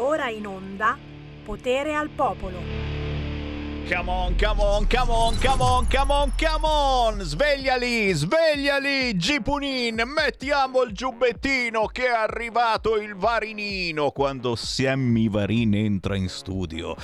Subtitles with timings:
[0.00, 0.96] Ora in onda
[1.44, 2.58] Potere al Popolo.
[3.88, 7.20] Come on, come on, come on, come on, come on, come on!
[7.22, 10.02] Svegliali, svegliali, Gipunin!
[10.04, 16.94] Mettiamo il giubbettino che è arrivato il varinino quando Sammy Varin entra in studio.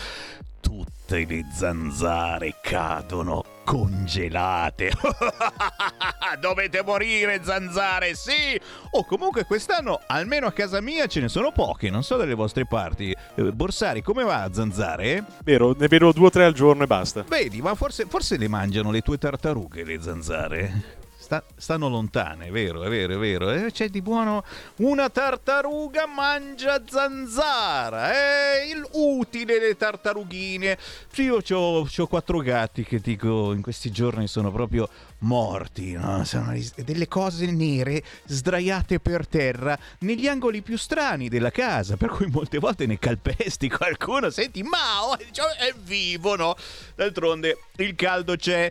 [0.60, 4.92] Tutte le zanzare cadono congelate.
[6.40, 8.60] Dovete morire, zanzare, sì!
[8.90, 12.66] O comunque quest'anno, almeno a casa mia, ce ne sono poche, non so dalle vostre
[12.66, 13.14] parti.
[13.34, 15.24] Eh, Borsari, come va, zanzare?
[15.42, 17.24] Vero, ne vedo due o tre al giorno e basta.
[17.26, 21.02] Vedi, ma forse, forse le mangiano le tue tartarughe, le zanzare?
[21.24, 23.50] Sta- stanno lontane, è vero, è vero, è vero.
[23.50, 24.44] Eh, c'è di buono
[24.76, 28.12] una tartaruga mangia zanzara.
[28.12, 30.76] È il utile le tartarughine.
[31.14, 34.86] Io ho quattro gatti che dico in questi giorni sono proprio
[35.20, 36.24] morti, no?
[36.24, 42.26] sono delle cose nere sdraiate per terra negli angoli più strani della casa, per cui
[42.26, 46.54] molte volte ne calpesti qualcuno, senti, ma oh, è vivo, no?
[46.94, 48.70] D'altronde il caldo c'è.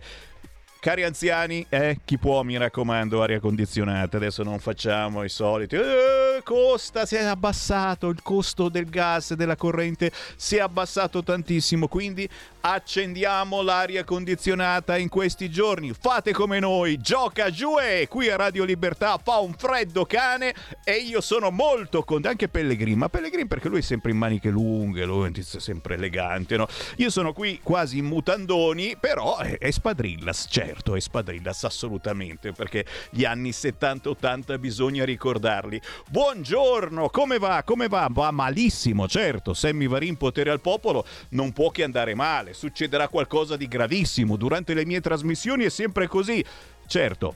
[0.83, 4.17] Cari anziani, eh, chi può, mi raccomando, aria condizionata.
[4.17, 5.75] Adesso non facciamo i soliti.
[5.75, 11.87] Eh, costa, si è abbassato il costo del gas della corrente, si è abbassato tantissimo.
[11.87, 12.27] Quindi
[12.65, 15.93] accendiamo l'aria condizionata in questi giorni.
[15.97, 20.95] Fate come noi, gioca giù e qui a Radio Libertà fa un freddo cane e
[20.97, 22.27] io sono molto contento.
[22.27, 26.57] Anche Pellegrin, ma Pellegrin perché lui è sempre in maniche lunghe, lui è sempre elegante,
[26.57, 26.67] no?
[26.97, 32.85] Io sono qui quasi in mutandoni, però è, è spadrillas, certo, è spadrillas assolutamente, perché
[33.09, 35.79] gli anni 70-80 bisogna ricordarli.
[36.09, 37.63] Buongiorno, come va?
[37.63, 38.07] Come va?
[38.09, 39.53] Va malissimo, certo.
[39.53, 42.53] Sammy Varin, potere al popolo, non può che andare male.
[42.53, 44.35] Succederà qualcosa di gravissimo.
[44.35, 46.43] Durante le mie trasmissioni è sempre così.
[46.87, 47.35] Certo,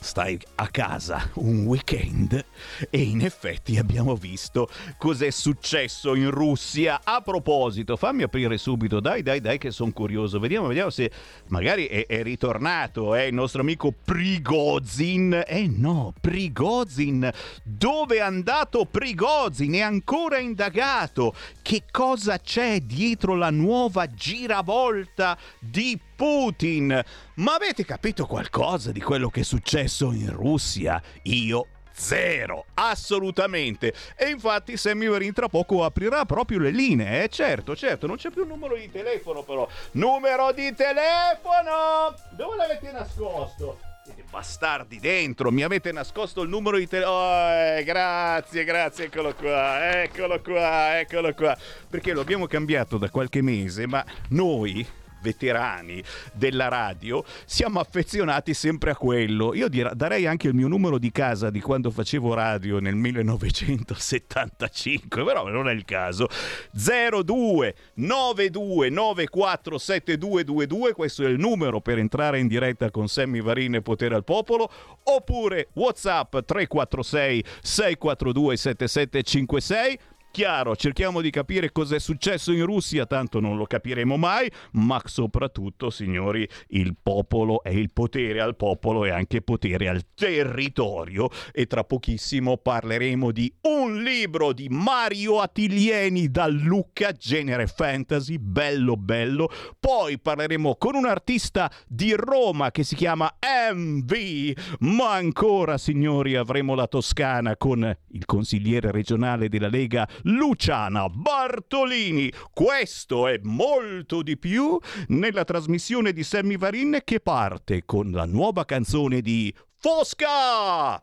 [0.00, 2.44] stai a casa un weekend
[2.88, 7.00] e in effetti abbiamo visto cos'è successo in Russia.
[7.04, 11.10] A proposito, fammi aprire subito, dai dai dai che sono curioso, vediamo, vediamo se
[11.48, 15.44] magari è, è ritornato eh, il nostro amico Prigozin.
[15.46, 17.30] Eh no, Prigozin,
[17.62, 19.74] dove è andato Prigozin?
[19.74, 21.34] È ancora indagato.
[21.62, 27.02] Che cosa c'è dietro la nuova giravolta di Putin?
[27.36, 31.00] Ma avete capito qualcosa di quello che è successo in Russia?
[31.22, 33.94] Io Zero, assolutamente.
[34.14, 37.22] E infatti Sammy Varin tra poco aprirà proprio le linee.
[37.22, 37.28] Eh?
[37.28, 39.66] Certo, certo, non c'è più un numero di telefono però.
[39.92, 42.14] Numero di telefono!
[42.32, 43.80] Dove l'avete nascosto?
[44.04, 47.16] Siete bastardi dentro, mi avete nascosto il numero di telefono.
[47.16, 51.56] Oh, eh, grazie, grazie, eccolo qua, eccolo qua, eccolo qua.
[51.88, 58.90] Perché lo abbiamo cambiato da qualche mese, ma noi veterani della radio, siamo affezionati sempre
[58.90, 59.52] a quello.
[59.54, 65.24] Io dir- darei anche il mio numero di casa di quando facevo radio nel 1975,
[65.24, 66.28] però non è il caso.
[66.72, 73.76] 02 92 94 7222, questo è il numero per entrare in diretta con Sammy Varin
[73.76, 74.70] e Potere al Popolo,
[75.04, 79.98] oppure WhatsApp 346 642 7756
[80.32, 85.90] Chiaro, cerchiamo di capire cos'è successo in Russia, tanto non lo capiremo mai, ma soprattutto,
[85.90, 91.28] signori, il popolo è il potere al popolo e anche potere al territorio.
[91.50, 98.96] E tra pochissimo parleremo di un libro di Mario Attilieni da Lucca, genere fantasy, bello
[98.96, 99.50] bello.
[99.80, 103.34] Poi parleremo con un artista di Roma che si chiama
[103.74, 104.76] MV.
[104.80, 112.32] Ma ancora, signori, avremo la Toscana con il consigliere regionale della Lega Luciana Bartolini.
[112.52, 118.64] Questo è molto di più nella trasmissione di Sammy Varin che parte con la nuova
[118.64, 121.02] canzone di Fosca!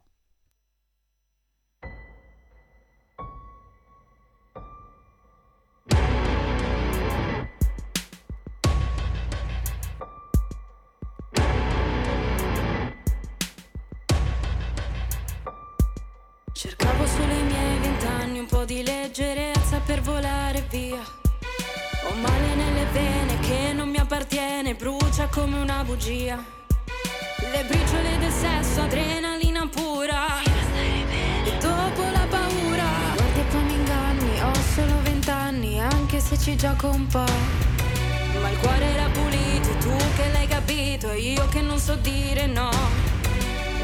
[16.58, 17.06] Cercavo
[18.40, 21.00] un po' di leggerezza per volare via.
[22.04, 26.44] Ho male nelle vene che non mi appartiene, brucia come una bugia.
[27.52, 30.42] Le briciole del sesso, adrenalina pura.
[30.44, 32.86] E dopo la paura.
[33.16, 37.26] Guarda e poi mi inganni, ho solo vent'anni, anche se ci gioco un po'.
[38.42, 42.46] Ma il cuore era pulito, tu che l'hai capito, e io che non so dire
[42.46, 43.17] no.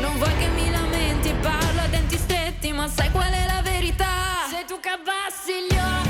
[0.03, 4.47] Non vuoi che mi lamenti parlo a denti stretti, ma sai qual è la verità?
[4.49, 6.02] Se tu cabbassi gli occhi,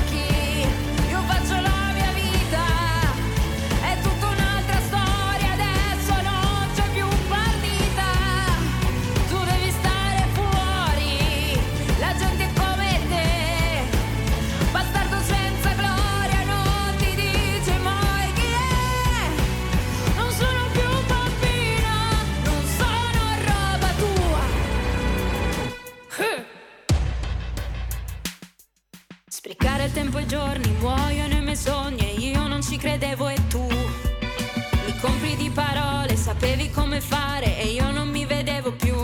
[30.14, 33.66] tempo e i giorni, muoiono i miei sogni e io non ci credevo e tu
[33.66, 38.94] mi compri di parole, sapevi come fare e io non mi vedevo più.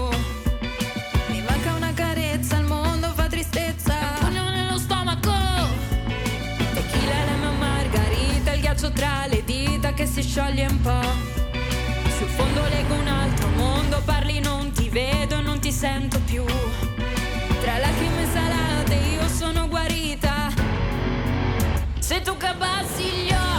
[1.28, 5.32] Mi manca una carezza, il mondo fa tristezza, pugno nello stomaco.
[6.74, 11.08] Tequila, lemon, margarita, il ghiaccio tra le dita che si scioglie un po'.
[12.18, 16.44] Sul fondo leggo un altro mondo, parli non ti vedo e non ti sento più.
[17.62, 20.29] Tra lacrime salate io sono guarita.
[22.10, 23.49] Se tu cabassi gli occhi,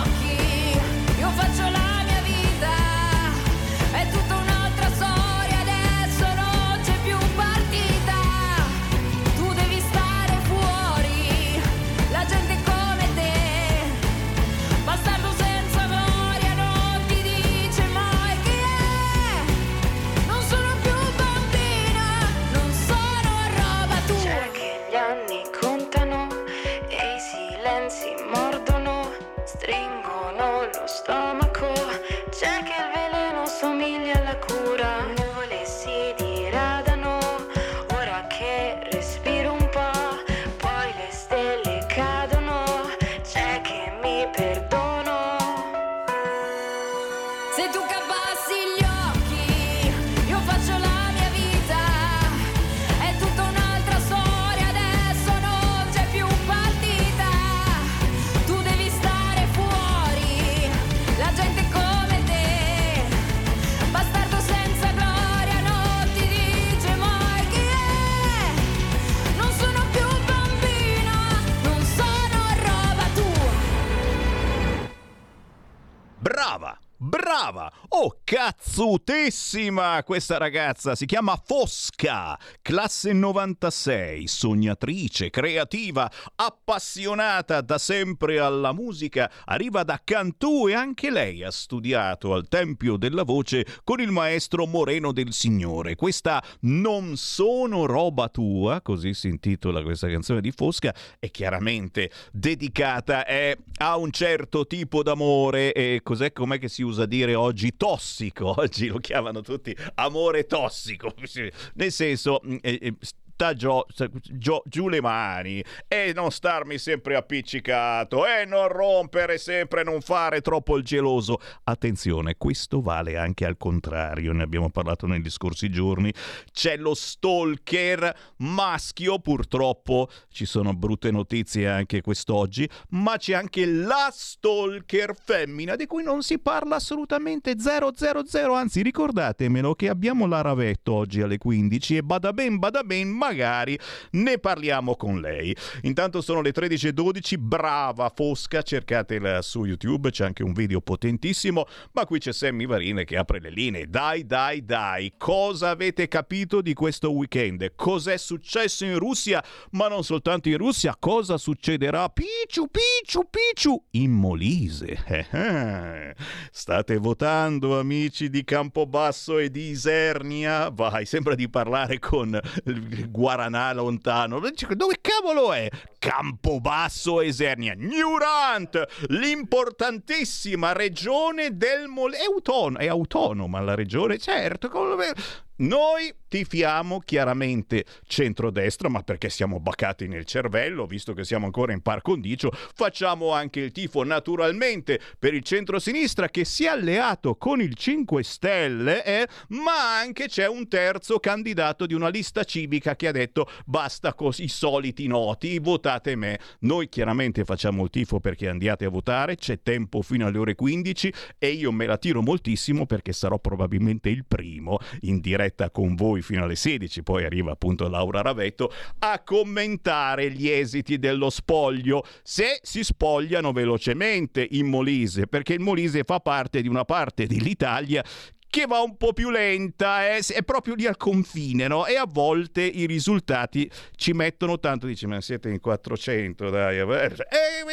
[77.31, 77.71] Brava!
[77.93, 80.95] Oh, cazzutissima questa ragazza!
[80.95, 90.67] Si chiama Fosca, classe 96, sognatrice, creativa, appassionata da sempre alla musica, arriva da Cantù
[90.67, 95.95] e anche lei ha studiato al Tempio della Voce con il maestro Moreno del Signore.
[95.95, 103.25] Questa Non sono roba tua, così si intitola questa canzone di Fosca, è chiaramente dedicata
[103.25, 108.53] eh, a un certo tipo d'amore e cos'è com'è che si usa dire oggi tossico
[108.59, 111.13] oggi lo chiamano tutti amore tossico
[111.75, 112.93] nel senso mm, eh,
[113.33, 113.85] sta gio-
[114.21, 120.41] gio- giù le mani e non starmi sempre appiccicato e non rompere sempre non fare
[120.41, 121.39] troppo il geloso.
[121.63, 126.13] Attenzione questo vale anche al contrario ne abbiamo parlato negli scorsi giorni.
[126.51, 134.09] C'è lo stalker maschio purtroppo ci sono brutte notizie anche quest'oggi ma c'è anche la
[134.11, 137.55] stalker femmina di cui non si parla assolutamente.
[137.57, 140.41] 000 anzi ricordatemelo che abbiamo la
[140.89, 143.79] oggi alle 15 e bada ben bada ben magari
[144.11, 145.55] ne parliamo con lei.
[145.83, 152.05] Intanto sono le 13.12 brava Fosca cercatela su YouTube c'è anche un video potentissimo ma
[152.05, 153.87] qui c'è Sammy Varine che apre le linee.
[153.87, 157.73] Dai dai dai cosa avete capito di questo weekend?
[157.75, 159.43] Cos'è successo in Russia?
[159.71, 162.09] Ma non soltanto in Russia cosa succederà?
[162.09, 165.03] Picciu picciu picciu in Molise.
[165.07, 166.15] Eh, eh.
[166.51, 170.69] state votando amici di Campobasso e di Isernia?
[170.69, 174.39] Vai sembra di parlare con il Guaranà lontano.
[174.39, 175.69] Dove cavolo è?
[175.99, 184.17] Campobasso e Isernia Newrant l'importantissima regione del Molise è, autonom- è autonoma la regione?
[184.17, 185.13] Certo come-
[185.61, 191.81] noi tifiamo chiaramente centrodestra, ma perché siamo baccati nel cervello, visto che siamo ancora in
[191.81, 197.61] par condicio, facciamo anche il tifo naturalmente per il centrosinistra che si è alleato con
[197.61, 203.09] il 5 Stelle, eh, ma anche c'è un terzo candidato di una lista civica che
[203.09, 206.39] ha detto basta con i soliti noti, votate me.
[206.59, 211.13] Noi chiaramente facciamo il tifo perché andiate a votare, c'è tempo fino alle ore 15
[211.37, 216.21] e io me la tiro moltissimo perché sarò probabilmente il primo in diretta con voi
[216.21, 222.59] fino alle 16, poi arriva appunto Laura Ravetto a commentare gli esiti dello spoglio, se
[222.61, 228.03] si spogliano velocemente in Molise, perché il Molise fa parte di una parte dell'Italia
[228.51, 231.85] che va un po' più lenta, eh, è proprio lì al confine, no?
[231.85, 236.81] E a volte i risultati ci mettono tanto, dici, ma siete in 400, dai, eh,
[236.81, 237.13] eh,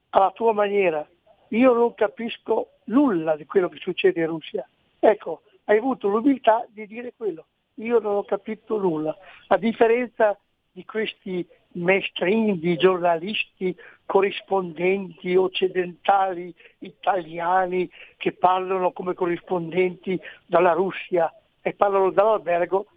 [0.10, 1.08] alla tua maniera.
[1.48, 4.68] Io non capisco nulla di quello che succede in Russia.
[5.00, 7.46] Ecco, hai avuto l'umiltà di dire quello.
[7.76, 9.16] Io non ho capito nulla.
[9.48, 10.38] A differenza
[10.70, 13.75] di questi mainstream di giornalisti,
[14.06, 22.88] corrispondenti occidentali, italiani, che parlano come corrispondenti dalla Russia e parlano dall'albergo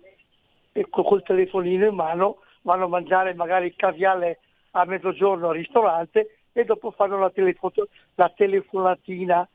[0.72, 4.40] e col telefonino in mano vanno a mangiare magari il caviale
[4.72, 9.48] a mezzogiorno al ristorante e dopo fanno la, telefoto, la telefonatina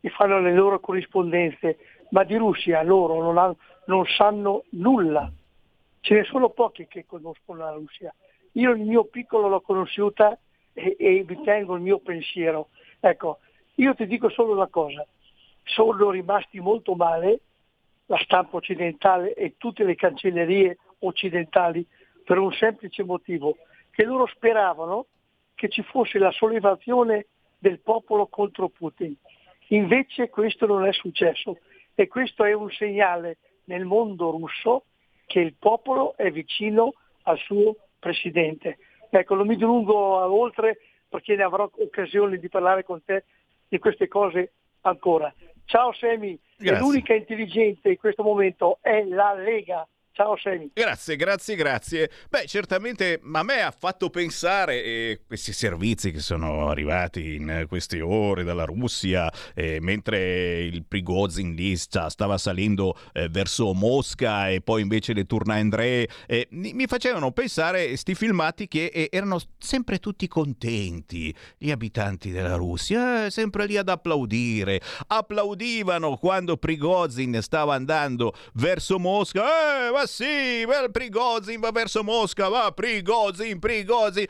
[0.00, 1.78] e fanno le loro corrispondenze,
[2.10, 3.56] ma di Russia loro non, hanno,
[3.86, 5.30] non sanno nulla.
[6.00, 8.14] Ce ne sono pochi che conoscono la Russia.
[8.56, 10.38] Io il mio piccolo l'ho conosciuta
[10.72, 12.68] e, vi tengo il mio pensiero.
[13.00, 13.38] Ecco,
[13.76, 15.06] io ti dico solo una cosa,
[15.64, 17.40] sono rimasti molto male
[18.06, 21.86] la stampa occidentale e tutte le cancellerie occidentali
[22.24, 23.56] per un semplice motivo,
[23.90, 25.06] che loro speravano
[25.54, 27.26] che ci fosse la sollevazione
[27.58, 29.16] del popolo contro Putin.
[29.68, 31.58] Invece questo non è successo
[31.94, 34.84] e questo è un segnale nel mondo russo
[35.26, 36.92] che il popolo è vicino
[37.22, 38.76] al suo presidente.
[39.08, 43.24] Ecco, non mi dilungo oltre perché ne avrò occasione di parlare con te
[43.66, 45.32] di queste cose ancora.
[45.64, 49.88] Ciao Semi, l'unica intelligente in questo momento è la Lega.
[50.16, 50.70] Ciao Semi.
[50.72, 52.10] Grazie, grazie, grazie.
[52.30, 58.00] Beh, certamente a me ha fatto pensare eh, questi servizi che sono arrivati in queste
[58.00, 64.82] ore dalla Russia, eh, mentre il Prigozhin lì stava salendo eh, verso Mosca e poi
[64.82, 66.06] invece le Tourna André,
[66.50, 73.26] mi facevano pensare questi filmati che eh, erano sempre tutti contenti, gli abitanti della Russia,
[73.26, 74.80] eh, sempre lì ad applaudire.
[75.08, 79.88] Applaudivano quando Prigozhin stava andando verso Mosca.
[79.88, 84.26] Eh, ma sì, bel Prigozhin va verso Mosca, va Prigozhin, Prigozhin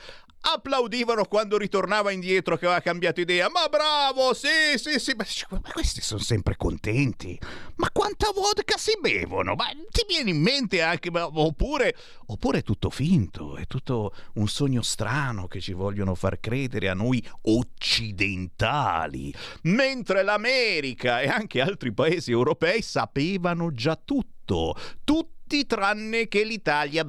[0.46, 3.48] applaudivano quando ritornava indietro che aveva cambiato idea.
[3.50, 5.14] Ma bravo, sì, sì, sì.
[5.16, 5.26] Ma
[5.72, 7.38] questi sono sempre contenti.
[7.76, 9.54] Ma quanta vodka si bevono?
[9.54, 14.46] Ma ti viene in mente anche, ma, oppure, oppure è tutto finto, è tutto un
[14.46, 21.92] sogno strano che ci vogliono far credere a noi occidentali, mentre l'America e anche altri
[21.92, 27.06] paesi europei sapevano già tutto, tutto tutti tranne che l'Italia.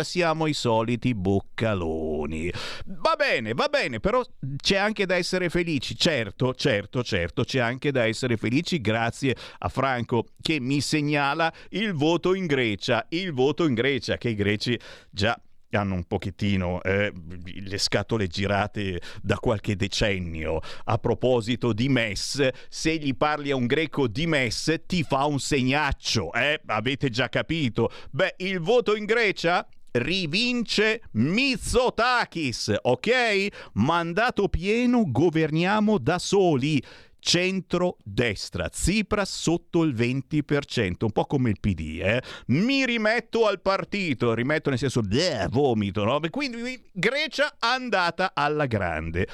[0.00, 2.52] Siamo i soliti boccaloni.
[2.84, 4.22] Va bene, va bene, però
[4.56, 5.96] c'è anche da essere felici.
[5.96, 11.94] Certo, certo, certo, c'è anche da essere felici grazie a Franco che mi segnala il
[11.94, 13.06] voto in Grecia.
[13.08, 14.78] Il voto in Grecia che i greci
[15.10, 15.38] già
[15.76, 17.12] hanno un pochettino eh,
[17.44, 20.60] le scatole girate da qualche decennio.
[20.84, 25.38] A proposito di Mess, se gli parli a un greco di Mess ti fa un
[25.38, 26.60] segnaccio, eh?
[26.66, 27.90] Avete già capito?
[28.10, 33.48] Beh, il voto in Grecia rivince Mitsotakis, ok?
[33.74, 36.82] Mandato pieno, governiamo da soli
[37.20, 42.22] centro-destra, Tsipras sotto il 20%, un po' come il PD, eh?
[42.46, 46.20] Mi rimetto al partito, rimetto nel senso, bleh, vomito, no?
[46.30, 49.28] Quindi Grecia andata alla grande.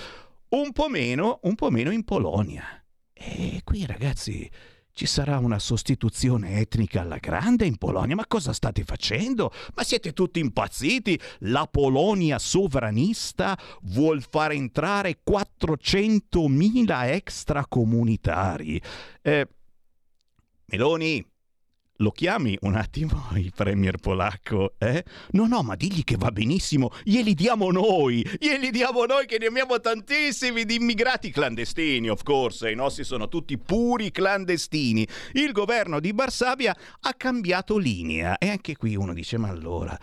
[0.49, 2.65] Un po' meno, un po' meno in Polonia.
[3.13, 4.49] E qui ragazzi
[4.97, 8.15] ci sarà una sostituzione etnica alla grande in Polonia.
[8.15, 9.53] Ma cosa state facendo?
[9.75, 11.21] Ma siete tutti impazziti?
[11.41, 18.81] La Polonia sovranista vuol far entrare 400.000 extracomunitari.
[19.21, 19.47] Eh,
[20.65, 21.23] Meloni,
[21.99, 25.05] lo chiami un attimo il premier polacco, eh?
[25.31, 29.47] No, no, ma digli che va benissimo, glieli diamo noi, glieli diamo noi che ne
[29.47, 35.07] abbiamo tantissimi di immigrati clandestini, of course, i nostri sono tutti puri clandestini.
[35.33, 39.99] Il governo di Varsavia ha cambiato linea e anche qui uno dice, ma allora,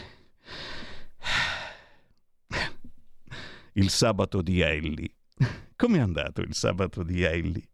[3.73, 5.15] Il sabato di Ellie.
[5.75, 7.70] Com'è andato il sabato di Ellie?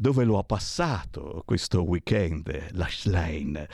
[0.00, 3.66] Dove lo ha passato questo weekend, la Schlein.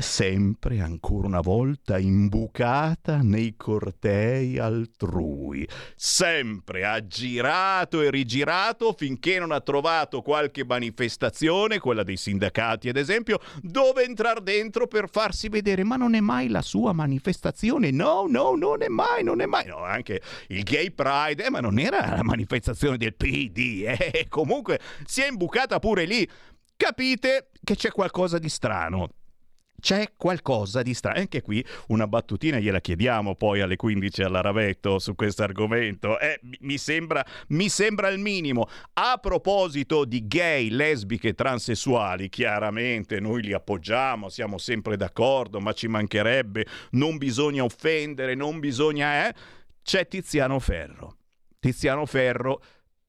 [0.00, 9.50] Sempre ancora una volta imbucata nei cortei altrui, sempre ha girato e rigirato finché non
[9.50, 15.82] ha trovato qualche manifestazione, quella dei sindacati ad esempio, dove entrare dentro per farsi vedere,
[15.82, 19.66] ma non è mai la sua manifestazione, no, no, non è mai, non è mai,
[19.66, 24.78] no, anche il Gay Pride, eh, ma non era la manifestazione del PD, eh, comunque
[25.04, 26.28] si è imbucata pure lì.
[26.76, 29.08] Capite che c'è qualcosa di strano
[29.80, 31.18] c'è qualcosa di strano.
[31.18, 36.18] Anche qui una battutina gliela chiediamo poi alle 15 alla Ravetto su questo argomento.
[36.18, 38.68] Eh, mi, sembra, mi sembra il minimo.
[38.94, 45.86] A proposito di gay, lesbiche, transessuali, chiaramente noi li appoggiamo, siamo sempre d'accordo, ma ci
[45.86, 49.28] mancherebbe, non bisogna offendere, non bisogna...
[49.28, 49.34] Eh?
[49.82, 51.16] C'è Tiziano Ferro.
[51.60, 52.60] Tiziano Ferro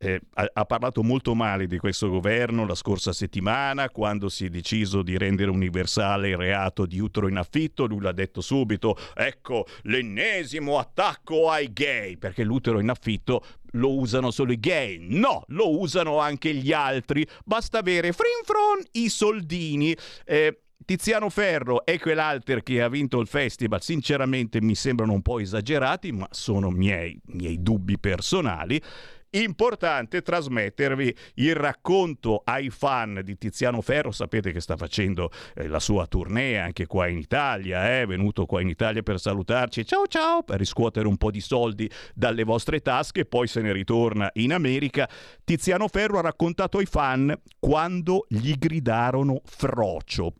[0.01, 4.49] eh, ha, ha, parlato molto male di questo governo la scorsa settimana quando si è
[4.49, 7.85] deciso di rendere universale il reato di utero in affitto.
[7.85, 14.31] Lui l'ha detto subito: ecco l'ennesimo attacco ai gay, perché l'utero in affitto lo usano
[14.31, 14.97] solo i gay.
[15.01, 17.27] No, lo usano anche gli altri.
[17.43, 19.95] Basta avere frinfron i soldini.
[20.25, 25.39] Eh, Tiziano Ferro e quell'alter che ha vinto il festival, sinceramente mi sembrano un po'
[25.39, 28.81] esagerati, ma sono miei, miei dubbi personali
[29.31, 34.11] importante trasmettervi il racconto ai fan di Tiziano Ferro.
[34.11, 38.01] Sapete che sta facendo eh, la sua tournée anche qua in Italia, eh?
[38.03, 41.89] è venuto qua in Italia per salutarci, ciao ciao, per riscuotere un po' di soldi
[42.13, 45.09] dalle vostre tasche, poi se ne ritorna in America.
[45.43, 50.33] Tiziano Ferro ha raccontato ai fan quando gli gridarono frocio.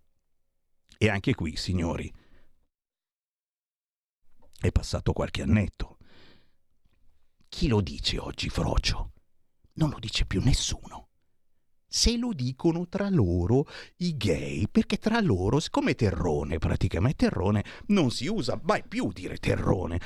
[0.98, 2.12] E anche qui, signori,
[4.60, 5.99] è passato qualche annetto.
[7.50, 9.12] Chi lo dice oggi, Frocio?
[9.74, 11.08] Non lo dice più nessuno.
[11.88, 13.66] Se lo dicono tra loro
[13.98, 19.38] i gay, perché tra loro, siccome terrone, praticamente terrone, non si usa mai più dire
[19.38, 20.00] terrone.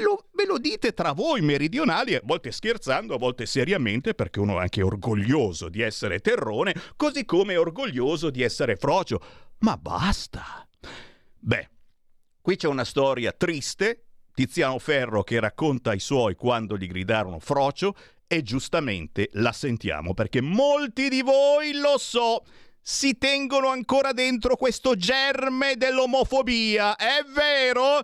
[0.00, 4.58] Lo, ve lo dite tra voi meridionali, a volte scherzando, a volte seriamente, perché uno
[4.58, 9.20] è anche orgoglioso di essere terrone, così come è orgoglioso di essere frocio.
[9.60, 10.68] Ma basta!
[11.38, 11.70] Beh,
[12.42, 14.09] qui c'è una storia triste,
[14.40, 17.94] Tiziano Ferro che racconta ai suoi quando gli gridarono frocio
[18.26, 22.44] e giustamente la sentiamo perché molti di voi, lo so,
[22.80, 28.00] si tengono ancora dentro questo germe dell'omofobia, è vero?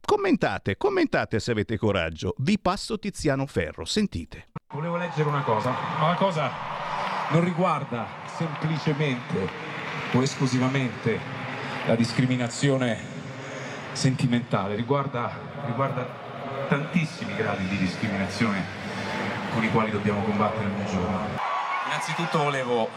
[0.00, 2.32] Commentate, commentate se avete coraggio.
[2.38, 4.48] Vi passo Tiziano Ferro, sentite.
[4.72, 6.50] Volevo leggere una cosa, ma la cosa
[7.32, 9.46] non riguarda semplicemente
[10.10, 11.20] o esclusivamente
[11.86, 13.17] la discriminazione
[13.98, 15.28] sentimentale, riguarda,
[15.66, 16.06] riguarda
[16.68, 18.62] tantissimi gradi di discriminazione
[19.52, 21.18] con i quali dobbiamo combattere ogni giorno.
[21.86, 22.88] Innanzitutto volevo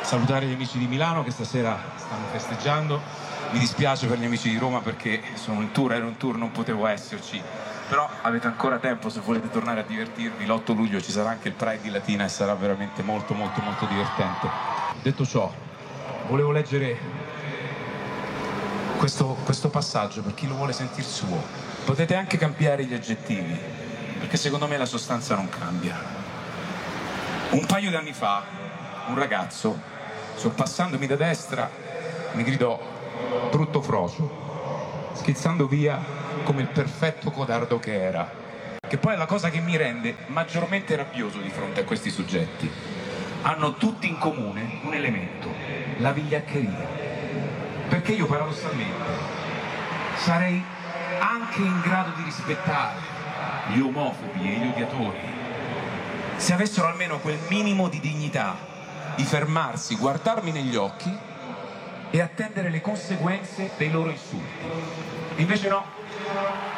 [0.00, 2.98] salutare gli amici di Milano che stasera stanno festeggiando.
[3.50, 6.50] Mi dispiace per gli amici di Roma perché sono in tour, ero in tour, non
[6.50, 7.38] potevo esserci.
[7.90, 10.46] Però avete ancora tempo se volete tornare a divertirvi.
[10.46, 13.84] L'8 luglio ci sarà anche il Pride di Latina e sarà veramente molto molto molto
[13.84, 14.48] divertente.
[15.02, 15.52] Detto ciò,
[16.26, 17.27] volevo leggere
[18.98, 21.40] questo, questo passaggio per chi lo vuole sentir suo.
[21.84, 23.56] Potete anche cambiare gli aggettivi,
[24.18, 25.96] perché secondo me la sostanza non cambia.
[27.50, 28.42] Un paio di anni fa,
[29.06, 29.80] un ragazzo,
[30.34, 31.70] sorpassandomi da destra,
[32.32, 32.78] mi gridò
[33.50, 35.98] brutto frocio, schizzando via
[36.42, 38.30] come il perfetto codardo che era.
[38.86, 42.70] Che poi è la cosa che mi rende maggiormente rabbioso di fronte a questi soggetti.
[43.42, 45.48] Hanno tutti in comune un elemento,
[45.98, 46.97] la vigliaccheria
[47.88, 49.04] perché io paradossalmente
[50.16, 50.62] sarei
[51.20, 53.00] anche in grado di rispettare
[53.68, 55.36] gli omofobi e gli odiatori
[56.38, 58.56] se avessero almeno quel minimo di dignità
[59.16, 61.12] di fermarsi, guardarmi negli occhi
[62.10, 64.46] e attendere le conseguenze dei loro insulti.
[65.36, 65.84] Invece no,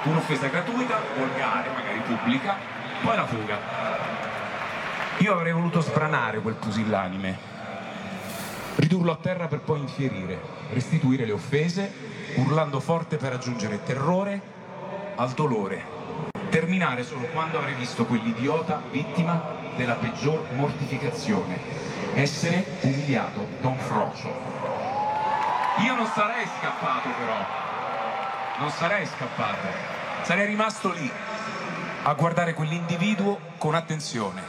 [0.05, 2.57] un'offesa gratuita, volgare, magari pubblica,
[3.03, 3.59] poi la fuga.
[5.18, 7.50] Io avrei voluto sbranare quel pusillanime
[8.81, 10.40] ridurlo a terra per poi infierire,
[10.73, 11.93] restituire le offese,
[12.37, 14.40] urlando forte per aggiungere terrore
[15.16, 15.83] al dolore,
[16.49, 21.59] terminare solo quando avrei visto quell'idiota vittima della peggior mortificazione,
[22.14, 24.29] essere umiliato da un frocio.
[25.85, 27.47] Io non sarei scappato però,
[28.61, 29.69] non sarei scappato,
[30.23, 31.11] sarei rimasto lì
[32.03, 34.43] a guardare quell'individuo con attenzione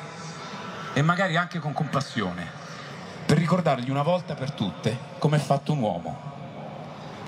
[0.93, 2.60] e magari anche con compassione
[3.31, 6.19] per ricordargli una volta per tutte come è fatto un uomo.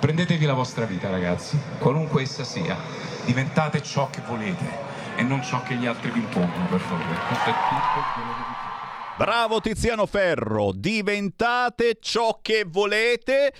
[0.02, 2.76] Prendetevi la vostra vita ragazzi, qualunque essa sia,
[3.24, 4.66] diventate ciò che volete
[5.16, 7.18] e non ciò che gli altri vi impongono per favore.
[7.28, 9.16] Questo è tutto quello che vi.
[9.16, 13.54] Bravo Tiziano Ferro, diventate ciò che volete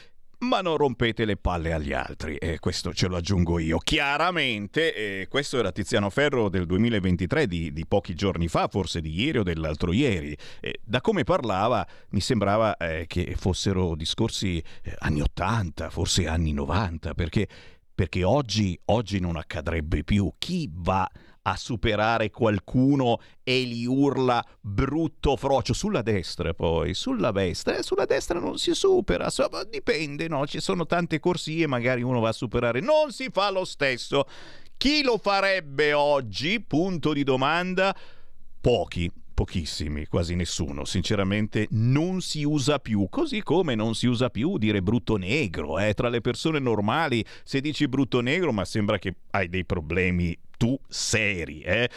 [0.44, 3.78] ma non rompete le palle agli altri, e questo ce lo aggiungo io.
[3.78, 9.14] Chiaramente, eh, questo era Tiziano Ferro del 2023, di, di, pochi giorni fa, forse di
[9.14, 10.38] ieri o dell'altro ieri.
[10.60, 16.54] Eh, da come parlava mi sembrava eh, che fossero discorsi eh, anni 80, forse anni
[16.54, 17.48] 90, perché,
[17.94, 20.32] perché oggi, oggi non accadrebbe più.
[20.38, 21.12] Chi va a
[21.56, 28.40] superare qualcuno e gli urla brutto frocio sulla destra poi sulla destra eh, sulla destra
[28.40, 29.28] non si supera
[29.70, 33.66] dipende no ci sono tante corsie magari uno va a superare non si fa lo
[33.66, 34.26] stesso
[34.78, 37.96] chi lo farebbe oggi punto di domanda
[38.62, 40.86] pochi pochissimi, quasi nessuno.
[40.86, 45.80] Sinceramente non si usa più, così come non si usa più dire brutto negro.
[45.80, 45.94] Eh?
[45.94, 50.80] Tra le persone normali, se dici brutto negro, ma sembra che hai dei problemi tu
[50.88, 51.90] seri, eh?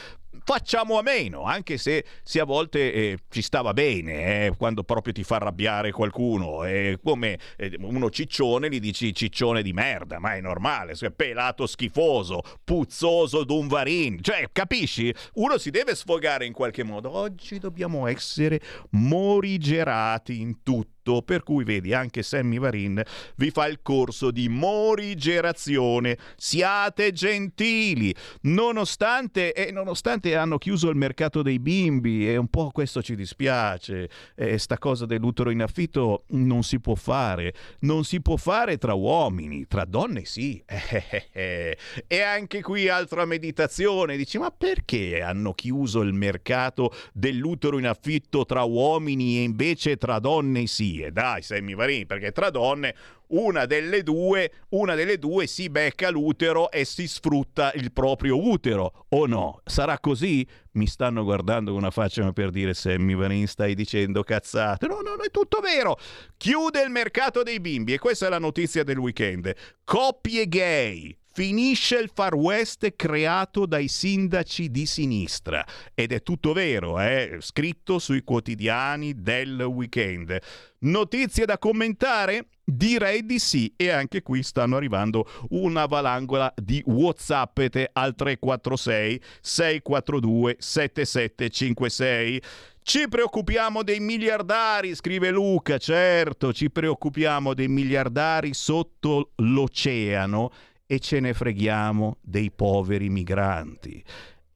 [0.43, 5.13] facciamo a meno, anche se, se a volte eh, ci stava bene, eh, quando proprio
[5.13, 7.39] ti fa arrabbiare qualcuno, eh, come
[7.79, 13.69] uno ciccione gli dici ciccione di merda, ma è normale, cioè, pelato schifoso, puzzoso d'un
[13.69, 15.15] varin, cioè capisci?
[15.35, 21.45] Uno si deve sfogare in qualche modo, oggi dobbiamo essere morigerati in tutto tutto, per
[21.45, 23.01] cui vedi anche Sammy Varin
[23.37, 26.19] vi fa il corso di morigerazione.
[26.37, 33.03] Siate gentili, nonostante, e nonostante hanno chiuso il mercato dei bimbi e un po' questo
[33.03, 38.37] ci dispiace, e sta cosa dell'utero in affitto non si può fare, non si può
[38.37, 40.63] fare tra uomini, tra donne sì.
[40.67, 48.45] e anche qui altra meditazione, dici ma perché hanno chiuso il mercato dell'utero in affitto
[48.45, 50.96] tra uomini e invece tra donne sì?
[51.03, 52.95] E dai, semivarini, perché tra donne
[53.29, 59.07] una delle due, una delle due si becca l'utero e si sfrutta il proprio utero,
[59.09, 59.61] o no?
[59.65, 60.47] Sarà così?
[60.73, 64.87] Mi stanno guardando con una faccia per dire Sammy Varin stai dicendo cazzate.
[64.87, 65.99] No, no, no, è tutto vero.
[66.37, 69.53] Chiude il mercato dei bimbi e questa è la notizia del weekend.
[69.85, 75.63] Coppie gay finisce il Far West creato dai sindaci di sinistra.
[75.93, 77.41] Ed è tutto vero, è eh?
[77.43, 80.35] scritto sui quotidiani del weekend.
[80.79, 82.47] Notizie da commentare?
[82.65, 90.57] Direi di sì e anche qui stanno arrivando una valangola di whatsappete al 346 642
[90.59, 92.43] 7756
[92.87, 100.53] ci preoccupiamo dei miliardari, scrive Luca, certo, ci preoccupiamo dei miliardari sotto l'oceano
[100.87, 104.03] e ce ne freghiamo dei poveri migranti.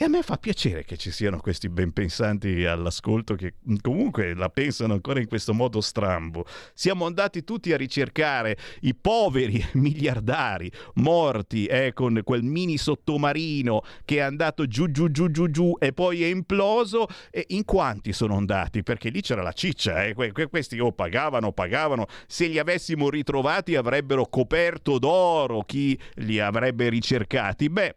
[0.03, 4.49] E a me fa piacere che ci siano questi ben pensanti all'ascolto che comunque la
[4.49, 6.47] pensano ancora in questo modo strambo.
[6.73, 14.17] Siamo andati tutti a ricercare i poveri miliardari morti eh, con quel mini sottomarino che
[14.17, 17.07] è andato giù giù giù giù giù e poi è imploso.
[17.31, 18.83] E in quanti sono andati?
[18.83, 20.15] Perché lì c'era la ciccia, eh?
[20.15, 22.07] que- questi oh, pagavano, pagavano.
[22.27, 27.69] Se li avessimo ritrovati avrebbero coperto d'oro chi li avrebbe ricercati.
[27.69, 27.97] Beh,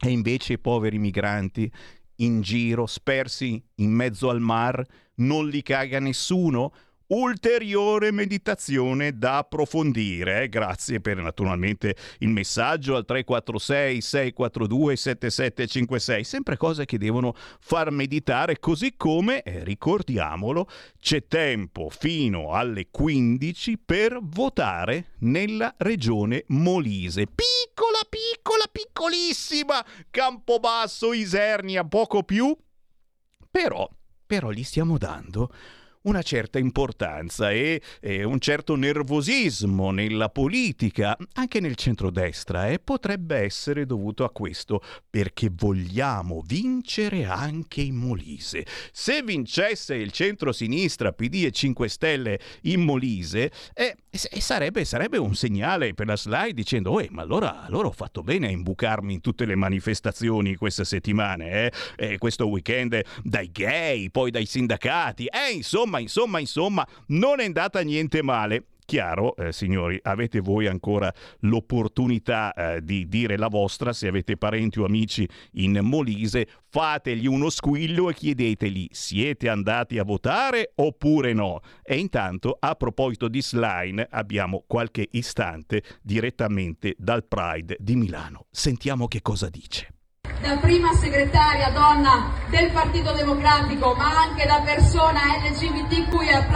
[0.00, 1.70] e invece i poveri migranti
[2.16, 4.84] in giro, spersi in mezzo al mar,
[5.16, 6.72] non li caga nessuno?
[7.08, 10.42] Ulteriore meditazione da approfondire.
[10.42, 10.48] Eh?
[10.48, 18.58] Grazie per naturalmente il messaggio al 346 642 7756, sempre cose che devono far meditare,
[18.58, 20.68] così come, eh, ricordiamolo,
[20.98, 27.26] c'è tempo fino alle 15 per votare nella regione Molise.
[27.26, 32.56] Piccola, piccola, piccolissima, Campobasso, Isernia, poco più.
[33.50, 33.88] Però,
[34.26, 35.50] però gli stiamo dando
[36.08, 43.36] una certa importanza e, e, un certo nervosismo nella politica, anche nel centrodestra, e potrebbe
[43.36, 48.64] essere dovuto a questo, perché vogliamo vincere anche in Molise.
[48.90, 55.92] Se vincesse il centro-sinistra, PD e 5 Stelle in Molise, eh, sarebbe, sarebbe, un segnale
[55.92, 59.44] per la slide dicendo, oh, ma allora, allora, ho fatto bene a imbucarmi in tutte
[59.44, 62.18] le manifestazioni queste settimane, eh?
[62.18, 67.80] Questo weekend dai gay, poi dai sindacati, eh, insomma, insomma, insomma, insomma, non è andata
[67.80, 68.64] niente male.
[68.88, 74.80] Chiaro, eh, signori, avete voi ancora l'opportunità eh, di dire la vostra, se avete parenti
[74.80, 81.60] o amici in Molise, fategli uno squillo e chiedeteli siete andati a votare oppure no.
[81.82, 88.46] E intanto, a proposito di Slime, abbiamo qualche istante direttamente dal Pride di Milano.
[88.50, 89.97] Sentiamo che cosa dice
[90.40, 96.46] da prima segretaria donna del Partito Democratico, ma anche da persona LGBTQIA+,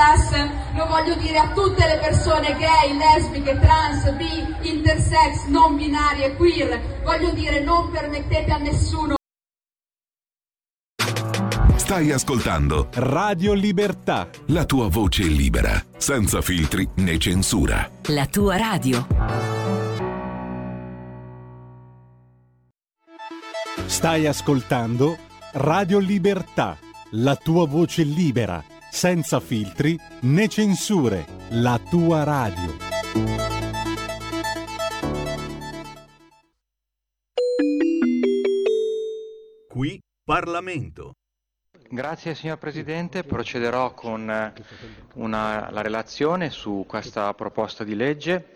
[0.75, 7.01] lo voglio dire a tutte le persone gay, lesbiche, trans, bi, intersex, non binarie, queer,
[7.05, 9.15] voglio dire non permettete a nessuno
[11.77, 14.31] Stai ascoltando Radio Libertà.
[14.47, 17.91] la tua voce libera, senza filtri né censura.
[18.07, 19.62] La tua radio.
[23.93, 25.19] Stai ascoltando
[25.53, 26.79] Radio Libertà.
[27.11, 31.27] La tua voce libera, senza filtri né censure.
[31.51, 32.77] La tua radio.
[39.69, 41.13] Qui Parlamento.
[41.89, 44.53] Grazie signor Presidente, procederò con eh,
[45.15, 48.55] una- la relazione su questa proposta di legge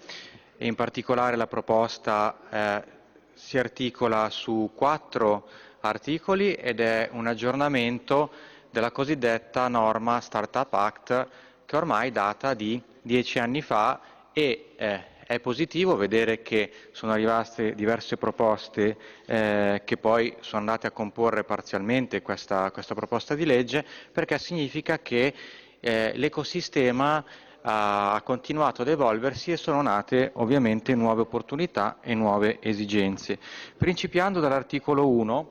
[0.57, 2.96] e in particolare la proposta eh,
[3.37, 5.47] si articola su quattro
[5.81, 8.31] articoli ed è un aggiornamento
[8.71, 11.29] della cosiddetta norma Startup Act
[11.67, 14.01] che ormai data di dieci anni fa
[14.33, 18.97] e eh, è positivo vedere che sono arrivate diverse proposte
[19.27, 24.99] eh, che poi sono andate a comporre parzialmente questa, questa proposta di legge perché significa
[25.01, 25.35] che
[25.79, 27.23] eh, l'ecosistema
[27.69, 33.39] ha continuato ad evolversi e sono nate ovviamente nuove opportunità e nuove esigenze.
[33.77, 35.51] Principiando dall'articolo 1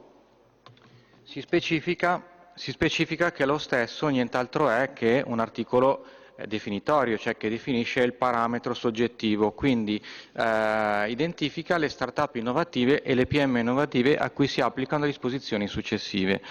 [1.24, 2.24] si specifica,
[2.56, 6.06] si specifica che lo stesso nient'altro è che un articolo
[6.38, 10.02] eh, definitorio, cioè che definisce il parametro soggettivo, quindi
[10.38, 15.68] eh, identifica le start-up innovative e le PM innovative a cui si applicano le disposizioni
[15.68, 16.42] successive.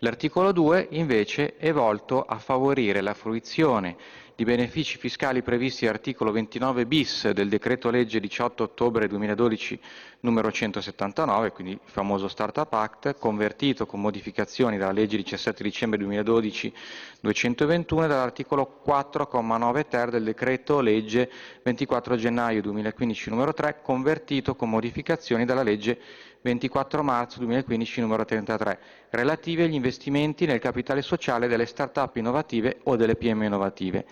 [0.00, 3.96] L'articolo 2 invece è volto a favorire la fruizione
[4.36, 9.78] di benefici fiscali previsti all'articolo 29 bis del decreto legge 18 ottobre 2012
[10.20, 16.72] numero 179, quindi il famoso Startup Act, convertito con modificazioni dalla legge 17 dicembre 2012
[17.20, 21.30] 221 e dall'articolo 4,9 ter del decreto legge
[21.62, 26.00] 24 gennaio 2015 numero 3, convertito con modificazioni dalla legge
[26.44, 28.78] 24 marzo 2015 numero 33,
[29.08, 34.04] relativi agli investimenti nel capitale sociale delle start-up innovative o delle PM innovative.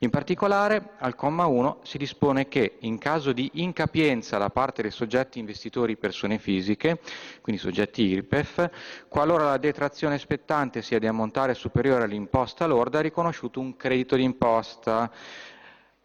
[0.00, 4.90] In particolare, al comma 1 si dispone che, in caso di incapienza da parte dei
[4.90, 7.00] soggetti investitori persone fisiche,
[7.40, 13.58] quindi soggetti IRPEF, qualora la detrazione spettante sia di ammontare superiore all'imposta lorda, è riconosciuto
[13.58, 15.10] un credito d'imposta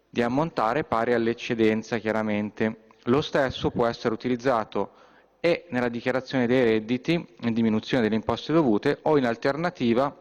[0.08, 2.84] di ammontare pari all'eccedenza, chiaramente.
[3.08, 5.04] Lo stesso può essere utilizzato
[5.46, 10.12] e nella dichiarazione dei redditi in diminuzione delle imposte dovute o in alternativa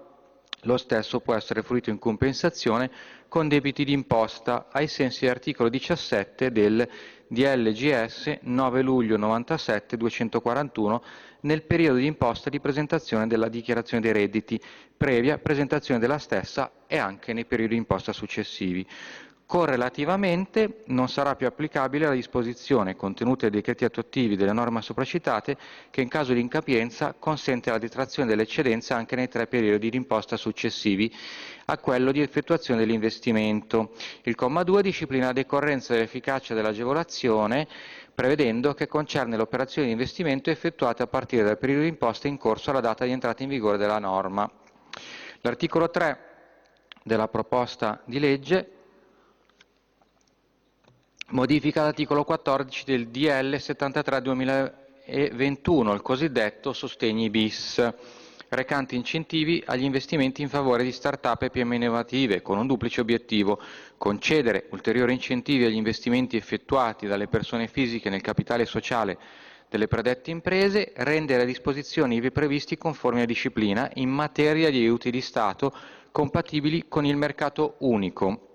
[0.62, 2.92] lo stesso può essere fruito in compensazione
[3.28, 6.88] con debiti d'imposta ai sensi dell'articolo 17 del
[7.28, 11.04] DLGS 9 luglio 97 241
[11.42, 14.60] nel periodo di imposta di presentazione della dichiarazione dei redditi,
[14.96, 18.86] previa presentazione della stessa e anche nei periodi di imposta successivi.
[19.48, 25.56] Correlativamente non sarà più applicabile la disposizione contenuta nei decreti attuativi delle norme sopracitate
[25.92, 30.36] che in caso di incapienza consente la detrazione dell'eccedenza anche nei tre periodi di imposta
[30.36, 31.14] successivi
[31.66, 33.92] a quello di effettuazione dell'investimento.
[34.24, 37.68] Il comma 2 disciplina la decorrenza dell'efficacia dell'agevolazione
[38.16, 42.72] prevedendo che concerne l'operazione di investimento effettuata a partire dal periodo di imposta in corso
[42.72, 44.50] alla data di entrata in vigore della norma.
[45.42, 46.20] L'articolo 3
[47.04, 48.70] della proposta di legge
[51.30, 57.94] modifica l'articolo 14 del DL 73 2021, il cosiddetto sostegni bis,
[58.50, 63.60] recante incentivi agli investimenti in favore di start-up e PM innovative, con un duplice obiettivo,
[63.98, 69.18] concedere ulteriori incentivi agli investimenti effettuati dalle persone fisiche nel capitale sociale
[69.68, 75.10] delle predette imprese, rendere a disposizione ivi previsti conformi a disciplina in materia di aiuti
[75.10, 75.74] di Stato
[76.12, 78.55] compatibili con il mercato unico,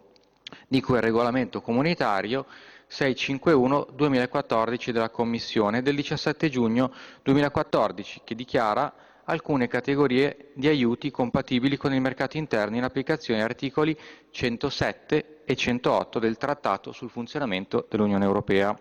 [0.68, 2.46] di cui il regolamento comunitario
[2.90, 8.92] 651-2014 della Commissione del 17 giugno 2014, che dichiara
[9.24, 13.96] alcune categorie di aiuti compatibili con il mercato interno in applicazione agli articoli
[14.30, 18.76] 107 e 108 del Trattato sul funzionamento dell'Unione Europea.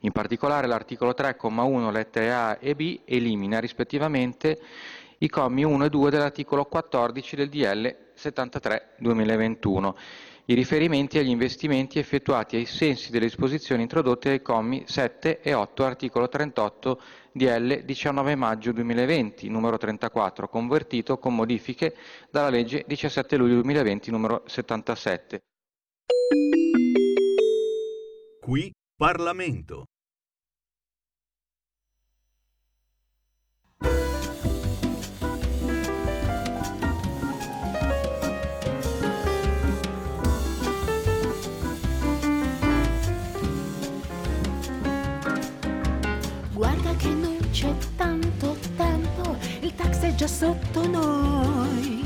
[0.00, 4.60] In particolare l'articolo 3,1 lettere A e B elimina rispettivamente
[5.18, 9.96] i commi 1 e 2 dell'articolo 14 del DL 73 2021
[10.46, 15.84] i riferimenti agli investimenti effettuati ai sensi delle disposizioni introdotte ai commi 7 e 8
[15.84, 17.00] articolo 38
[17.32, 21.96] DL 19 maggio 2020 numero 34 convertito con modifiche
[22.30, 25.40] dalla legge 17 luglio 2020 numero 77.
[28.42, 29.84] Qui Parlamento.
[50.14, 52.04] Già sotto noi.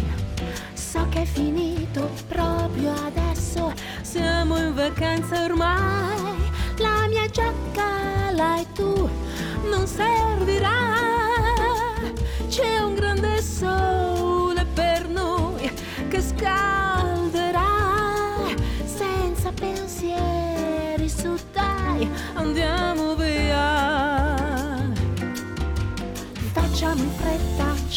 [0.75, 6.51] So che è finito proprio adesso, siamo in vacanza ormai.
[6.79, 9.09] La mia giacca l'hai tu,
[9.71, 10.88] non servirà.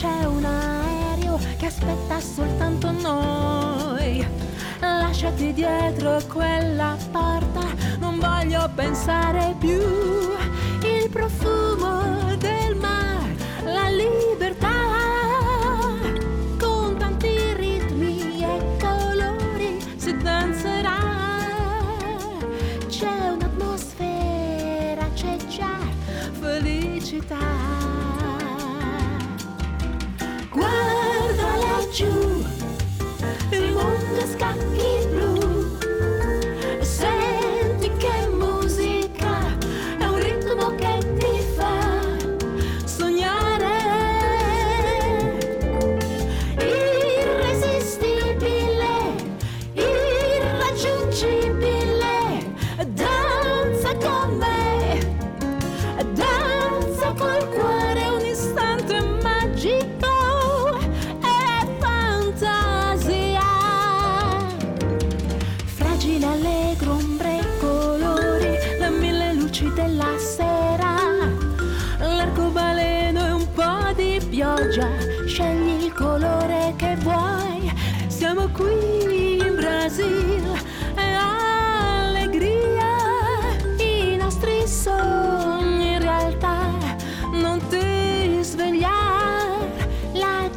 [0.01, 4.25] C'è un aereo che aspetta soltanto noi.
[4.79, 7.61] Lasciati dietro quella porta,
[7.99, 9.79] non voglio pensare più.
[10.81, 14.89] Il profumo del mare, la libertà.
[16.57, 20.97] Con tanti ritmi e colori si danzerà.
[22.87, 25.77] C'è un'atmosfera, c'è già
[26.39, 27.60] felicità.
[31.91, 32.47] Guarda laggiù,
[33.53, 35.10] il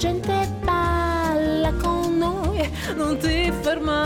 [0.05, 4.04] gente balla con noi Non ti fermare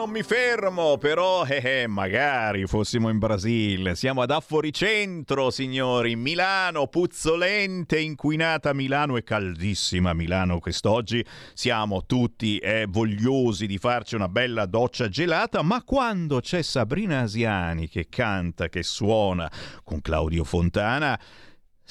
[0.00, 3.94] non mi fermo, però eh, eh, magari fossimo in Brasile.
[3.94, 6.16] Siamo ad Afforicentro, signori.
[6.16, 11.22] Milano, puzzolente, inquinata Milano e caldissima Milano quest'oggi.
[11.52, 17.86] Siamo tutti eh, vogliosi di farci una bella doccia gelata, ma quando c'è Sabrina Asiani
[17.86, 19.52] che canta, che suona
[19.84, 21.20] con Claudio Fontana,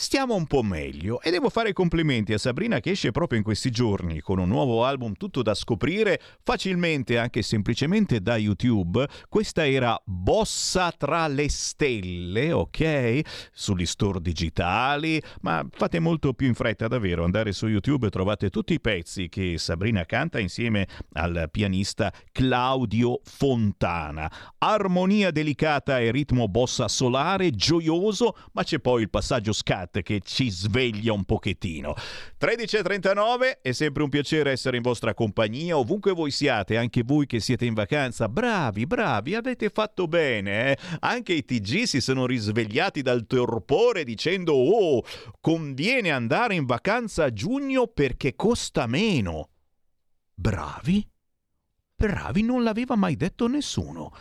[0.02, 3.70] Stiamo un po' meglio e devo fare complimenti a Sabrina che esce proprio in questi
[3.70, 9.06] giorni con un nuovo album tutto da scoprire facilmente anche semplicemente da YouTube.
[9.28, 13.50] Questa era Bossa tra le stelle, ok?
[13.52, 18.50] Sugli store digitali, ma fate molto più in fretta davvero andare su YouTube e trovate
[18.50, 24.32] tutti i pezzi che Sabrina canta insieme al pianista Claudio Fontana.
[24.60, 30.22] Armonia delicata e ritmo bossa solare, gioioso, ma c'è poi il passaggio scatti chat che
[30.24, 31.96] ci sveglia un pochettino.
[32.40, 37.40] 13.39 è sempre un piacere essere in vostra compagnia, ovunque voi siate, anche voi che
[37.40, 38.30] siete in vacanza.
[38.30, 40.72] Bravi, bravi, avete fatto bene.
[40.72, 40.78] Eh?
[41.00, 45.04] Anche i TG si sono risvegliati dal torpore dicendo oh,
[45.42, 49.50] conviene andare in vacanza a giugno perché costa meno.
[50.34, 51.08] Bravi?
[51.96, 54.14] Bravi non l'aveva mai detto nessuno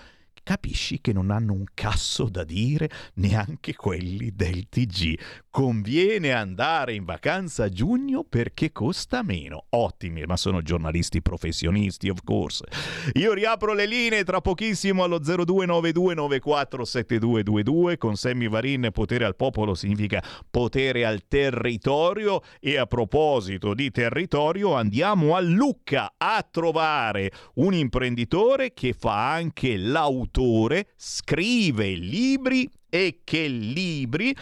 [0.48, 5.18] capisci che non hanno un casso da dire neanche quelli del TG.
[5.50, 9.66] Conviene andare in vacanza a giugno perché costa meno.
[9.70, 12.64] Ottimi, ma sono giornalisti professionisti, of course.
[13.14, 18.88] Io riapro le linee tra pochissimo allo 0292947222 con Sammy Varin.
[18.90, 22.40] Potere al popolo significa potere al territorio.
[22.58, 29.76] E a proposito di territorio, andiamo a Lucca a trovare un imprenditore che fa anche
[29.76, 34.34] l'autore autore, scrive libri e che libri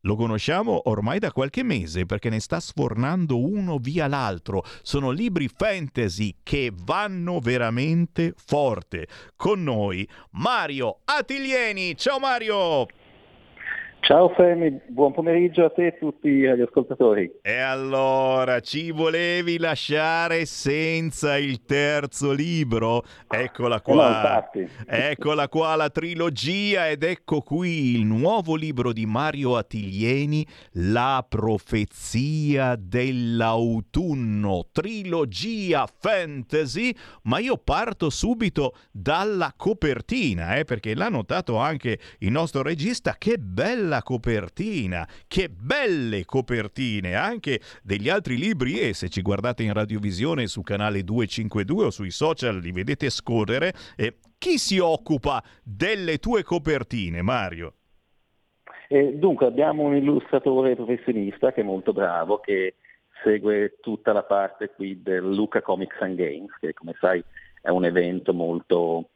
[0.00, 4.62] lo conosciamo ormai da qualche mese perché ne sta sfornando uno via l'altro.
[4.82, 9.06] Sono libri fantasy che vanno veramente forte.
[9.36, 11.96] Con noi Mario Attilieni.
[11.96, 12.86] Ciao Mario!
[14.06, 17.38] Ciao Femi, buon pomeriggio a te e a tutti gli ascoltatori.
[17.40, 23.02] E allora, ci volevi lasciare senza il terzo libro?
[23.26, 24.46] Eccola qua.
[24.52, 31.24] No, Eccola qua la trilogia ed ecco qui il nuovo libro di Mario Attilieni, La
[31.26, 41.98] profezia dell'autunno, trilogia fantasy, ma io parto subito dalla copertina, eh, perché l'ha notato anche
[42.18, 48.94] il nostro regista, che bella bella copertina, che belle copertine, anche degli altri libri e
[48.94, 53.72] se ci guardate in radiovisione su canale 252 o sui social li vedete scorrere.
[53.96, 57.74] Eh, chi si occupa delle tue copertine, Mario?
[58.88, 62.74] Eh, dunque abbiamo un illustratore professionista che è molto bravo, che
[63.22, 67.22] segue tutta la parte qui del Luca Comics and Games, che come sai
[67.62, 69.10] è un evento molto,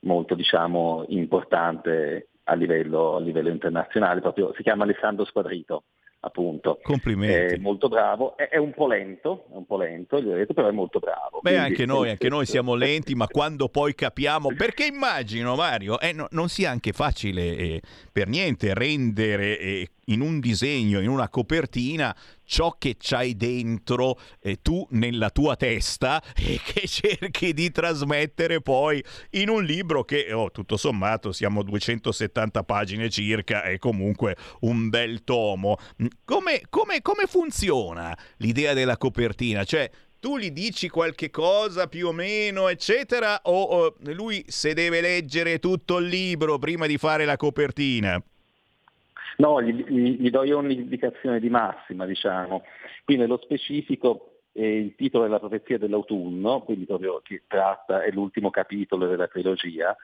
[0.00, 5.84] molto diciamo, importante a livello, a livello internazionale, proprio, si chiama Alessandro Squadrito
[6.24, 6.78] appunto.
[6.82, 7.54] Complimenti.
[7.54, 10.54] È molto bravo, è, è, un po' lento, è un po' lento, gli ho detto,
[10.54, 11.40] però è molto bravo.
[11.40, 16.00] Beh, Quindi, anche noi, anche noi siamo lenti, ma quando poi capiamo, perché immagino Mario,
[16.00, 21.08] eh, no, non sia anche facile eh, per niente rendere eh, in un disegno, in
[21.08, 22.14] una copertina,
[22.44, 29.02] ciò che c'hai dentro eh, tu nella tua testa e che cerchi di trasmettere poi
[29.30, 35.24] in un libro che, oh, tutto sommato, siamo 270 pagine circa, è comunque un bel
[35.24, 35.78] tomo.
[36.24, 39.64] Come, come, come funziona l'idea della copertina?
[39.64, 39.90] Cioè,
[40.24, 45.58] tu gli dici qualche cosa più o meno, eccetera, o, o lui se deve leggere
[45.58, 48.22] tutto il libro prima di fare la copertina?
[49.36, 52.62] No, gli, gli, do io un'indicazione di massima, diciamo.
[53.04, 58.50] Qui nello specifico il titolo è La profezia dell'autunno, quindi proprio che tratta, è l'ultimo
[58.50, 59.96] capitolo della trilogia,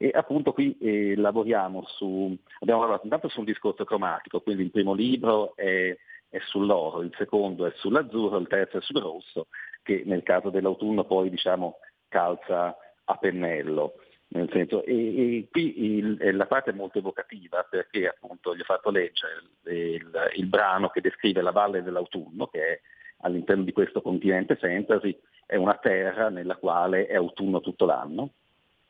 [0.00, 4.70] e appunto qui eh, lavoriamo su, abbiamo lavorato intanto su un discorso cromatico, quindi il
[4.70, 5.94] primo libro è,
[6.28, 9.48] è, sull'oro, il secondo è sull'azzurro, il terzo è sul rosso,
[9.82, 11.78] che nel caso dell'autunno poi diciamo
[12.08, 13.94] calza a pennello.
[14.30, 18.64] Nel senso, e, e qui il, la parte è molto evocativa perché appunto gli ho
[18.64, 19.32] fatto leggere
[19.64, 22.80] il, il, il, brano che descrive la valle dell'autunno, che è
[23.20, 28.32] all'interno di questo continente fantasy, è una terra nella quale è autunno tutto l'anno,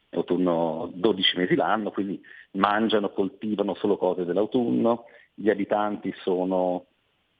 [0.09, 2.21] è autunno 12 mesi l'anno, quindi
[2.53, 6.87] mangiano, coltivano solo cose dell'autunno, gli abitanti sono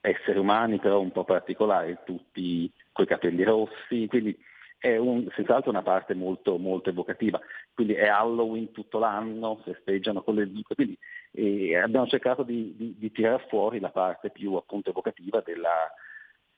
[0.01, 4.39] esseri umani però un po' particolari, tutti coi capelli rossi, quindi
[4.79, 7.41] è un, senz'altro una parte molto, molto, evocativa,
[7.75, 10.99] quindi è Halloween tutto l'anno, festeggiano con le zucche, quindi
[11.33, 15.93] eh, abbiamo cercato di, di, di tirare fuori la parte più appunto evocativa della,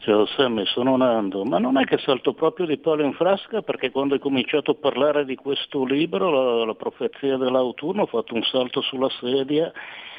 [0.00, 3.90] Ciao Sammy, sono Nando, ma non è che salto proprio di palo in frasca perché
[3.90, 8.42] quando hai cominciato a parlare di questo libro, la, la profezia dell'autunno, ho fatto un
[8.44, 9.72] salto sulla sedia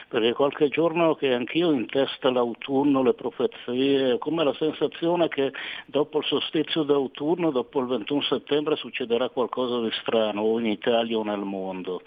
[0.09, 5.51] perché qualche giorno che anch'io in testa l'autunno, le profezie, come la sensazione che
[5.85, 11.17] dopo il solstizio d'autunno, dopo il 21 settembre succederà qualcosa di strano o in Italia
[11.17, 12.01] o nel mondo.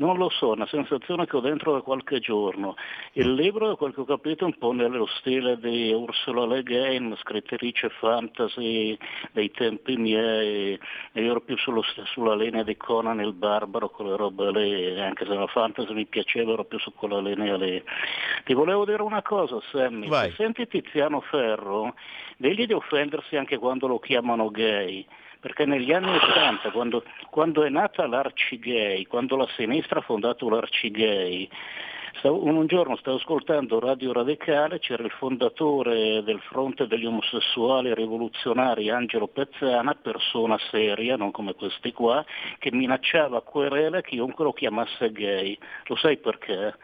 [0.00, 2.74] Non lo so, è una sensazione che ho dentro da qualche giorno.
[3.12, 6.62] Il libro, da quel che ho capito, è un po' nello stile di Ursula Le
[6.62, 8.96] Guin, scrittrice fantasy
[9.32, 10.80] dei tempi miei,
[11.12, 11.84] e io ero più sullo,
[12.14, 16.52] sulla linea di Conan il Barbaro, quelle robe lì, anche se la fantasy mi piaceva,
[16.52, 17.82] ero più su quella linea lì.
[18.44, 21.94] Ti volevo dire una cosa, Sammy, se senti Tiziano Ferro,
[22.38, 25.06] digli di offendersi anche quando lo chiamano gay
[25.40, 31.48] perché negli anni 80, quando, quando è nata l'Arcigay, quando la sinistra ha fondato l'Arcigay,
[32.22, 39.28] un giorno stavo ascoltando Radio Radicale, c'era il fondatore del fronte degli omosessuali rivoluzionari Angelo
[39.28, 42.22] Pezzana, persona seria, non come questi qua,
[42.58, 45.56] che minacciava a querela chiunque lo chiamasse gay.
[45.86, 46.74] Lo sai perché?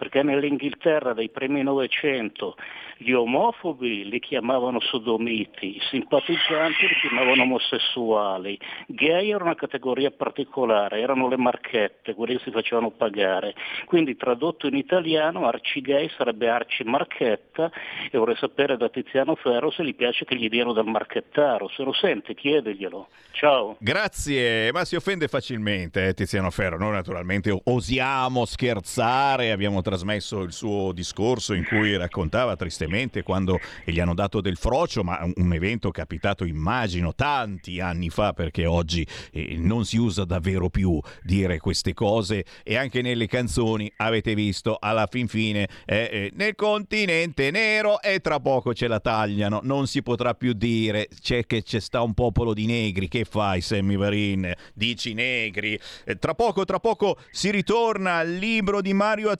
[0.00, 2.56] Perché nell'Inghilterra dei primi Novecento
[2.96, 11.00] gli omofobi li chiamavano sodomiti, i simpatizzanti li chiamavano omosessuali, gay era una categoria particolare,
[11.00, 13.54] erano le marchette, quelli che si facevano pagare.
[13.84, 17.70] Quindi tradotto in italiano arcigay sarebbe arcimarchetta
[18.10, 21.82] e vorrei sapere da Tiziano Ferro se gli piace che gli diano del marchettaro, se
[21.82, 23.08] lo sente chiediglielo.
[23.32, 23.76] Ciao.
[23.80, 26.78] Grazie, ma si offende facilmente eh, Tiziano Ferro.
[26.78, 33.98] Noi naturalmente osiamo scherzare, abbiamo trasmesso il suo discorso in cui raccontava tristemente quando gli
[33.98, 39.56] hanno dato del frocio, ma un- evento capitato immagino tanti anni fa perché oggi eh,
[39.58, 45.08] non si usa davvero più dire queste cose e anche nelle canzoni avete visto alla
[45.10, 50.02] fin fine eh, eh, nel continente nero e tra poco ce la tagliano, non si
[50.02, 54.52] potrà più dire c'è che c'è sta un popolo di negri, che fai Sammy Varin?
[54.72, 55.76] Dici negri.
[56.04, 59.30] Eh, tra poco, tra poco si ritorna al libro di Mario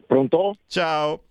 [0.06, 0.56] Pronto?
[0.68, 1.24] Ciao.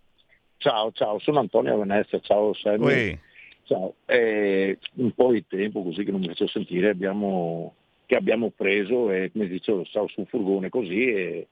[0.59, 2.85] Ciao, ciao, sono Antonio Venezia, ciao Sammy.
[2.85, 3.21] Ui.
[3.63, 7.75] Ciao, Eh, un po' di tempo così che non mi faccio sentire, abbiamo,
[8.07, 11.47] che abbiamo preso e come dicevo stavo su un furgone così e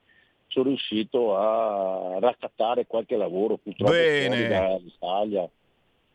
[0.49, 4.27] sono riuscito a raccattare qualche lavoro purtroppo Bene.
[4.37, 5.49] fuori dall'Italia,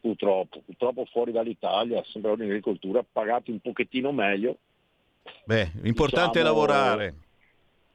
[0.01, 4.57] purtroppo, purtroppo fuori dall'Italia, sempre in agricoltura, pagati un pochettino meglio.
[5.45, 7.13] Beh, l'importante è Diciamo- lavorare.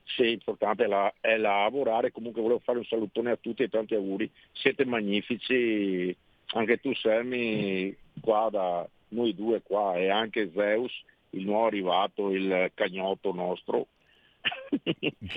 [0.05, 3.95] Sì, l'importante è, la- è lavorare, comunque volevo fare un salutone a tutti e tanti
[3.95, 6.17] auguri, siete magnifici,
[6.55, 10.93] anche tu Sammy, qua da noi due qua e anche Zeus,
[11.31, 13.89] il nuovo arrivato, il cagnotto nostro.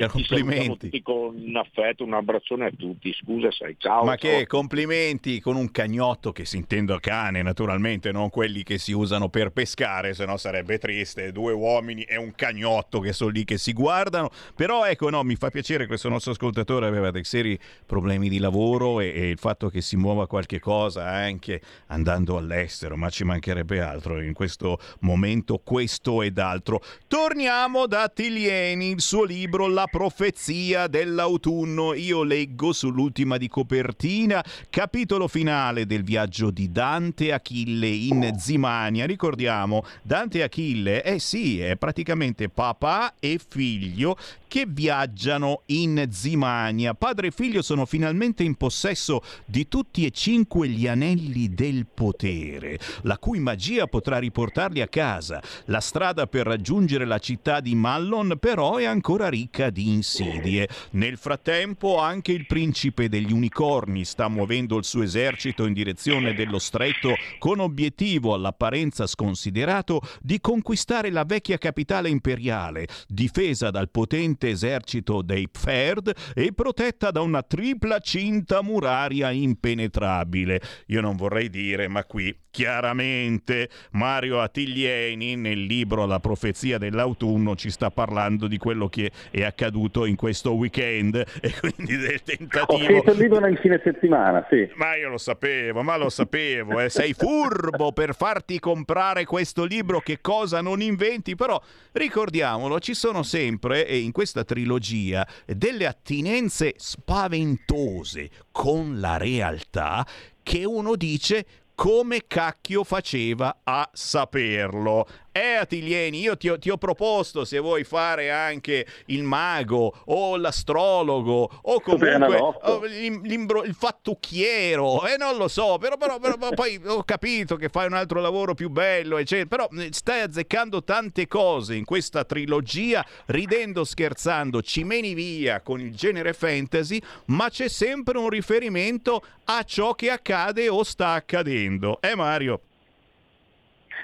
[0.07, 1.01] Complimenti.
[1.01, 4.03] con affetto, un abbraccione a tutti, scusa sai, ciao.
[4.03, 4.37] Ma ciao.
[4.37, 8.91] che complimenti con un cagnotto che si intende a cane, naturalmente, non quelli che si
[8.91, 11.31] usano per pescare, se no sarebbe triste.
[11.31, 14.29] Due uomini e un cagnotto che sono lì che si guardano.
[14.55, 18.99] Però ecco, no, mi fa piacere questo nostro ascoltatore aveva dei seri problemi di lavoro
[18.99, 23.81] e, e il fatto che si muova qualche cosa anche andando all'estero, ma ci mancherebbe
[23.81, 26.81] altro in questo momento, questo ed altro.
[27.07, 31.93] Torniamo da Attiglieni, il suo libro La profezia dell'autunno.
[31.93, 39.05] Io leggo sull'ultima di copertina, capitolo finale del viaggio di Dante e Achille in Zimania.
[39.05, 44.17] Ricordiamo, Dante e Achille, eh sì, è praticamente papà e figlio
[44.49, 46.93] che viaggiano in Zimania.
[46.95, 52.79] Padre e figlio sono finalmente in possesso di tutti e cinque gli anelli del potere,
[53.03, 55.41] la cui magia potrà riportarli a casa.
[55.65, 60.67] La strada per raggiungere la città di Mallon però è ancora ricca di insidie.
[60.91, 66.59] Nel frattempo anche il principe degli unicorni sta muovendo il suo esercito in direzione dello
[66.59, 75.21] stretto con obiettivo all'apparenza sconsiderato di conquistare la vecchia capitale imperiale, difesa dal potente esercito
[75.21, 80.61] dei Pferd e protetta da una tripla cinta muraria impenetrabile.
[80.87, 87.69] Io non vorrei dire, ma qui chiaramente Mario Attiglieni nel libro La profezia dell'autunno ci
[87.69, 93.11] sta parlando di quello che è accaduto in questo weekend e quindi del Ho tentativo
[93.11, 94.69] il libro nel fine settimana, sì.
[94.75, 96.89] ma io lo sapevo, ma lo sapevo, eh.
[96.89, 101.61] sei furbo per farti comprare questo libro, che cosa non inventi, però
[101.91, 110.05] ricordiamolo, ci sono sempre, e in questa trilogia, delle attinenze spaventose con la realtà
[110.41, 115.07] che uno dice come cacchio faceva a saperlo.
[115.39, 120.35] Eh, Atilieni, io ti ho, ti ho proposto se vuoi fare anche il mago o
[120.35, 126.37] l'astrologo o comunque o l'imbro- il fattucchiero, e eh, non lo so, però, però- però-
[126.37, 129.67] però poi ho capito che fai un altro lavoro più bello, eccetera.
[129.67, 135.79] Però eh, stai azzeccando tante cose in questa trilogia, ridendo, scherzando, ci meni via con
[135.79, 141.99] il genere fantasy, ma c'è sempre un riferimento a ciò che accade o sta accadendo.
[142.01, 142.61] Eh Mario?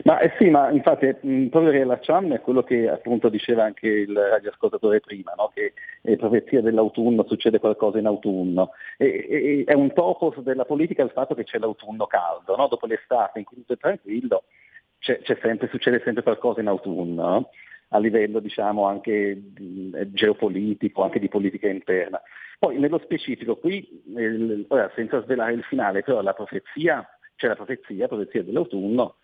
[0.04, 4.16] Ma eh sì, ma infatti mh, proprio riallacciarmi a quello che appunto diceva anche il
[4.16, 5.52] radioascoltatore prima, no?
[5.54, 8.72] che eh, profezia dell'autunno succede qualcosa in autunno.
[8.98, 12.68] E, e- è un topos della politica il fatto che c'è l'autunno caldo, no?
[12.68, 14.44] dopo l'estate in cui tutto è tranquillo,
[15.00, 17.50] c'è, c'è sempre, succede sempre qualcosa in autunno, no?
[17.90, 22.22] a livello diciamo anche mh, geopolitico, anche di politica interna.
[22.60, 27.56] Poi nello specifico qui, eh, ora, senza svelare il finale, però la profezia, c'è la
[27.56, 29.16] profezia, profezia dell'autunno,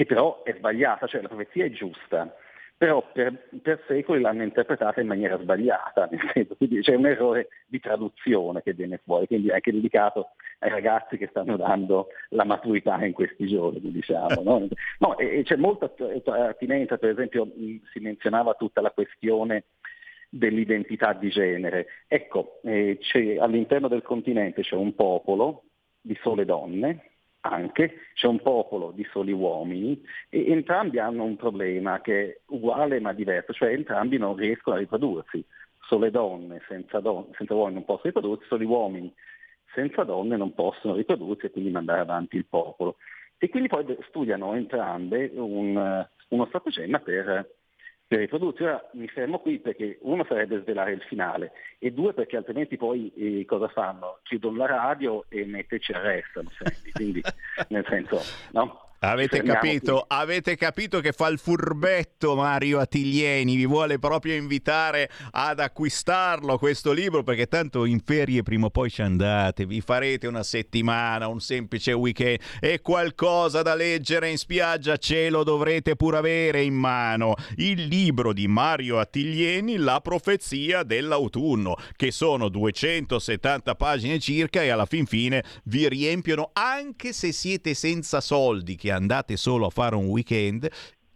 [0.00, 2.34] che però è sbagliata, cioè la profezia è giusta,
[2.74, 7.48] però per, per secoli l'hanno interpretata in maniera sbagliata, nel senso, quindi c'è un errore
[7.66, 10.30] di traduzione che viene fuori, quindi è anche dedicato
[10.60, 14.40] ai ragazzi che stanno dando la maturità in questi giorni, diciamo.
[14.42, 14.66] No?
[15.00, 17.46] No, e, e c'è molta att- attinenza, per esempio
[17.92, 19.64] si menzionava tutta la questione
[20.30, 21.86] dell'identità di genere.
[22.08, 22.98] Ecco, eh,
[23.38, 25.64] all'interno del continente c'è un popolo
[26.00, 27.09] di sole donne,
[27.42, 33.00] anche, c'è un popolo di soli uomini e entrambi hanno un problema che è uguale
[33.00, 35.44] ma diverso, cioè entrambi non riescono a riprodursi.
[35.80, 39.12] Sole donne senza, don- senza uomini non possono riprodursi, soli uomini
[39.72, 42.96] senza donne non possono riprodursi e quindi mandare avanti il popolo.
[43.38, 47.48] E quindi poi studiano entrambe un, uno stratagemma per,
[48.10, 48.64] per riprodursi.
[48.64, 53.12] Ora mi fermo qui perché uno sarebbe svelare il finale e due perché altrimenti poi
[53.14, 54.18] eh, cosa fanno?
[54.24, 55.44] Chiudono la radio e
[55.92, 56.90] arrestano, senti.
[56.90, 57.22] quindi
[57.68, 58.18] nel senso,
[58.50, 58.89] no?
[59.02, 60.04] Avete capito?
[60.06, 66.92] Avete capito che fa il furbetto Mario Attiglieni, vi vuole proprio invitare ad acquistarlo questo
[66.92, 71.40] libro perché tanto in ferie prima o poi ci andate, vi farete una settimana, un
[71.40, 77.36] semplice weekend e qualcosa da leggere in spiaggia ce lo dovrete pure avere in mano.
[77.56, 84.84] Il libro di Mario Attiglieni, La profezia dell'autunno, che sono 270 pagine circa e alla
[84.84, 90.06] fin fine vi riempiono anche se siete senza soldi che andate solo a fare un
[90.06, 90.70] weekend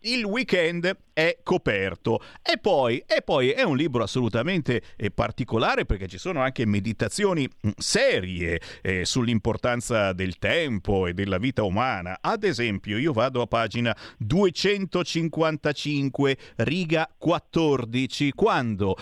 [0.04, 6.08] il weekend è coperto e poi, e poi è un libro assolutamente eh, particolare perché
[6.08, 12.18] ci sono anche meditazioni mm, serie eh, sull'importanza del tempo e della vita umana.
[12.20, 18.96] Ad esempio, io vado a pagina 255, riga 14, quando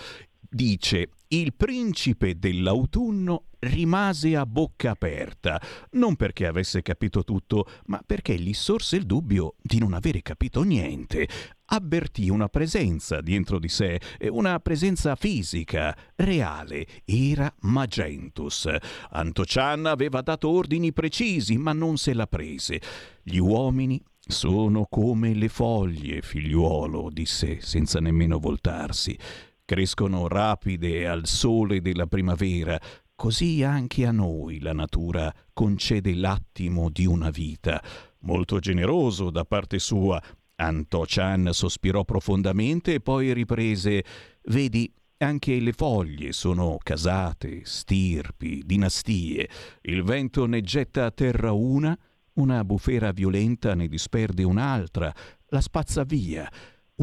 [0.49, 5.61] dice il principe dell'autunno rimase a bocca aperta,
[5.91, 10.63] non perché avesse capito tutto, ma perché gli sorse il dubbio di non avere capito
[10.63, 11.27] niente.
[11.65, 13.99] Avvertì una presenza dentro di sé,
[14.29, 16.85] una presenza fisica, reale.
[17.05, 18.69] Era Magentus.
[19.09, 22.81] Antocian aveva dato ordini precisi, ma non se la prese.
[23.23, 29.17] Gli uomini sono come le foglie, figliuolo, disse senza nemmeno voltarsi.
[29.65, 32.79] Crescono rapide al sole della primavera,
[33.15, 37.81] così anche a noi la natura concede l'attimo di una vita.
[38.19, 40.21] Molto generoso da parte sua.
[40.55, 44.03] Antochan sospirò profondamente e poi riprese
[44.45, 49.49] Vedi, anche le foglie sono casate, stirpi, dinastie.
[49.81, 51.97] Il vento ne getta a terra una,
[52.33, 55.13] una bufera violenta ne disperde un'altra,
[55.47, 56.49] la spazza via.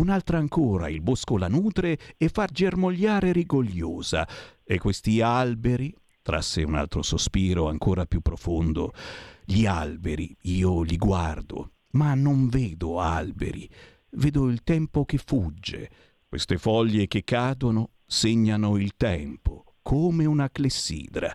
[0.00, 4.26] Un'altra ancora il bosco la nutre e fa germogliare rigogliosa.
[4.64, 8.94] E questi alberi, trasse un altro sospiro ancora più profondo,
[9.44, 13.68] gli alberi io li guardo, ma non vedo alberi,
[14.12, 15.90] vedo il tempo che fugge.
[16.26, 21.30] Queste foglie che cadono segnano il tempo, come una clessidra.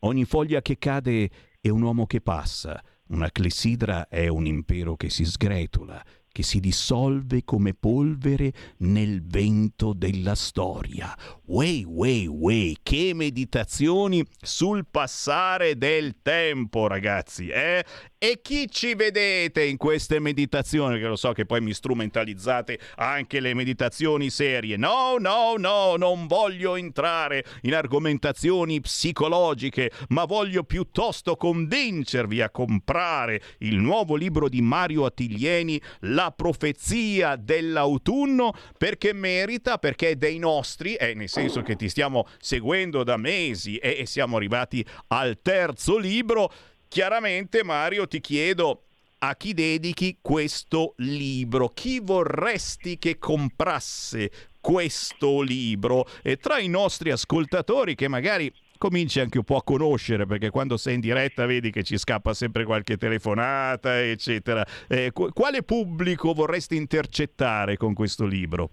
[0.00, 1.28] Ogni foglia che cade
[1.60, 6.04] è un uomo che passa, una clessidra è un impero che si sgretola,
[6.36, 11.16] che si dissolve come polvere nel vento della storia.
[11.46, 17.82] Wey, wey, wey, che meditazioni sul passare del tempo, ragazzi, eh?
[18.18, 20.98] E chi ci vedete in queste meditazioni?
[20.98, 24.78] Che lo so che poi mi strumentalizzate anche le meditazioni serie.
[24.78, 33.42] No, no, no, non voglio entrare in argomentazioni psicologiche, ma voglio piuttosto convincervi a comprare
[33.58, 40.94] il nuovo libro di Mario Attiglieni, La profezia dell'autunno, perché merita, perché è dei nostri,
[40.94, 45.98] è nel senso che ti stiamo seguendo da mesi e, e siamo arrivati al terzo
[45.98, 46.50] libro.
[46.96, 48.84] Chiaramente Mario ti chiedo
[49.18, 54.30] a chi dedichi questo libro, chi vorresti che comprasse
[54.62, 56.06] questo libro?
[56.22, 60.78] E tra i nostri ascoltatori che magari cominci anche un po' a conoscere perché quando
[60.78, 64.64] sei in diretta vedi che ci scappa sempre qualche telefonata eccetera.
[64.88, 68.70] Eh, quale pubblico vorresti intercettare con questo libro?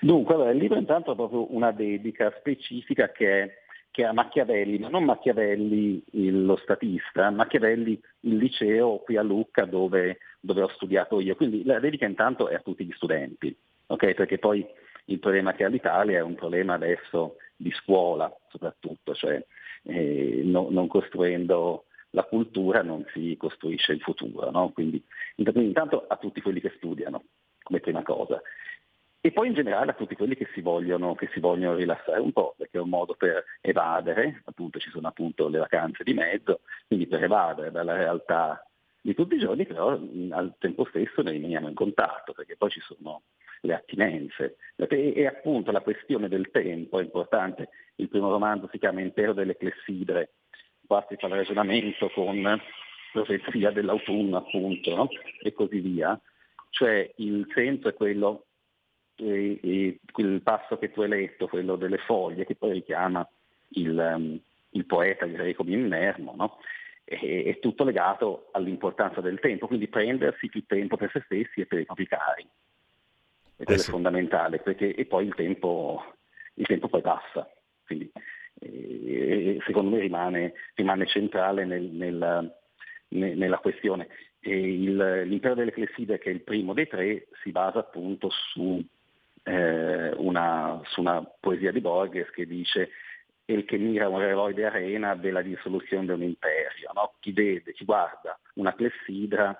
[0.00, 3.64] Dunque, il libro intanto ha proprio una dedica specifica che è
[3.96, 9.64] che a Machiavelli, ma non Machiavelli il, lo statista, Machiavelli il liceo qui a Lucca
[9.64, 11.34] dove, dove, ho studiato io.
[11.34, 14.12] Quindi la dedica intanto è a tutti gli studenti, okay?
[14.12, 14.66] perché poi
[15.06, 19.42] il problema che ha l'Italia è un problema adesso di scuola soprattutto, cioè
[19.84, 24.50] eh, no, non costruendo la cultura non si costruisce il futuro.
[24.50, 24.72] No?
[24.72, 25.02] Quindi,
[25.36, 27.24] intanto a tutti quelli che studiano
[27.62, 28.42] come prima cosa
[29.26, 32.30] e poi in generale a tutti quelli che si, vogliono, che si vogliono rilassare un
[32.30, 36.60] po', perché è un modo per evadere, appunto ci sono appunto le vacanze di mezzo,
[36.86, 38.64] quindi per evadere dalla realtà
[39.00, 39.88] di tutti i giorni, però
[40.30, 43.22] al tempo stesso ne rimaniamo in contatto, perché poi ci sono
[43.62, 44.58] le attinenze.
[44.76, 47.70] E, e appunto la questione del tempo è importante.
[47.96, 50.34] Il primo romanzo si chiama Impero delle clessidre,
[50.86, 52.60] qua si fa il ragionamento con
[53.10, 55.08] profezia dell'autunno appunto, no?
[55.42, 56.16] e così via.
[56.70, 58.44] Cioè il senso è quello
[59.16, 63.26] e, e quel passo che tu hai letto, quello delle foglie, che poi richiama
[63.68, 64.38] il, um,
[64.70, 66.58] il poeta direi come Innermo, no?
[67.06, 71.66] è, è, tutto legato all'importanza del tempo, quindi prendersi più tempo per se stessi e
[71.66, 72.46] per i propri cari.
[73.58, 73.88] E quello eh sì.
[73.88, 76.14] è fondamentale, perché e poi il tempo,
[76.54, 77.48] il tempo poi passa.
[77.86, 78.10] Quindi,
[78.58, 82.52] eh, secondo me rimane, rimane centrale nel, nel,
[83.08, 84.08] nel, nella questione.
[84.40, 88.84] Il, l'impero delle Clesside, che è il primo dei tre, si basa appunto su
[89.46, 92.90] eh, una, su una poesia di Borges che dice
[93.46, 96.90] il che mira un eroe di arena della dissoluzione di un imperio.
[96.94, 97.14] No?
[97.20, 99.56] Chi vede, chi guarda una clessidra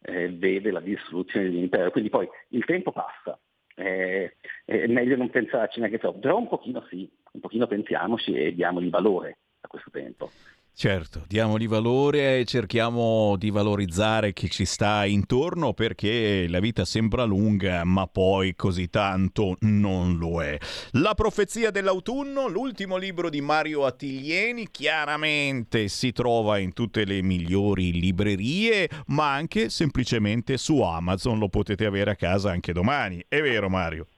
[0.00, 1.90] eh, vede la dissoluzione di un imperio.
[1.90, 3.38] Quindi poi il tempo passa,
[3.74, 8.54] eh, è meglio non pensarci neanche troppo, però un pochino sì, un pochino pensiamoci e
[8.54, 10.30] diamogli valore a questo tempo.
[10.78, 17.24] Certo, diamogli valore e cerchiamo di valorizzare chi ci sta intorno perché la vita sembra
[17.24, 20.58] lunga, ma poi così tanto non lo è.
[21.00, 27.90] La profezia dell'autunno, l'ultimo libro di Mario Attiglieni, chiaramente si trova in tutte le migliori
[27.92, 33.24] librerie, ma anche semplicemente su Amazon, lo potete avere a casa anche domani.
[33.26, 34.08] È vero Mario?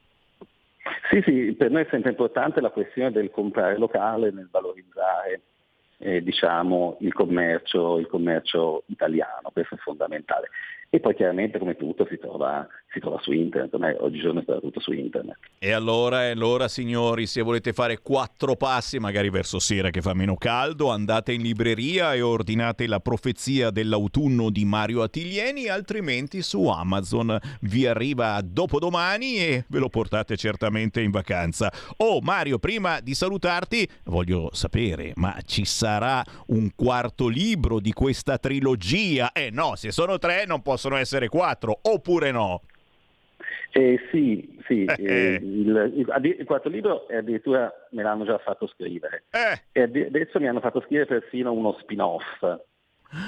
[1.08, 5.42] Sì, sì, per noi è sempre importante la questione del comprare locale, nel valorizzare
[5.98, 10.48] eh, diciamo, il, commercio, il commercio italiano, questo è fondamentale.
[10.90, 14.80] E poi chiaramente come tutto si trova, si trova su internet, ormai oggigiorno è tutto
[14.80, 15.36] su internet.
[15.58, 20.36] E allora, allora signori, se volete fare quattro passi, magari verso sera che fa meno
[20.36, 27.38] caldo, andate in libreria e ordinate la profezia dell'autunno di Mario Attiglieni, altrimenti su Amazon
[27.62, 31.70] vi arriva dopodomani e ve lo portate certamente in vacanza.
[31.98, 38.38] Oh Mario, prima di salutarti voglio sapere, ma ci sarà un quarto libro di questa
[38.38, 39.32] trilogia?
[39.32, 42.62] Eh no, se sono tre non posso possono essere quattro, oppure no?
[43.72, 49.24] Eh, sì, sì eh, il, il, il, quarto libro addirittura me l'hanno già fatto scrivere
[49.30, 49.62] eh.
[49.72, 52.22] e adesso mi hanno fatto scrivere persino uno spin-off,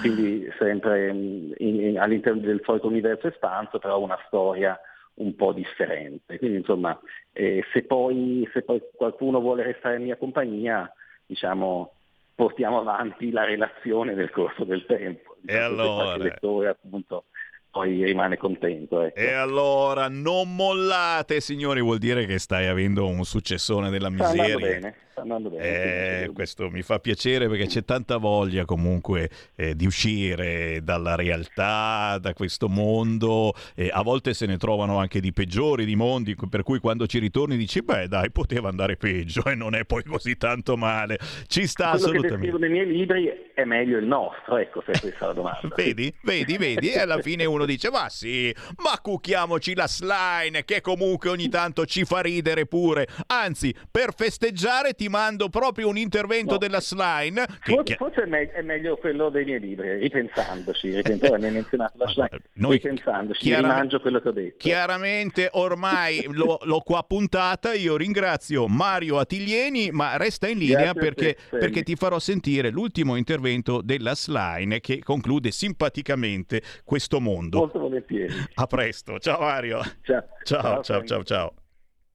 [0.00, 4.78] quindi sempre in, in, all'interno del solito universo espanso, però una storia
[5.14, 6.38] un po' differente.
[6.38, 6.98] Quindi insomma,
[7.32, 10.90] eh, se poi, se, poi, qualcuno vuole restare in mia compagnia,
[11.26, 11.92] diciamo,
[12.34, 15.36] portiamo avanti la relazione nel corso del tempo.
[15.44, 16.14] E allora?
[16.14, 17.24] Il lettore appunto
[17.70, 19.00] poi rimane contento.
[19.02, 19.18] Ecco.
[19.18, 24.56] E allora non mollate, signori, vuol dire che stai avendo un successone della miseria.
[24.56, 26.22] Sta bene, sta andando bene.
[26.22, 32.18] Eh, questo mi fa piacere perché c'è tanta voglia comunque eh, di uscire dalla realtà,
[32.20, 33.52] da questo mondo.
[33.74, 37.18] Eh, a volte se ne trovano anche di peggiori, di mondi, per cui quando ci
[37.18, 41.18] ritorni dici, beh dai, poteva andare peggio e non è poi così tanto male.
[41.46, 42.36] Ci sta Quello che assolutamente.
[42.36, 45.68] descrivo nei miei libri è meglio il nostro, ecco se è questa la domanda.
[45.80, 50.80] Vedi, vedi, vedi, e alla fine uno dice: Ma sì, ma cucchiamoci la slime, che
[50.80, 53.06] comunque ogni tanto ci fa ridere pure.
[53.26, 56.58] Anzi, per festeggiare ti mando proprio un intervento No.
[56.58, 57.44] della slime.
[57.60, 61.52] Forse, che- forse è, me- è meglio quello dei miei libri, ripensandoci, ripensando, mi hai
[61.52, 64.56] menzionato la slide, noi ripensandoci, mi chiaramente- rimangio quello che ho detto.
[64.58, 71.34] Chiaramente ormai l'ho, l'ho qua puntata, io ringrazio Mario Attiglieni, ma resta in linea perché,
[71.50, 77.58] te, perché ti farò sentire l'ultimo intervento della Slime che conclude simpaticamente questo mondo.
[77.58, 78.32] Molto volentieri.
[78.54, 79.80] A presto, ciao Mario.
[80.02, 81.24] Ciao, ciao, ciao, ciao.
[81.24, 81.54] ciao.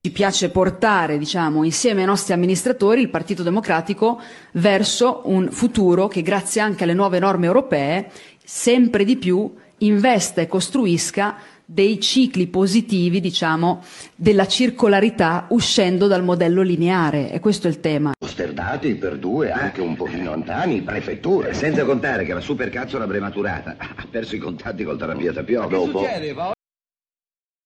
[0.05, 6.21] Ci piace portare, diciamo, insieme ai nostri amministratori il Partito Democratico verso un futuro che,
[6.21, 8.11] grazie anche alle nuove norme europee,
[8.43, 13.83] sempre di più investa e costruisca dei cicli positivi, diciamo,
[14.15, 17.31] della circolarità uscendo dal modello lineare.
[17.31, 18.11] E questo è il tema.
[18.15, 21.55] Posterdati per due, anche un pochino lontani, prefetture.
[21.55, 25.65] Senza contare che la supercazzola prematurata ha perso i contatti col terapia tapioca.
[25.65, 26.05] Dopo.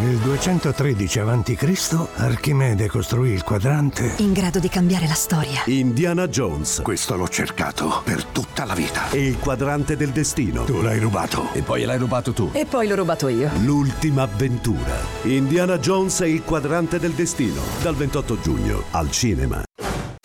[0.00, 2.08] Nel 213 a.C.
[2.16, 5.62] Archimede costruì il quadrante In grado di cambiare la storia.
[5.66, 6.80] Indiana Jones.
[6.82, 9.10] Questo l'ho cercato per tutta la vita.
[9.10, 10.64] E il quadrante del destino.
[10.64, 11.52] Tu l'hai rubato.
[11.52, 12.50] E poi l'hai rubato tu.
[12.52, 13.50] E poi l'ho rubato io.
[13.62, 14.96] L'ultima avventura.
[15.22, 17.60] Indiana Jones e il quadrante del destino.
[17.80, 19.62] Dal 28 giugno al cinema.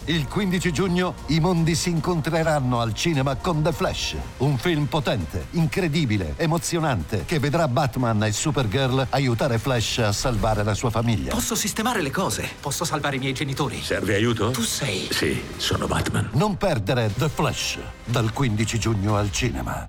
[0.10, 5.50] Il 15 giugno i mondi si incontreranno al cinema con The Flash, un film potente,
[5.52, 11.30] incredibile, emozionante, che vedrà Batman e Supergirl aiutare Flash a salvare la sua famiglia.
[11.30, 13.80] Posso sistemare le cose, posso salvare i miei genitori.
[13.84, 14.50] Serve aiuto?
[14.50, 15.08] Tu sei.
[15.12, 16.30] Sì, sono Batman.
[16.34, 19.88] Non perdere The Flash, dal 15 giugno al cinema.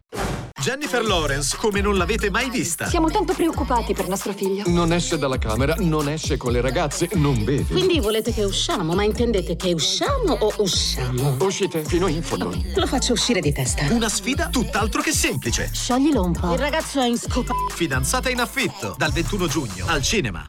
[0.61, 2.87] Jennifer Lawrence, come non l'avete mai vista.
[2.87, 4.65] Siamo tanto preoccupati per nostro figlio.
[4.67, 7.73] Non esce dalla camera, non esce con le ragazze, non beve.
[7.73, 11.35] Quindi volete che usciamo, ma intendete che usciamo o usciamo?
[11.41, 12.55] Uscite fino in fondo.
[12.75, 13.87] Lo faccio uscire di testa.
[13.91, 15.71] Una sfida tutt'altro che semplice.
[15.73, 16.53] Scioglilo un po'.
[16.53, 17.55] Il ragazzo è in scopa.
[17.71, 20.47] Fidanzata in affitto, dal 21 giugno al cinema.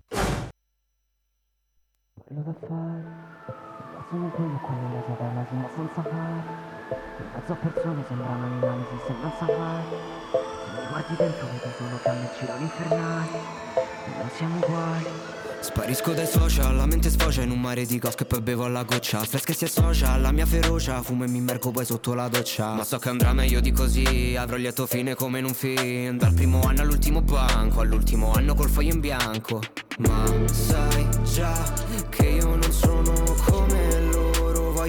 [2.14, 3.04] Quello da fare,
[4.10, 4.76] sono quello con
[5.18, 6.71] la ma senza fare.
[6.92, 9.86] Mezzo a persone sembrano animali si sembra safari.
[10.32, 13.30] Se mi guardi dentro vedi solo fiamme e gironi infernali.
[14.18, 15.40] Non siamo uguali.
[15.62, 18.82] Sparisco dai social, la mente sfocia in un mare di cose che poi bevo alla
[18.82, 22.28] goccia Flash che si associa alla mia ferocia, fumo e mi immergo poi sotto la
[22.28, 25.54] doccia Ma so che andrà meglio di così, avrò il lieto fine come in un
[25.54, 29.62] film Dal primo anno all'ultimo banco, all'ultimo anno col foglio in bianco
[30.00, 31.54] Ma sai già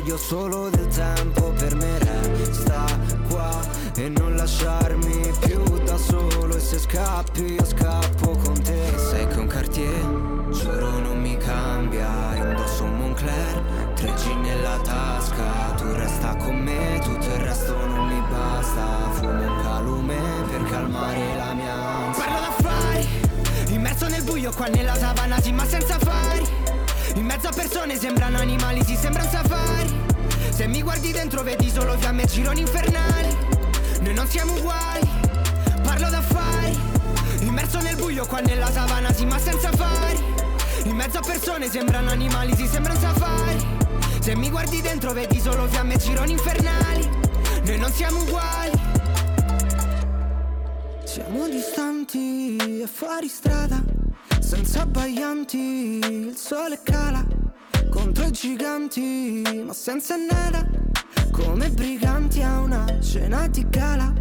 [0.02, 1.96] Voglio solo del tempo per me.
[2.36, 2.84] Resta
[3.28, 3.60] qua
[3.94, 6.56] E non lasciarmi più da solo.
[6.56, 8.94] E se scappi io scappo con te.
[8.96, 13.62] Sai che un Cartier Giuro non mi cambia, indosso un Moncler,
[13.94, 19.62] 3G nella tasca, tu resta con me, tutto il resto non mi basta, fumo un
[19.62, 20.18] calume
[20.50, 22.24] per calmare la mia ansia.
[22.24, 23.08] Parlo d'affari,
[23.68, 26.61] immerso nel buio qua nella savana, sì ma senza fari.
[27.14, 30.00] In mezzo a persone sembrano animali, sì sembra un safari.
[30.50, 33.36] Se mi guardi dentro vedi solo fiamme e gironi infernali.
[34.00, 35.08] Noi non siamo uguali,
[35.82, 36.78] parlo d'affari.
[37.40, 40.24] Immerso nel buio qua nella savana, sì ma senza fari.
[40.84, 43.66] In mezzo a persone sembrano animali, sì sembra un safari.
[44.20, 47.08] Se mi guardi dentro vedi solo fiamme e gironi infernali.
[47.64, 48.90] Noi non siamo uguali.
[51.04, 53.82] Siamo distanti e fuori strada,
[54.54, 57.24] senza abbaglianti, il sole cala
[57.88, 60.68] contro i giganti, ma senza nada,
[61.30, 64.12] come briganti a una cena di gala.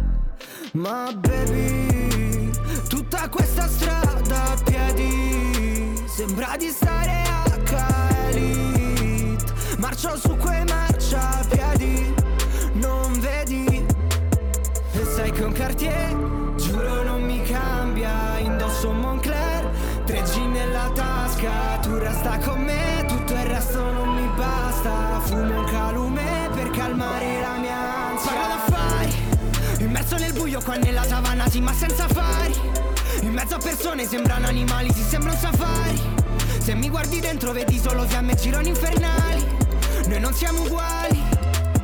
[0.72, 2.50] Ma baby,
[2.88, 9.44] tutta questa strada a piedi Sembra di stare a Elite
[9.76, 12.14] Marcio su quei marciapiedi
[12.72, 13.84] Non vedi
[14.92, 19.21] E sai che un Cartier Giuro non mi cambia Indosso un Moncler 3G nella
[21.42, 25.20] tasca Tu resta con me Tutto il resto non mi basta.
[25.24, 28.30] Fumo un calume per calmare la mia ansia.
[28.30, 29.14] Parlo d'affari
[29.78, 32.54] Immerso nel buio qua nella savana sì ma senza fari.
[33.22, 36.00] In mezzo a persone sembrano animali si sembra un safari.
[36.58, 39.44] Se mi guardi dentro vedi solo fiamme e gironi infernali.
[40.06, 41.20] Noi non siamo uguali.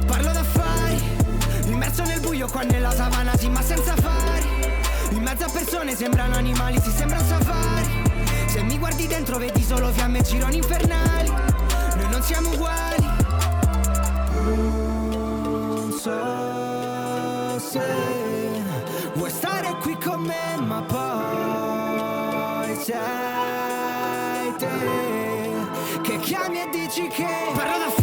[0.07, 1.03] Parlo d'affari
[1.67, 4.47] Immerso nel buio qua nella savana sì ma senza fari.
[5.11, 7.78] In mezzo a persone sembrano animali si sembra un safari
[8.99, 11.29] guardi dentro vedi solo fiamme e gironi infernali.
[11.29, 13.07] Noi non siamo uguali.
[14.43, 17.81] Non so se
[19.15, 22.97] vuoi stare qui con me ma poi sei
[24.59, 24.67] te
[26.03, 27.98] che chiami e dici che parlo d'affari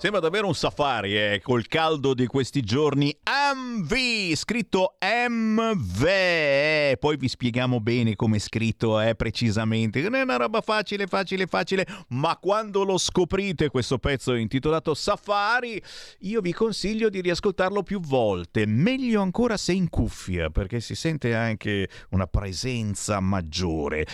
[0.00, 3.12] Sembra davvero un safari, eh, col caldo di questi giorni.
[3.52, 6.04] MV, scritto MV.
[6.06, 10.00] eh, Poi vi spieghiamo bene come è scritto eh, precisamente.
[10.02, 11.84] Non è una roba facile, facile, facile.
[12.10, 15.82] Ma quando lo scoprite, questo pezzo intitolato Safari,
[16.20, 18.66] io vi consiglio di riascoltarlo più volte.
[18.66, 24.06] Meglio ancora se in cuffia, perché si sente anche una presenza maggiore.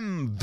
[0.00, 0.42] MV,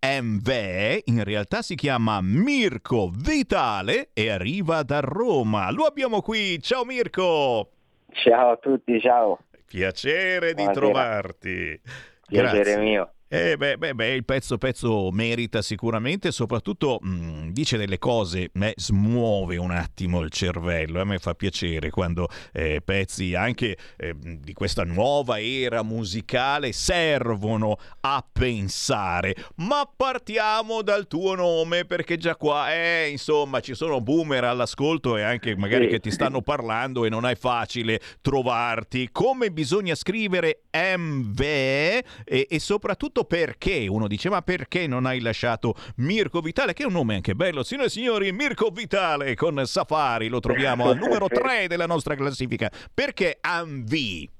[0.00, 5.70] MV, in realtà si chiama Mirko Vitale e arriva da Roma.
[5.70, 6.58] Lo abbiamo qui.
[6.62, 7.70] Ciao Mirko!
[8.12, 9.40] Ciao a tutti, ciao.
[9.66, 10.72] Piacere di Buonasera.
[10.86, 11.80] trovarti.
[12.26, 12.78] Piacere Grazie.
[12.78, 13.10] mio.
[13.28, 18.72] Eh beh, beh, beh, il pezzo, pezzo merita sicuramente, soprattutto mh, dice delle cose, eh,
[18.76, 21.00] smuove un attimo il cervello.
[21.00, 27.78] A me fa piacere quando eh, pezzi anche eh, di questa nuova era musicale servono
[28.02, 29.34] a pensare.
[29.56, 35.22] Ma partiamo dal tuo nome, perché già qua, eh, insomma, ci sono boomer all'ascolto e
[35.22, 35.90] anche magari Sì.
[35.90, 39.08] che ti stanno parlando e non è facile trovarti.
[39.10, 45.74] Come bisogna scrivere MV e, e soprattutto perché uno dice ma perché non hai lasciato
[45.96, 50.28] Mirko Vitale che è un nome anche bello signore e signori Mirko Vitale con Safari
[50.28, 54.34] lo troviamo al numero 3 della nostra classifica perché AMV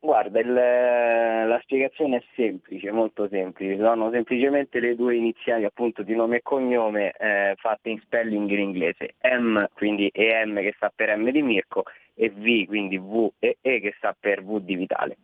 [0.00, 3.76] Guarda, il- la spiegazione è semplice, molto semplice.
[3.78, 8.60] Sono semplicemente le due iniziali appunto di nome e cognome eh, fatte in spelling in
[8.60, 9.16] inglese.
[9.38, 11.82] M, quindi EM che sta per M di Mirko,
[12.14, 15.16] e V, quindi V e E che sta per V di Vitale.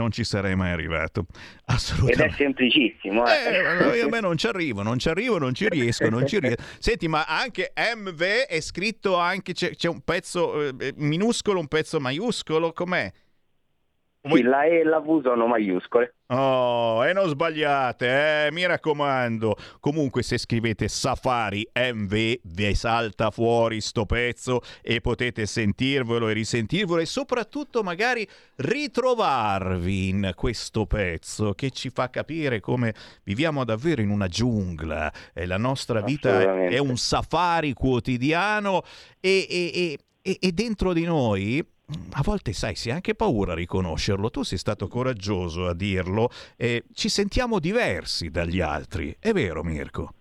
[0.00, 1.36] Non ci sarei mai arrivato Ed
[1.66, 3.24] è assolutamente semplicissimo.
[3.26, 3.92] Eh.
[3.92, 6.38] Eh, io- a me non ci arrivo, non ci arrivo, non ci riesco, non ci
[6.38, 6.62] riesco.
[6.80, 12.00] Senti, ma anche MV è scritto anche, c'è, c'è un pezzo eh, minuscolo, un pezzo
[12.00, 13.12] maiuscolo, com'è?
[14.22, 16.16] Sì, la E e la V sono maiuscole.
[16.26, 19.56] Oh, e non sbagliate, eh, mi raccomando.
[19.80, 27.00] Comunque, se scrivete Safari MV, vi salta fuori sto pezzo e potete sentirvelo e risentirvelo
[27.00, 32.94] e soprattutto magari ritrovarvi in questo pezzo che ci fa capire come
[33.24, 38.82] viviamo davvero in una giungla e la nostra vita è, un safari quotidiano
[39.18, 41.66] e- e- e- e dentro di noi
[42.12, 44.30] a volte, sai, si ha anche paura a riconoscerlo.
[44.30, 46.28] Tu sei stato coraggioso a dirlo.
[46.56, 49.14] e ci sentiamo diversi dagli altri.
[49.18, 50.14] È vero, Mirko?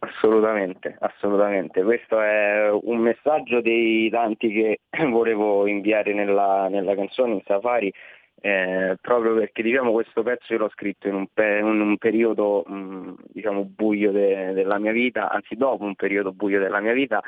[0.00, 1.82] Assolutamente, assolutamente.
[1.82, 4.80] Questo è un messaggio dei tanti che
[5.10, 7.92] volevo inviare nella, nella canzone in Safari,
[8.40, 12.62] eh, proprio perché diciamo questo pezzo io l'ho scritto in un, pe- in un periodo
[12.64, 17.20] mh, diciamo buio de- della mia vita, anzi dopo un periodo buio della mia vita,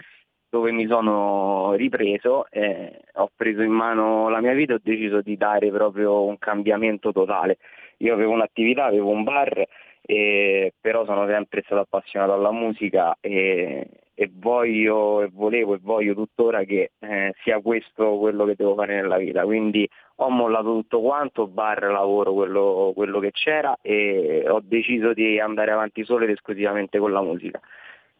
[0.50, 5.22] dove mi sono ripreso, eh, ho preso in mano la mia vita e ho deciso
[5.22, 7.58] di dare proprio un cambiamento totale.
[7.98, 9.64] Io avevo un'attività, avevo un bar,
[10.02, 16.14] e- però sono sempre stato appassionato alla musica e, e voglio e volevo e voglio
[16.14, 19.44] tuttora che eh, sia questo quello che devo fare nella vita.
[19.44, 25.38] Quindi ho mollato tutto quanto, bar, lavoro, quello, quello che c'era e ho deciso di
[25.38, 27.60] andare avanti solo ed esclusivamente con la musica.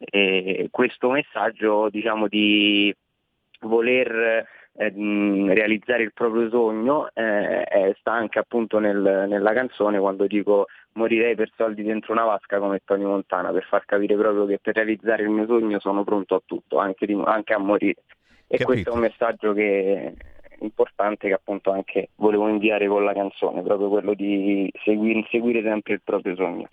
[0.03, 2.95] E questo messaggio diciamo di
[3.61, 4.93] voler eh,
[5.53, 11.51] realizzare il proprio sogno eh, sta anche appunto nel- nella canzone quando dico morirei per
[11.55, 15.29] soldi dentro una vasca come Tony Montana per far capire proprio che per realizzare il
[15.29, 18.03] mio sogno sono pronto a tutto, anche, di- anche a morire.
[18.47, 18.65] E Capito.
[18.65, 20.15] questo è un messaggio che
[20.61, 25.95] importante che appunto anche volevo inviare con la canzone, proprio quello di seguire, seguire sempre
[25.95, 26.69] il proprio sogno.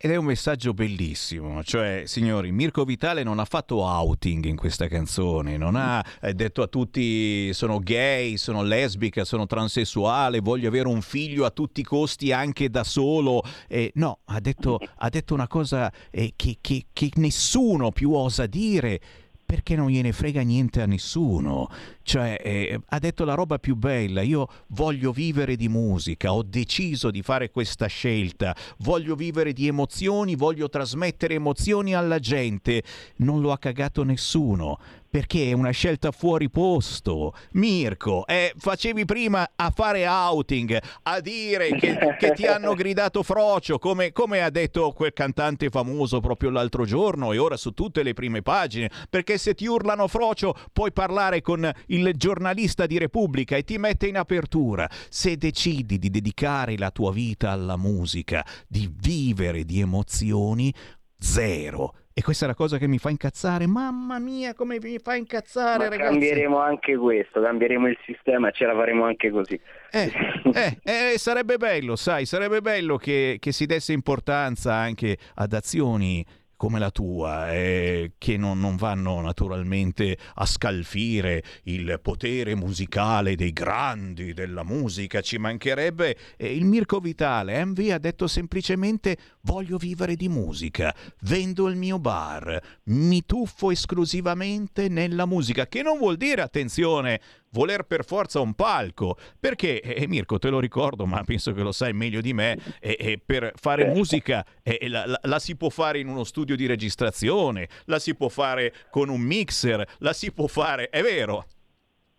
[0.00, 4.86] Ed è un messaggio bellissimo, cioè signori, Mirko Vitale non ha fatto outing in questa
[4.86, 10.86] canzone, non ha eh, detto a tutti sono gay, sono lesbica, sono transessuale, voglio avere
[10.86, 13.42] un figlio a tutti i costi anche da solo.
[13.66, 18.46] Eh, no, ha detto, ha detto una cosa eh, che, che, che nessuno più osa
[18.46, 19.00] dire
[19.48, 21.70] perché non gliene frega niente a nessuno.
[22.02, 27.10] Cioè, eh, ha detto la roba più bella, io voglio vivere di musica, ho deciso
[27.10, 32.82] di fare questa scelta, voglio vivere di emozioni, voglio trasmettere emozioni alla gente.
[33.16, 34.78] Non lo ha cagato nessuno
[35.10, 37.34] perché è una scelta fuori posto.
[37.52, 43.78] Mirko, eh, facevi prima a fare outing, a dire che, che ti hanno gridato frocio,
[43.78, 48.14] come, come, ha detto quel cantante famoso proprio l'altro giorno e ora su tutte le
[48.14, 53.64] prime pagine, perché se ti urlano frocio puoi parlare con il giornalista di Repubblica e
[53.64, 54.88] ti mette in apertura.
[55.08, 60.72] Se decidi di dedicare la tua vita alla musica, di vivere di emozioni,
[61.18, 63.68] zero e questa è la cosa che mi fa incazzare.
[63.68, 66.10] Mamma mia, come mi fa incazzare, Ma ragazzi.
[66.10, 69.54] Cambieremo anche questo, cambieremo il sistema ce la faremo anche così.
[69.92, 70.12] Eh,
[70.52, 76.26] eh, eh, sarebbe bello, sai, sarebbe bello che, che si desse importanza anche ad azioni
[76.58, 83.52] come la tua, eh, che non, non, vanno naturalmente a scalfire il potere musicale dei
[83.52, 86.16] grandi della musica, ci mancherebbe.
[86.36, 92.00] Eh, il Mirko Vitale, MV, ha detto semplicemente voglio vivere di musica, vendo il mio
[92.00, 97.20] bar, mi tuffo esclusivamente nella musica, che non vuol dire, attenzione,
[97.52, 101.72] voler per forza un palco, perché eh, Mirko te lo ricordo, ma penso che lo
[101.72, 103.96] sai meglio di me, eh, eh, per fare certo.
[103.96, 104.44] musica
[104.88, 108.72] la, la, la, si può fare in uno studio di registrazione, la si può fare
[108.90, 111.44] con un mixer, la si può fare, è vero.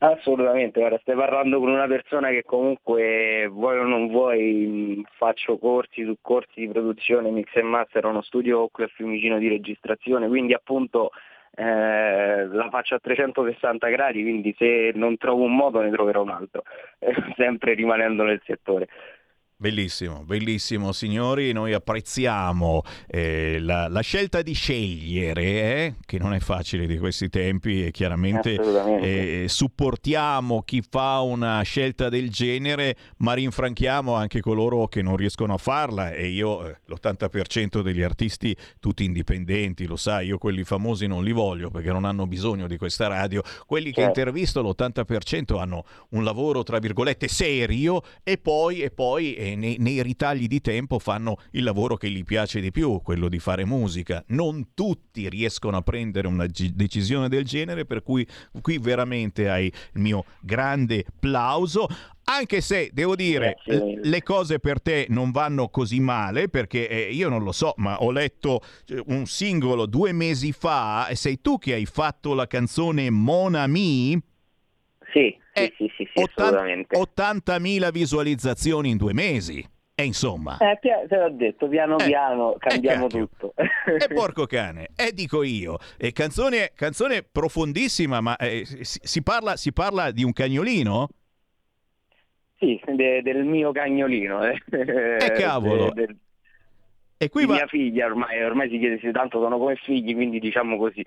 [0.02, 6.06] Assolutamente, guarda, stai parlando con una persona che comunque vuoi o non vuoi faccio corsi
[6.06, 10.54] su corsi di produzione, mix e master, uno studio qui a Fiumicino di registrazione, quindi
[10.54, 11.10] appunto
[11.56, 16.30] eh, la faccio a 360 gradi, quindi se non trovo un modo ne troverò un
[16.30, 16.64] altro,
[17.36, 18.88] sempre rimanendo nel settore.
[19.62, 26.40] Bellissimo, bellissimo signori, noi apprezziamo eh, la, la, scelta di scegliere, eh, che non è
[26.40, 33.34] facile di questi tempi e chiaramente eh, supportiamo chi fa una scelta del genere, ma
[33.34, 36.12] rinfranchiamo anche coloro che non riescono a farla.
[36.14, 41.34] E io eh, l'80% degli artisti tutti indipendenti, lo sai, io quelli famosi non li
[41.34, 44.20] voglio perché non hanno bisogno di questa radio, quelli che certo.
[44.22, 50.02] intervisto l'80% hanno un lavoro tra virgolette serio e poi, e poi eh, nei, nei,
[50.02, 54.24] ritagli di tempo fanno il lavoro che gli piace di più, quello di fare musica.
[54.28, 58.28] Non tutti riescono a prendere una g- decisione del genere, per cui
[58.62, 61.88] qui veramente hai il mio grande plauso.
[62.32, 67.28] Anche se devo dire, le cose per te non vanno così male, perché eh, io
[67.28, 71.58] non lo so, ma ho letto eh, un singolo due mesi fa, e sei tu
[71.58, 74.22] che hai fatto la canzone Mon Ami?
[75.12, 79.66] Sì, sì, sì, sì, sì 80.000 visualizzazioni in due mesi.
[80.00, 80.58] E insomma...
[80.60, 83.54] Eh, te l'ho detto, piano eh, piano cambiamo eh, tutto.
[83.58, 89.58] e porco cane, e dico io, e canzone, canzone profondissima, ma eh, si, si, parla,
[89.58, 91.10] si, parla, di un cagnolino?
[92.58, 94.46] Sì, de, del mio cagnolino.
[94.46, 95.92] E eh, cavolo!
[95.92, 96.16] De, de,
[97.18, 97.56] e qui va...
[97.56, 101.06] mia figlia ormai, ormai si chiede se tanto sono come figli, quindi diciamo così.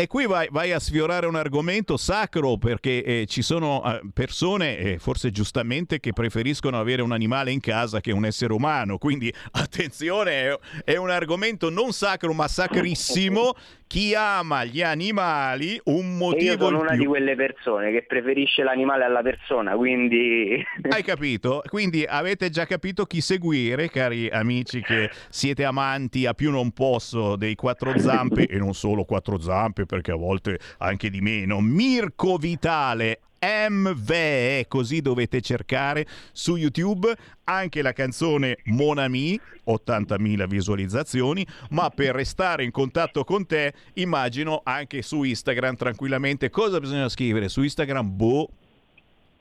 [0.00, 4.78] E qui vai, vai, a sfiorare un argomento sacro perché eh, ci sono eh, persone,
[4.78, 8.96] eh, forse giustamente, che preferiscono avere un animale in casa che un essere umano.
[8.96, 13.54] Quindi attenzione, è, è un argomento non sacro ma sacrissimo
[13.88, 16.98] chi ama gli animali un motivo e io sono una più.
[16.98, 23.06] di quelle persone che preferisce l'animale alla persona quindi hai capito quindi avete già capito
[23.06, 28.58] chi seguire cari amici che siete amanti a più non posso dei quattro zampe e
[28.58, 35.40] non solo quattro zampe perché a volte anche di meno Mirko Vitale MVE, così dovete
[35.40, 37.14] cercare su YouTube
[37.44, 44.60] anche la canzone Mon Ami, 80.000 visualizzazioni, ma per restare in contatto con te immagino
[44.64, 46.50] anche su Instagram tranquillamente.
[46.50, 48.16] Cosa bisogna scrivere su Instagram?
[48.16, 48.48] Boh.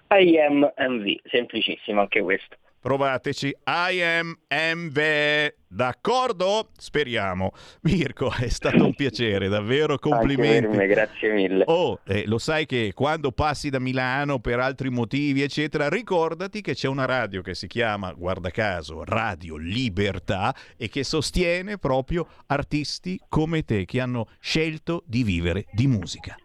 [0.09, 2.55] I am MV, semplicissimo anche questo.
[2.87, 3.53] Provateci.
[3.65, 5.53] I am MV.
[5.67, 6.69] D'accordo?
[6.77, 7.51] Speriamo.
[7.81, 10.73] Mirko, è stato un piacere, davvero complimenti.
[10.73, 11.65] Me, grazie mille.
[11.67, 16.75] Oh, eh, lo sai che quando passi da Milano per altri motivi, eccetera, ricordati che
[16.75, 23.19] c'è una radio che si chiama, guarda caso, Radio Libertà e che sostiene proprio artisti
[23.27, 26.37] come te che hanno scelto di vivere di musica.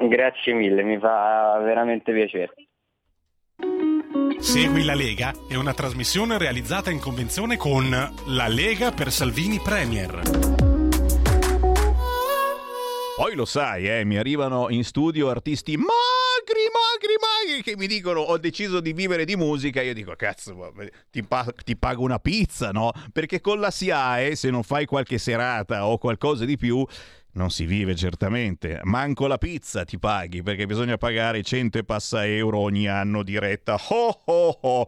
[0.00, 2.65] Grazie mille, mi fa veramente piacere.
[4.38, 7.88] Segui la Lega è una trasmissione realizzata in convenzione con
[8.26, 10.20] La Lega per Salvini Premier.
[13.16, 15.88] Poi lo sai, eh, mi arrivano in studio artisti magri,
[16.70, 19.80] magri, magri che mi dicono ho deciso di vivere di musica.
[19.80, 20.72] Io dico cazzo,
[21.10, 22.92] ti, pa- ti pago una pizza, no?
[23.12, 26.86] Perché con la SIAE, se non fai qualche serata o qualcosa di più,
[27.36, 32.26] non si vive certamente, manco la pizza ti paghi perché bisogna pagare 100 e passa
[32.26, 33.78] euro ogni anno diretta.
[33.88, 34.86] Oh oh oh!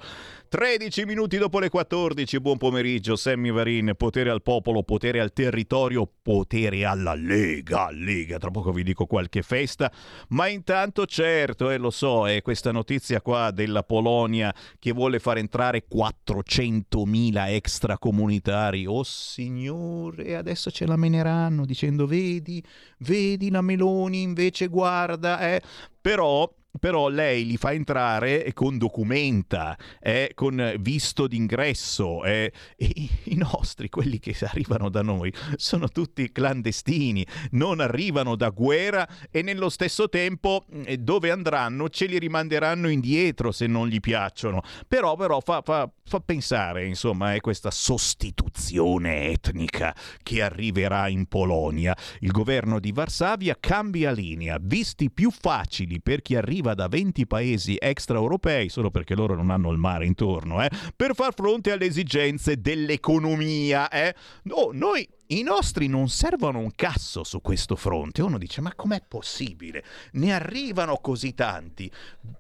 [0.48, 6.10] 13 minuti dopo le 14, buon pomeriggio, Sammy Varin, potere al popolo, potere al territorio,
[6.22, 9.92] potere alla Lega, Lega, tra poco vi dico qualche festa,
[10.28, 15.18] ma intanto certo, e eh, lo so, è questa notizia qua della Polonia che vuole
[15.18, 22.64] far entrare 400.000 extracomunitari, oh signore, adesso ce la meneranno dicendo vedi,
[23.00, 25.60] vedi la Meloni invece guarda, eh,
[26.00, 32.24] però però lei li fa entrare con documenta, eh, con visto d'ingresso.
[32.24, 39.09] Eh, i, nostri, quelli che arrivano da noi, sono tutti clandestini, non arrivano da guerra
[39.31, 44.62] e nello stesso tempo eh, dove andranno ce li rimanderanno indietro se non gli piacciono.
[44.86, 51.97] Però, però fa, fa, fa pensare, insomma, è questa sostituzione etnica che arriverà in Polonia.
[52.20, 57.26] Il governo di Varsavia cambia linea, visti più facili per chi arriva arriva da 20
[57.26, 61.86] paesi extraeuropei, solo perché loro non hanno il mare intorno, eh, per far fronte alle
[61.86, 63.89] esigenze dell'economia.
[63.89, 64.14] Eh.
[64.44, 68.22] No, noi i nostri non servono un cazzo su questo fronte.
[68.22, 69.84] Uno dice: Ma com'è possibile?
[70.12, 71.90] Ne arrivano così tanti.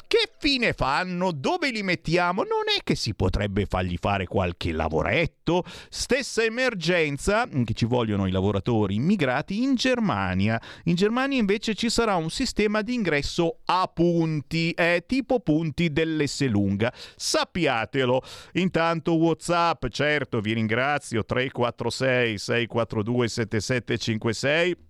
[0.06, 1.32] Che fine fanno?
[1.32, 2.44] Dove li mettiamo?
[2.44, 5.64] Non è che si potrebbe fargli fare qualche lavoretto?
[5.90, 10.58] Stessa emergenza che ci vogliono i lavoratori immigrati in Germania.
[10.84, 16.90] In Germania invece ci sarà un sistema di ingresso a punti, eh, tipo punti dell'Esselunga.
[17.16, 18.22] Sappiatelo.
[18.54, 24.86] Intanto WhatsApp, certo, vi ringrazio 346 646 342 7756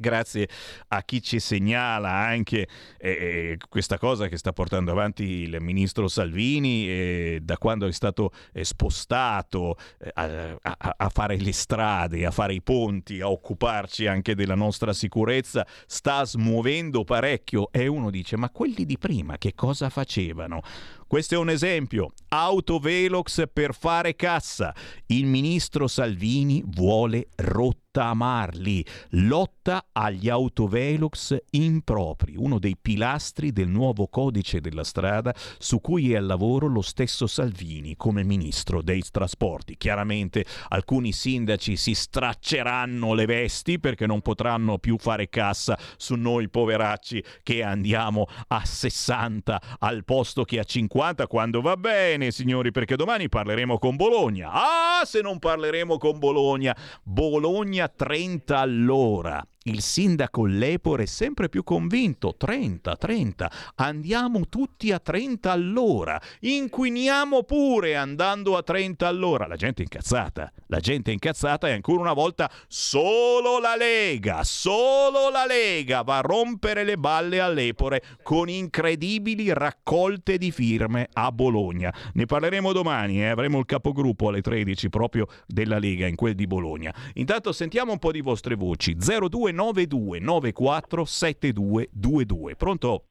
[0.00, 0.48] grazie
[0.88, 2.66] a chi ci segnala anche
[2.98, 8.32] eh, questa cosa che sta portando avanti il ministro Salvini eh, da quando è stato
[8.52, 9.76] eh, spostato
[10.14, 14.94] a, a, a, fare le strade, a fare i ponti, a occuparci anche della nostra
[14.94, 20.62] sicurezza, sta smuovendo parecchio e uno dice ma quelli di prima che cosa facevano?
[21.10, 22.12] Questo è un esempio.
[22.28, 24.72] Autovelox per fare cassa.
[25.06, 28.86] Il ministro Salvini vuole rottamarli.
[29.14, 36.16] Lotta agli autovelox impropri, uno dei pilastri del nuovo codice della strada su cui è
[36.16, 39.76] al lavoro lo stesso Salvini come ministro dei trasporti.
[39.76, 46.48] Chiaramente alcuni sindaci si stracceranno le vesti perché non potranno più fare cassa su noi
[46.48, 52.70] poveracci che andiamo a 60 al posto che a 50 50 quando va bene, signori,
[52.70, 54.50] perché domani parleremo con Bologna.
[54.52, 59.42] Ah, se non parleremo con Bologna, Bologna 30 all'ora.
[59.64, 67.42] Il sindaco Lepore è sempre più convinto, 30, 30, andiamo tutti a 30 all'ora, inquiniamo
[67.42, 69.46] pure andando a 30 all'ora.
[69.46, 74.44] La gente è incazzata, la gente è incazzata e ancora una volta solo la Lega,
[74.44, 81.06] solo la Lega va a rompere le balle a Lepore con incredibili raccolte di firme
[81.12, 81.92] a Bologna.
[82.14, 83.28] Ne parleremo domani, eh?
[83.28, 86.94] avremo il capogruppo alle 13 proprio della Lega in quel di Bologna.
[87.16, 88.96] Intanto sentiamo un po' di vostre voci.
[88.96, 92.56] 02 0292 94 7222.
[92.56, 93.04] Pronto?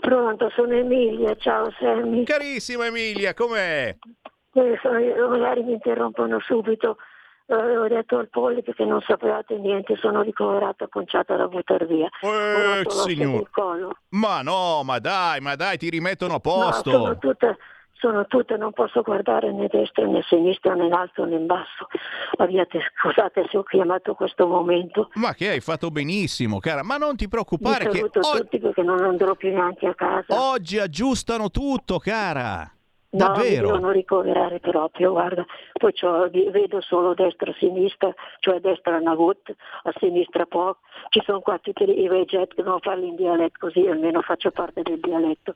[0.00, 2.24] Pronto, sono Emilia, ciao Sammy.
[2.24, 3.96] Carissima Emilia, com'è?
[4.52, 4.78] Eh,
[5.28, 6.98] magari mi interrompono subito.
[7.46, 12.08] Eh, ho detto al Polli che non sapevate niente, sono ricoverata conciata da buttare via.
[12.20, 13.48] Eh, signor.
[14.10, 16.90] Ma no, ma dai, ma dai, ti rimettono a posto.
[16.90, 17.58] No, sono tutte,
[18.04, 21.88] sono tutte, non posso guardare né destra né sinistra né in alto né in basso.
[22.36, 25.08] Abbiate, scusate se ho chiamato questo momento.
[25.14, 28.82] Ma che hai fatto benissimo, cara, ma non ti preoccupare Mi che o- tutti perché
[28.82, 30.26] non andrò più neanche a casa.
[30.50, 32.68] oggi aggiustano tutto, cara.
[33.14, 33.68] No, Davvero?
[33.68, 35.92] devono ricoverare proprio, guarda, poi
[36.50, 39.52] vedo solo destra e sinistra, cioè destra una gutta,
[39.84, 40.78] a sinistra poco,
[41.10, 44.82] ci sono qua tutti i veget che devono farli in dialetto così almeno faccio parte
[44.82, 45.54] del dialetto.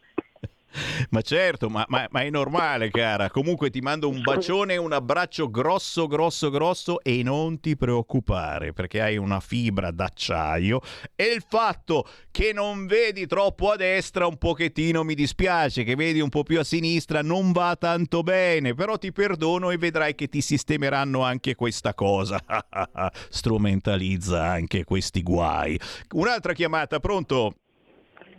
[1.10, 3.30] Ma certo, ma, ma- ma è normale, cara.
[3.30, 9.00] Comunque ti mando un bacione un abbraccio grosso, grosso, grosso e non ti preoccupare perché
[9.00, 10.80] hai una fibra d'acciaio
[11.14, 16.20] e il fatto che non vedi troppo a destra un pochettino mi dispiace, che vedi
[16.20, 20.28] un po' più a sinistra non va tanto bene, però ti perdono e vedrai che
[20.28, 22.40] ti sistemeranno anche questa cosa.
[23.30, 25.78] Strumentalizza anche questi guai.
[26.14, 27.54] Un'altra chiamata, pronto?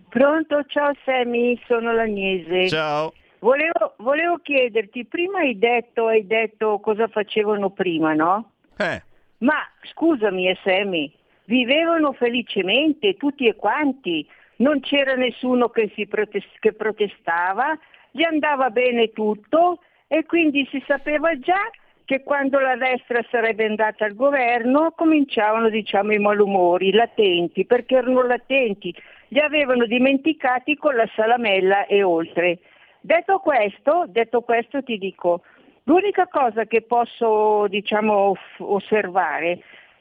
[0.09, 2.67] Pronto, ciao Sammy, sono l'Agnese.
[2.67, 3.13] Ciao.
[3.39, 8.51] Volevo, volevo chiederti, prima hai detto, hai detto cosa facevano prima, no?
[8.77, 9.01] Eh.
[9.39, 9.57] Ma
[9.93, 11.13] scusami, Semi,
[11.45, 14.27] vivevano felicemente tutti e quanti,
[14.57, 17.77] non c'era nessuno che, si protest- che protestava,
[18.11, 21.69] gli andava bene tutto e quindi si sapeva già
[22.03, 28.23] che quando la destra sarebbe andata al governo cominciavano diciamo, i malumori latenti, perché erano
[28.23, 28.93] latenti,
[29.29, 32.59] li avevano dimenticati con la salamella e oltre.
[33.01, 35.41] Detto questo, detto questo ti dico,
[35.83, 39.59] l'unica cosa che posso diciamo, osservare è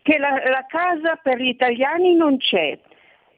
[0.09, 2.79] che la, la casa per gli italiani non c'è.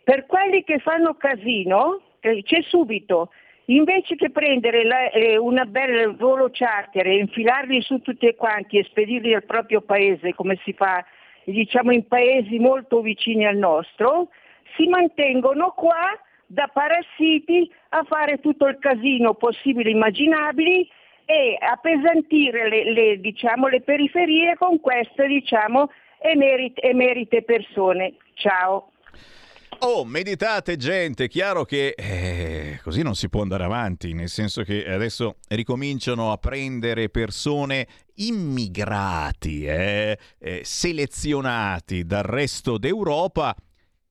[0.05, 3.31] Per quelli che fanno casino eh, c'è subito.
[3.67, 8.85] Invece che prendere la, eh, una bella volo charter e infilarli su tutti quanti e
[8.85, 11.05] spedirli al proprio paese come si fa
[11.45, 14.29] diciamo in paesi molto vicini al nostro,
[14.77, 20.89] si mantengono qua da parassiti a fare tutto il casino possibile e immaginabili
[21.25, 28.15] e appesantire le, le, diciamo, le periferie con queste diciamo, emerite, emerite persone.
[28.35, 28.91] Ciao.
[29.83, 34.85] Oh, meditate gente, chiaro che eh, così non si può andare avanti, nel senso che
[34.85, 37.87] adesso ricominciano a prendere persone
[38.17, 43.55] immigrati, eh, eh, selezionati dal resto d'Europa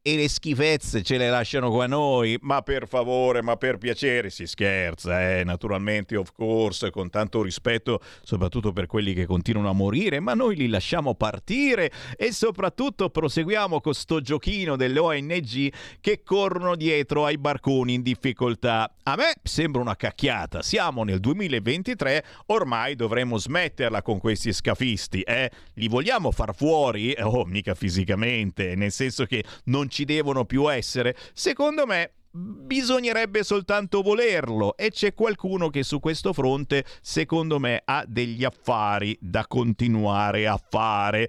[0.02, 4.48] e le schifezze ce le lasciano qua noi, ma per favore, ma per piacere, si
[4.48, 10.22] scherza, eh, naturalmente, of course, con tanto rispetto, soprattutto per quelli che continuano a morire,
[10.22, 16.78] ma noi li lasciamo partire e soprattutto proseguiamo con sto giochino delle ONG che corrono
[16.78, 18.90] dietro ai barconi in difficoltà.
[19.04, 25.52] A me sembra una cacchiata, siamo nel 2023, ormai dovremmo smetterla con questi scafisti, eh?
[25.74, 27.14] Li vogliamo far fuori?
[27.20, 31.16] Oh, mica fisicamente, nel senso che non ci devono più essere?
[31.34, 38.04] Secondo me bisognerebbe soltanto volerlo e c'è qualcuno che su questo fronte secondo me ha
[38.08, 41.28] degli affari da continuare a fare.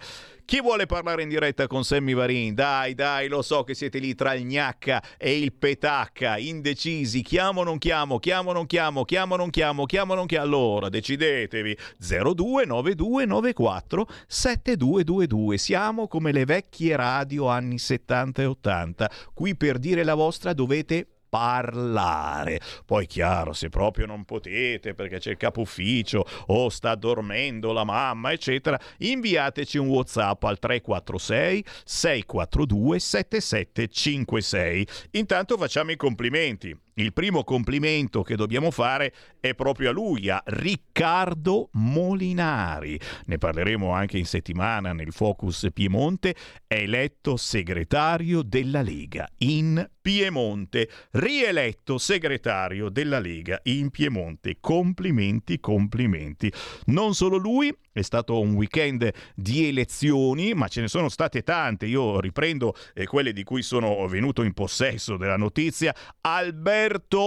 [0.50, 2.56] Chi vuole parlare in diretta con Sammy Varin?
[2.56, 7.22] Dai, dai, lo so che siete lì tra il gnacca e il petacca, indecisi.
[7.22, 10.26] Chiamo o non chiamo, chiamo o non chiamo, chiamo o non chiamo, chiamo o non
[10.26, 10.44] chiamo.
[10.44, 11.78] Allora, decidetevi.
[11.98, 15.56] 029294 7222.
[15.56, 19.10] Siamo come le vecchie radio anni 70 e 80.
[19.32, 22.60] Qui per dire la vostra dovete parlare.
[22.84, 27.84] Poi chiaro, se proprio non potete perché c'è il capo ufficio o sta dormendo la
[27.84, 34.86] mamma, eccetera, inviateci un WhatsApp al 346 642 7756.
[35.12, 36.76] Intanto facciamo i complimenti.
[36.94, 42.98] Il primo complimento che dobbiamo fare è proprio a lui, a Riccardo Molinari.
[43.26, 46.34] Ne parleremo anche in settimana nel Focus Piemonte.
[46.66, 50.88] È eletto segretario della Lega in Piemonte.
[51.12, 54.56] Rieletto segretario della Lega in Piemonte.
[54.60, 56.52] Complimenti, complimenti.
[56.86, 61.86] Non solo lui, è stato un weekend di elezioni, ma ce ne sono state tante.
[61.86, 65.94] Io riprendo eh, quelle di cui sono venuto in possesso della notizia.
[66.22, 66.79] Alberto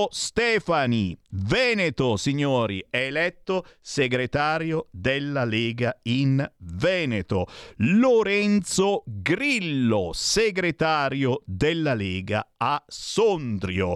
[0.09, 7.45] Stefani, Veneto, signori, è eletto segretario della Lega in Veneto.
[7.77, 13.95] Lorenzo Grillo, segretario della Lega a Sondrio.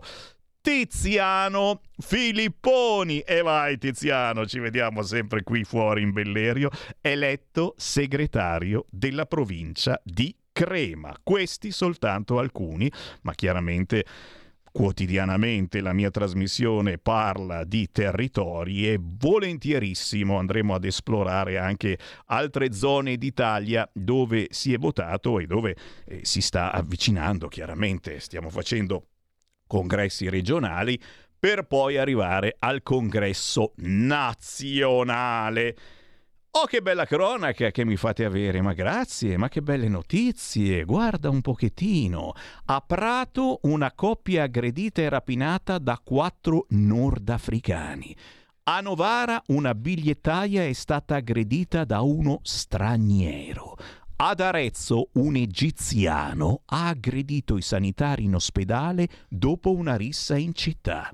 [0.61, 3.21] Tiziano Filipponi.
[3.21, 6.69] E vai Tiziano, ci vediamo sempre qui fuori in Bellerio,
[7.01, 11.15] eletto segretario della provincia di Crema.
[11.23, 14.05] Questi soltanto alcuni, ma chiaramente
[14.71, 23.17] quotidianamente la mia trasmissione parla di territori e volentierissimo andremo ad esplorare anche altre zone
[23.17, 25.75] d'Italia dove si è votato e dove
[26.05, 28.19] eh, si sta avvicinando chiaramente.
[28.19, 29.07] Stiamo facendo
[29.67, 30.99] congressi regionali
[31.39, 35.75] per poi arrivare al congresso nazionale.
[36.59, 40.85] Oh, che bella cronaca che mi fate avere, ma grazie, ma che belle notizie.
[40.85, 42.33] Guarda un pochettino.
[42.65, 48.15] A Prato una coppia aggredita e rapinata da quattro nordafricani.
[48.63, 53.75] A Novara una bigliettaia è stata aggredita da uno straniero.
[54.19, 61.11] Ad Arezzo un egiziano ha aggredito i sanitari in ospedale dopo una rissa in città.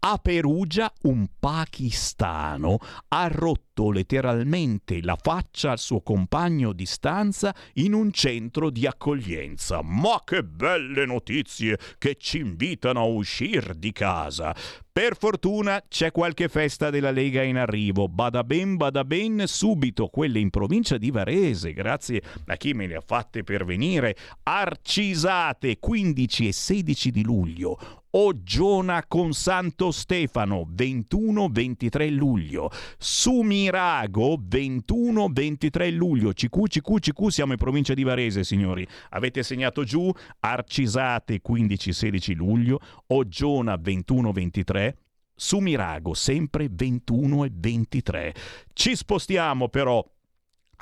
[0.00, 7.94] A Perugia un pakistano ha rotto letteralmente la faccia al suo compagno di stanza in
[7.94, 9.80] un centro di accoglienza.
[9.82, 14.54] Ma che belle notizie che ci invitano a uscire di casa.
[14.92, 18.08] Per fortuna c'è qualche festa della Lega in arrivo.
[18.08, 22.96] Bada ben, bada ben, subito quelle in provincia di Varese, grazie a chi me le
[22.96, 24.16] ha fatte pervenire.
[24.42, 27.99] Arcisate 15 e 16 di luglio.
[28.12, 32.68] Oggiona con Santo Stefano 21-23 luglio,
[32.98, 40.10] Sumirago 21-23 luglio, CQ, CQ, CQ, siamo in provincia di Varese signori, avete segnato giù,
[40.40, 44.92] Arcisate 15-16 luglio, Oggiona 21-23,
[45.32, 48.34] Sumirago sempre 21 e 23.
[48.72, 50.04] Ci spostiamo però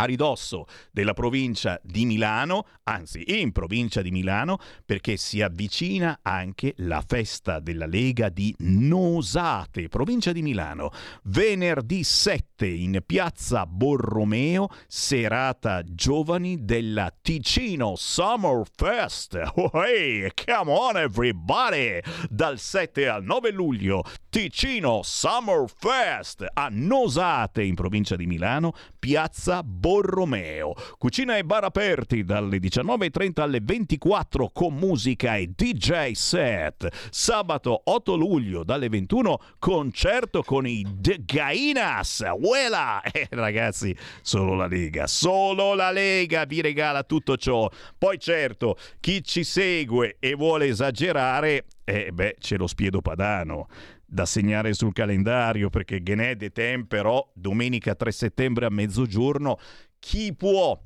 [0.00, 6.74] a ridosso della provincia di Milano, anzi in provincia di Milano, perché si avvicina anche
[6.78, 10.90] la festa della Lega di Nosate, provincia di Milano.
[11.24, 19.40] Venerdì 7 in piazza Borromeo, serata giovani della Ticino Summer Fest.
[19.54, 21.98] Oh, hey, come on everybody!
[22.28, 29.62] Dal 7 al 9 luglio, Ticino Summer Fest a Nosate in provincia di Milano, piazza
[29.64, 29.87] Borromeo.
[29.88, 30.74] Borromeo.
[30.98, 37.08] Cucina e bar aperti dalle 19.30 alle 24 con musica e DJ set.
[37.08, 42.22] Sabato 8 luglio dalle 21 concerto con i The Gainas.
[42.38, 43.00] Uela!
[43.18, 47.68] Eh, ragazzi, solo la Lega, solo la Lega vi regala tutto ciò.
[47.96, 53.66] Poi certo, chi ci segue e vuole esagerare, eh beh, c'è lo spiedo padano
[54.10, 59.58] da segnare sul calendario perché Genè de Temperò domenica 3 settembre a mezzogiorno
[59.98, 60.80] chi può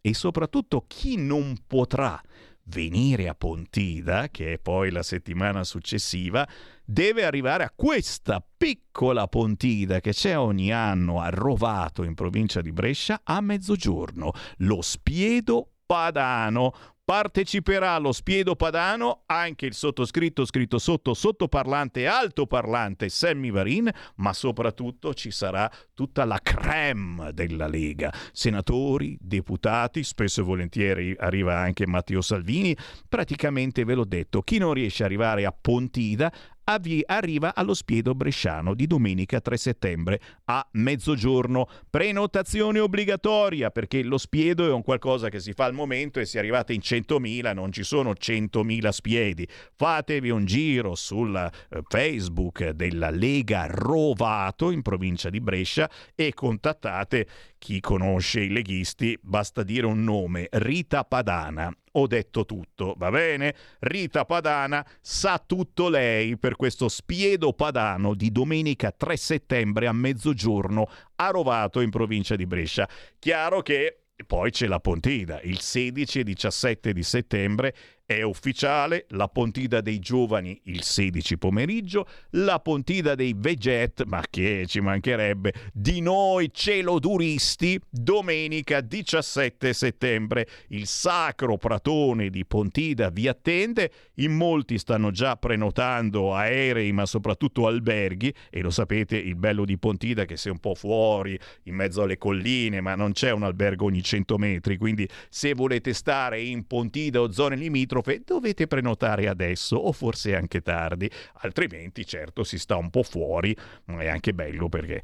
[0.00, 2.20] e soprattutto chi non potrà
[2.64, 6.46] venire a Pontida, che è poi la settimana successiva,
[6.84, 12.72] deve arrivare a questa piccola Pontida che c'è ogni anno a Rovato in provincia di
[12.72, 16.74] Brescia a mezzogiorno, lo Spiedo Padano,
[17.08, 25.14] Parteciperà allo Spiedo Padano anche il sottoscritto scritto sotto sottoparlante altoparlante Sammy Varin, ma soprattutto
[25.14, 28.12] ci sarà tutta la crème della Lega.
[28.30, 32.76] Senatori, deputati, spesso e volentieri arriva anche Matteo Salvini.
[33.08, 36.30] Praticamente ve l'ho detto, chi non riesce ad arrivare a Pontida
[36.68, 41.68] avvi- arriva allo Spiedo Bresciano di domenica 3 settembre a mezzogiorno.
[41.88, 46.38] Prenotazione obbligatoria perché lo Spiedo è un qualcosa che si fa al momento e se
[46.38, 49.48] arrivate in 100.000 non ci sono 100.000 spiedi.
[49.74, 57.26] Fatevi un giro sul eh, Facebook della Lega Rovato in provincia di Brescia e contattate
[57.58, 61.74] chi conosce i leghisti, basta dire un nome, Rita Padana.
[61.98, 63.56] Ho detto tutto, va bene?
[63.80, 70.88] Rita Padana sa tutto lei per questo spiedo padano di domenica 3 settembre a mezzogiorno
[71.16, 72.88] a Rovato in provincia di Brescia.
[73.18, 77.74] Chiaro che poi c'è la Pontida, il 16 e 17 di settembre
[78.08, 84.64] è ufficiale, la Pontida dei giovani il 16 pomeriggio, la Pontida dei Veget, ma che
[84.66, 90.48] ci mancherebbe, di noi celoduristi, domenica 17 settembre.
[90.68, 97.66] Il sacro pratone di Pontida vi attende, in molti stanno già prenotando aerei, ma soprattutto
[97.66, 102.00] alberghi, e lo sapete, il bello di Pontida che sei un po' fuori, in mezzo
[102.00, 106.66] alle colline, ma non c'è un albergo ogni 100 metri, quindi se volete stare in
[106.66, 112.76] Pontida o zone limitrofe, dovete prenotare adesso o forse anche tardi, altrimenti certo si sta
[112.76, 113.56] un po' fuori,
[113.86, 115.02] ma è anche bello perché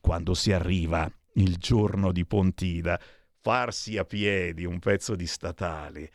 [0.00, 3.00] quando si arriva il giorno di Pontida,
[3.40, 6.10] farsi a piedi un pezzo di statale,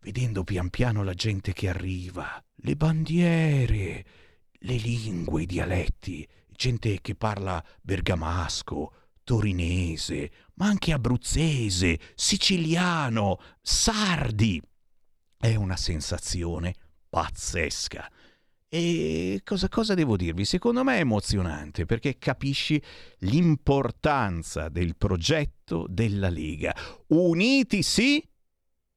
[0.00, 4.04] vedendo pian piano la gente che arriva, le bandiere,
[4.52, 14.60] le lingue, i dialetti, gente che parla bergamasco, torinese, ma anche abruzzese, siciliano, sardi.
[15.40, 16.74] È una sensazione
[17.08, 18.10] pazzesca.
[18.68, 20.44] E cosa, cosa, devo dirvi?
[20.44, 22.82] Secondo me è emozionante perché capisci
[23.18, 26.74] l'importanza del progetto della Lega.
[27.10, 28.20] Uniti sì,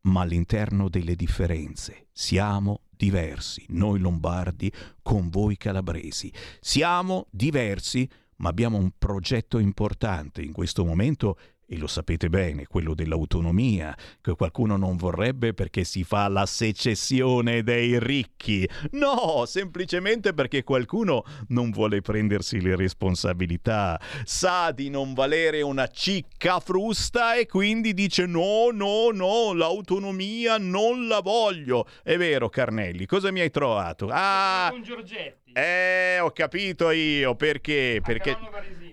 [0.06, 2.08] ma all'interno delle differenze.
[2.12, 4.74] Siamo diversi, noi lombardi
[5.04, 6.34] con voi calabresi.
[6.60, 11.38] Siamo diversi, ma abbiamo un progetto importante in questo momento
[11.72, 17.64] e lo sapete bene, quello dell'autonomia, che qualcuno non vorrebbe perché si fa la secessione
[17.64, 18.68] dei ricchi.
[18.92, 26.60] No, semplicemente perché qualcuno non vuole prendersi le responsabilità, sa di non valere una cicca
[26.60, 31.88] frusta e quindi dice no, no, no, l'autonomia non la voglio.
[32.04, 34.10] È vero, Carnelli, cosa mi hai trovato?
[34.12, 35.54] Ah, con Giorgetti.
[35.54, 38.02] Eh, ho capito io perché.
[38.04, 38.38] Perché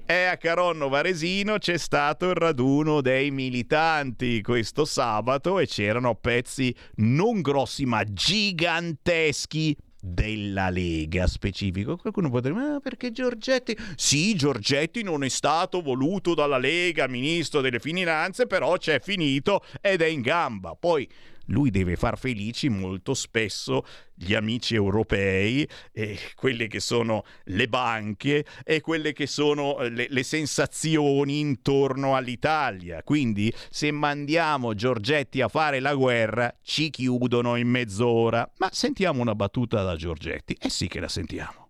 [0.09, 6.75] è a Caronno Varesino c'è stato il raduno dei militanti questo sabato e c'erano pezzi
[6.95, 11.99] non grossi ma giganteschi della Lega specifico.
[11.99, 13.77] Qualcuno potrebbe dire, ma perché Giorgetti?
[13.97, 20.01] Sì, Giorgetti non è stato voluto dalla Lega, ministro delle finanze, però c'è finito ed
[20.01, 20.75] è in gamba.
[20.75, 21.07] Poi
[21.49, 23.85] lui deve far felici molto spesso
[24.15, 30.07] gli amici europei, e quelle che sono le banche e quelle che sono eh, le,
[30.09, 33.03] le sensazioni intorno all'Italia.
[33.03, 38.51] Quindi se mandiamo Giorgetti a fare la guerra ci chiudono in mezz'ora.
[38.59, 40.57] Ma sentiamo una battuta da Giorgetti.
[40.59, 41.68] Eh sì che la sentiamo.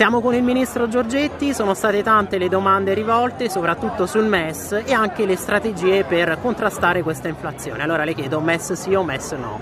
[0.00, 4.94] Siamo con il ministro Giorgetti, sono state tante le domande rivolte, soprattutto sul MES e
[4.94, 7.82] anche le strategie per contrastare questa inflazione.
[7.82, 9.60] Allora le chiedo MES sì o MES no?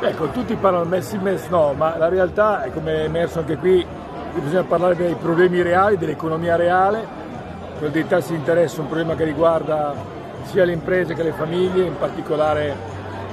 [0.00, 3.58] Ecco, tutti parlano MES sì, MES no, ma la realtà è come è emerso anche
[3.58, 3.84] qui,
[4.40, 7.06] bisogna parlare dei problemi reali, dell'economia reale,
[7.76, 9.94] quello dei tassi di interesse un problema che riguarda
[10.44, 12.74] sia le imprese che le famiglie, in particolare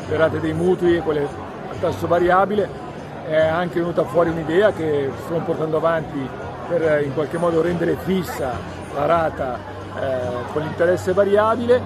[0.10, 2.83] le rate dei mutui e quelle a tasso variabile
[3.26, 6.28] è anche venuta fuori un'idea che stiamo portando avanti
[6.68, 8.52] per in qualche modo rendere fissa
[8.94, 9.58] la rata
[10.00, 11.82] eh, con l'interesse variabile.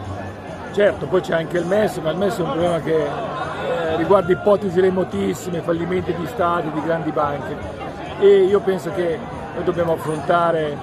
[0.73, 4.31] Certo, poi c'è anche il MES, ma il MES è un problema che eh, riguarda
[4.31, 7.77] ipotesi remotissime, fallimenti di stati, di grandi banche
[8.19, 9.17] e io penso che
[9.53, 10.75] noi dobbiamo affrontare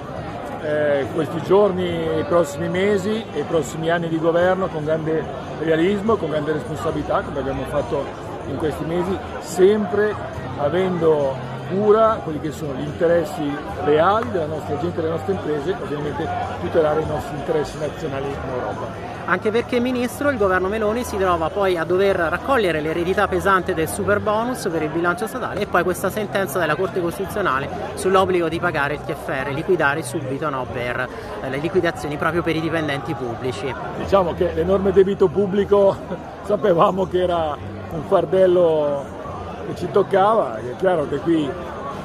[0.61, 5.23] eh, questi giorni, i prossimi mesi e i prossimi anni di governo con grande
[5.59, 8.05] realismo, con grande responsabilità, come abbiamo fatto
[8.47, 10.13] in questi mesi, sempre
[10.57, 13.51] avendo cura quelli che sono gli interessi
[13.83, 16.27] reali della nostra gente e delle nostre imprese ovviamente
[16.61, 19.13] tutelare i nostri interessi nazionali in Europa.
[19.27, 23.87] Anche perché, Ministro, il governo Meloni si trova poi a dover raccogliere l'eredità pesante del
[23.87, 28.59] super bonus per il bilancio statale e poi questa sentenza della Corte Costituzionale sull'obbligo di
[28.59, 31.07] pagare il TFR, liquidare subito no, per
[31.41, 33.73] eh, le liquidazioni proprio per i dipendenti pubblici.
[33.97, 35.95] Diciamo che l'enorme debito pubblico
[36.45, 37.57] sapevamo che era
[37.89, 39.23] un fardello
[39.67, 41.49] che ci toccava, è chiaro che qui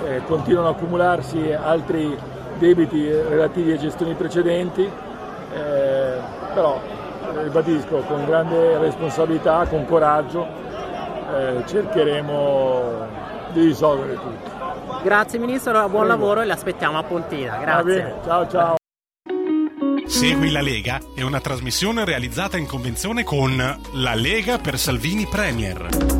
[0.04, 2.16] eh, continuano a accumularsi altri
[2.58, 6.16] debiti relativi a gestioni precedenti, eh,
[6.54, 6.80] però
[7.42, 10.46] ribadisco con grande responsabilità, con coraggio
[11.32, 13.08] eh, cercheremo
[13.52, 15.00] di risolvere tutto.
[15.02, 16.06] Grazie Ministro, buon Prego.
[16.06, 17.58] lavoro e l'aspettiamo a Pontina.
[17.58, 18.14] Grazie.
[18.24, 18.74] Ciao ciao.
[20.06, 23.56] Segui la Lega è una trasmissione realizzata in convenzione con
[23.92, 26.19] La Lega per Salvini Premier.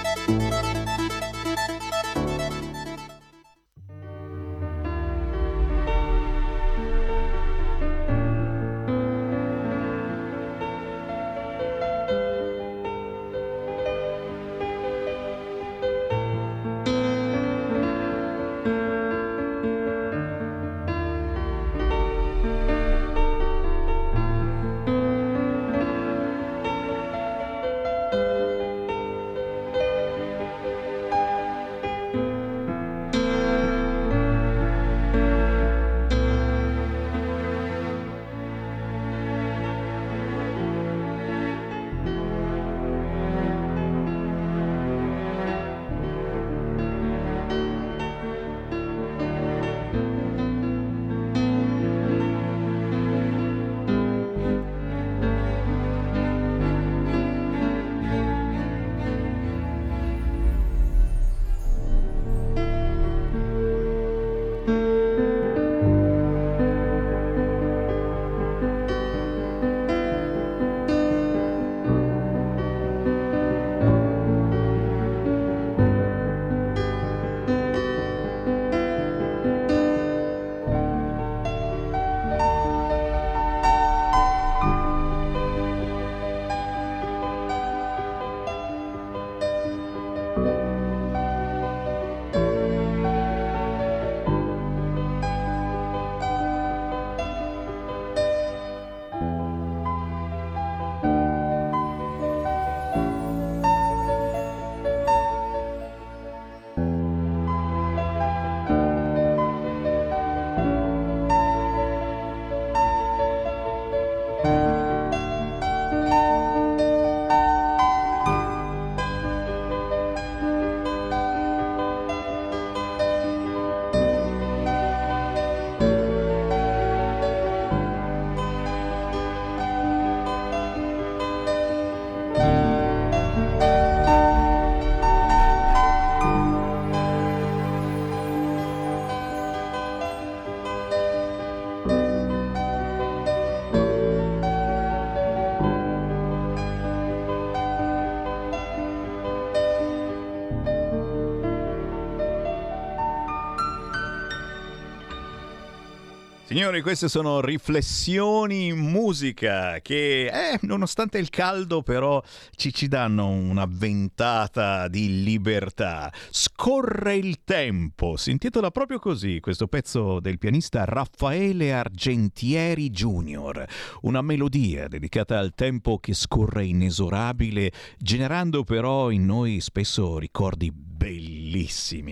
[156.61, 162.21] Signori, queste sono riflessioni in musica che, eh, nonostante il caldo, però
[162.55, 166.13] ci, ci danno una ventata di libertà.
[166.29, 173.65] Scorre il tempo, si intitola proprio così questo pezzo del pianista Raffaele Argentieri Jr.,
[174.01, 181.40] una melodia dedicata al tempo che scorre inesorabile, generando però in noi spesso ricordi bellissimi,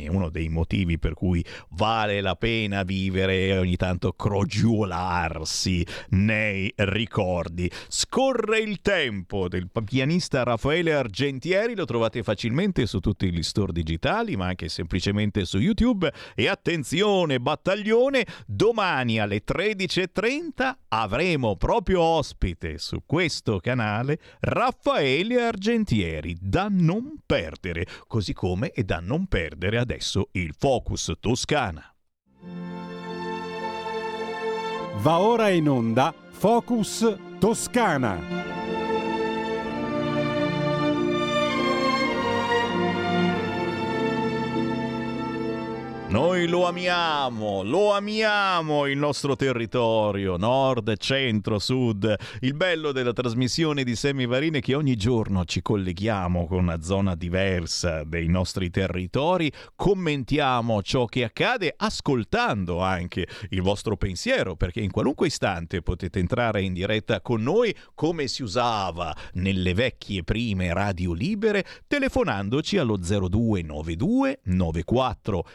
[0.08, 7.72] uno dei motivi per cui vale la pena vivere e ogni tanto crogiolarsi nei ricordi.
[7.88, 14.36] Scorre il tempo del pianista Raffaele Argentieri, lo trovate facilmente su tutti gli store digitali,
[14.36, 16.12] ma anche semplicemente su YouTube.
[16.36, 26.68] E attenzione, battaglione, domani alle 13.30 avremo proprio ospite su questo canale Raffaele Argentieri, da
[26.70, 31.96] non perdere, così come è da non perdere adesso il Focus Toscana.
[34.98, 38.59] Va ora in onda Focus Toscana.
[46.10, 52.16] Noi lo amiamo, lo amiamo il nostro territorio, nord, centro, sud.
[52.40, 57.14] Il bello della trasmissione di Semivarine è che ogni giorno ci colleghiamo con una zona
[57.14, 64.90] diversa dei nostri territori, commentiamo ciò che accade, ascoltando anche il vostro pensiero, perché in
[64.90, 71.14] qualunque istante potete entrare in diretta con noi come si usava nelle vecchie prime radio
[71.14, 75.46] libere, telefonandoci allo 0292 94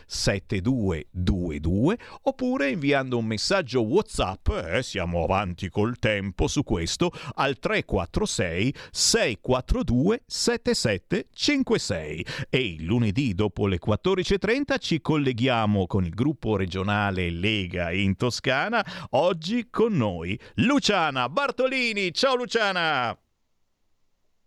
[0.46, 8.74] 7222 oppure inviando un messaggio WhatsApp, eh, siamo avanti col tempo su questo, al 346
[8.90, 17.90] 642 7756 e il lunedì dopo le 14.30 ci colleghiamo con il gruppo regionale Lega
[17.90, 22.12] in Toscana, oggi con noi Luciana Bartolini.
[22.12, 23.16] Ciao Luciana!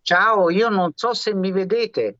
[0.01, 2.19] Ciao, io non so se mi vedete.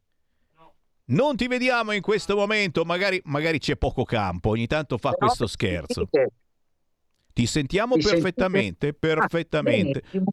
[1.09, 5.27] Non ti vediamo in questo momento, magari, magari c'è poco campo, ogni tanto fa Però
[5.27, 6.09] questo scherzo.
[7.33, 8.87] Ti sentiamo Mi perfettamente, sentite?
[8.87, 10.01] Ah, perfettamente.
[10.01, 10.31] benissimo.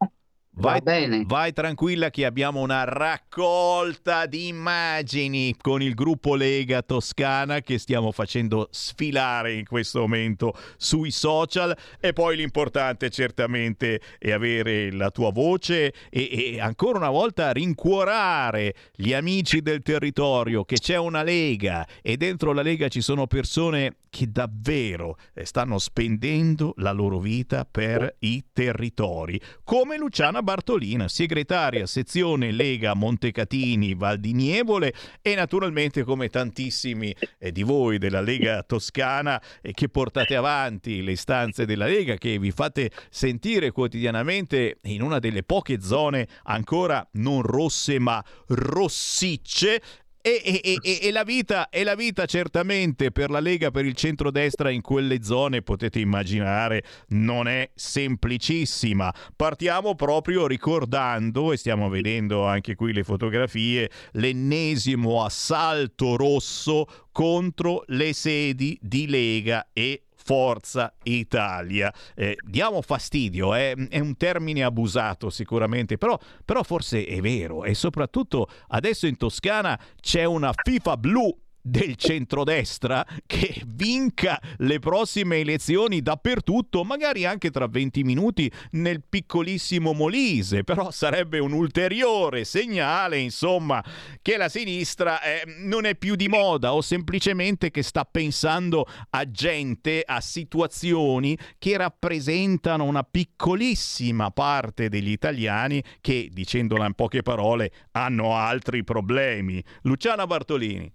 [0.57, 7.77] Vai, vai tranquilla che abbiamo una raccolta di immagini con il gruppo Lega Toscana che
[7.79, 11.77] stiamo facendo sfilare in questo momento sui social.
[11.99, 18.75] E poi l'importante certamente è avere la tua voce e, e ancora una volta rincuorare
[18.95, 23.97] gli amici del territorio che c'è una Lega e dentro la Lega ci sono persone
[24.15, 31.85] che davvero eh, stanno spendendo la loro vita per i territori, come Luciana Bartolina, segretaria
[31.87, 38.63] sezione Lega Montecatini Val di Nievole e naturalmente come tantissimi eh, di voi della Lega
[38.63, 45.03] Toscana eh, che portate avanti le istanze della Lega, che vi fate sentire quotidianamente in
[45.03, 49.83] una delle poche zone ancora non rosse ma rossicce
[50.27, 53.95] e, e- e- e- la vita, e la vita certamente per la Lega, per il
[53.95, 59.13] centrodestra in quelle zone, potete immaginare, non è semplicissima.
[59.37, 68.15] Partiamo proprio ricordando, e stiamo vedendo anche qui le fotografie, l'ennesimo assalto rosso contro le
[68.15, 71.93] sedi di Lega e Forza Italia.
[72.15, 77.75] Eh, diamo fastidio, eh, è un termine abusato sicuramente, però, però forse è vero e
[77.75, 86.03] soprattutto adesso in Toscana c'è una FIFA blu del centrodestra che vinca le prossime elezioni
[86.03, 93.83] dappertutto, magari anche tra 20 minuti nel piccolissimo Molise, però sarebbe un ulteriore segnale, insomma,
[94.21, 99.31] che la sinistra eh, non è più di moda o semplicemente che sta pensando a
[99.31, 107.73] gente, a situazioni che rappresentano una piccolissima parte degli italiani che, dicendola in poche parole,
[107.93, 109.65] hanno altri problemi.
[109.83, 110.93] Luciana Bartolini.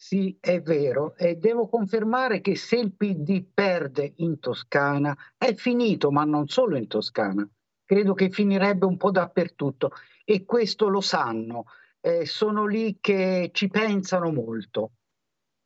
[0.00, 6.12] Sì, è vero, e devo confermare che se il PD perde in Toscana è finito,
[6.12, 7.46] ma non solo in Toscana.
[7.84, 9.90] Credo che finirebbe un po' dappertutto
[10.24, 11.64] e questo lo sanno.
[12.00, 14.92] Eh, sono lì che ci pensano molto.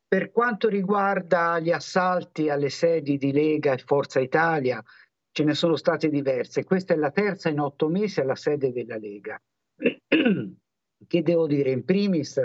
[0.08, 4.82] Per quanto riguarda gli assalti alle sedi di Lega e Forza Italia,
[5.30, 6.64] ce ne sono state diverse.
[6.64, 9.38] Questa è la terza in otto mesi alla sede della Lega.
[11.06, 11.70] Che devo dire?
[11.70, 12.40] In primis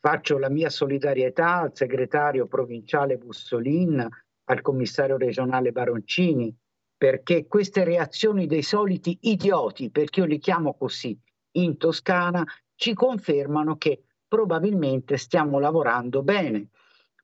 [0.00, 4.06] faccio la mia solidarietà al segretario provinciale Bussolin,
[4.44, 6.54] al commissario regionale Baroncini,
[6.96, 11.18] perché queste reazioni dei soliti idioti, perché io li chiamo così,
[11.56, 12.44] in Toscana,
[12.74, 16.68] ci confermano che probabilmente stiamo lavorando bene.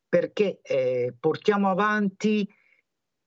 [0.08, 2.48] perché eh, portiamo avanti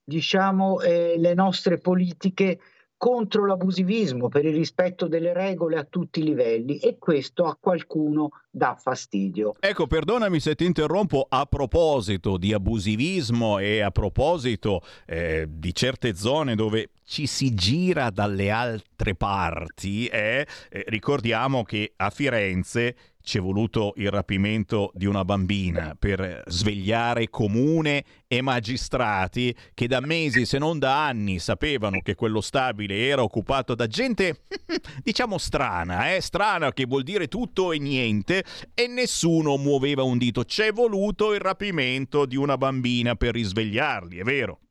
[0.04, 2.58] diciamo, eh, le nostre politiche
[3.02, 8.30] contro l'abusivismo, per il rispetto delle regole a tutti i livelli e questo a qualcuno
[8.48, 9.54] dà fastidio.
[9.58, 16.14] Ecco, perdonami se ti interrompo a proposito di abusivismo e a proposito eh, di certe
[16.14, 23.36] zone dove ci si gira dalle altre parti, eh, eh, ricordiamo che a Firenze ci
[23.36, 30.46] è voluto il rapimento di una bambina per svegliare comune e magistrati che da mesi,
[30.46, 34.44] se non da anni, sapevano che quello stabile era occupato da gente,
[35.04, 36.20] diciamo strana, eh?
[36.22, 40.44] strana che vuol dire tutto e niente, e nessuno muoveva un dito.
[40.44, 44.61] C'è voluto il rapimento di una bambina per risvegliarli, è vero?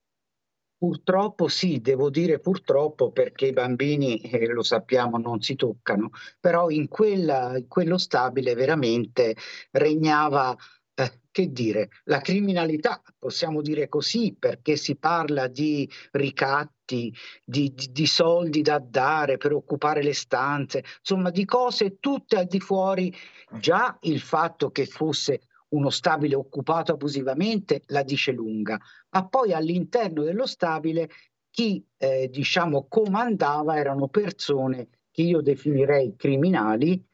[0.82, 6.10] Purtroppo sì, devo dire purtroppo perché i bambini, eh, lo sappiamo, non si toccano,
[6.40, 9.36] però in, quella, in quello stabile veramente
[9.70, 10.58] regnava,
[10.96, 17.14] eh, che dire, la criminalità, possiamo dire così, perché si parla di ricatti,
[17.46, 22.48] di, di, di soldi da dare per occupare le stanze, insomma di cose tutte al
[22.48, 23.14] di fuori,
[23.60, 25.42] già il fatto che fosse
[25.72, 28.80] uno stabile occupato abusivamente la dice lunga,
[29.10, 31.10] ma poi all'interno dello stabile
[31.50, 37.06] chi eh, diciamo comandava erano persone che io definirei criminali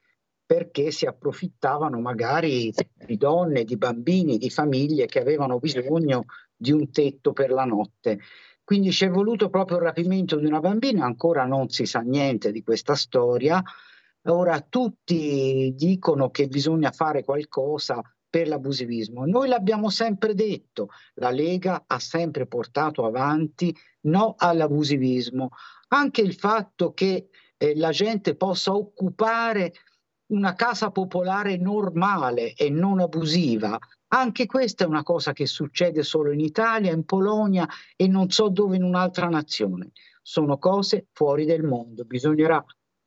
[0.45, 2.71] perché si approfittavano magari
[3.05, 6.25] di donne, di bambini, di famiglie che avevano bisogno
[6.55, 8.19] di un tetto per la notte.
[8.63, 12.51] Quindi ci è voluto proprio il rapimento di una bambina, ancora non si sa niente
[12.51, 13.61] di questa storia.
[14.27, 18.01] Ora tutti dicono che bisogna fare qualcosa
[18.37, 19.25] per l'abusivismo.
[19.25, 25.49] Noi l'abbiamo sempre detto, la Lega ha sempre portato avanti no all'abusivismo.
[25.87, 29.73] Anche il fatto che eh, la gente possa occupare
[30.27, 33.75] una casa popolare normale e non abusiva,
[34.09, 38.49] anche questa è una cosa che succede solo in Italia, in Polonia e non so
[38.49, 39.93] dove in un'altra nazione.
[40.21, 42.03] Sono cose fuori del mondo.
[42.03, 42.63] Bisognerà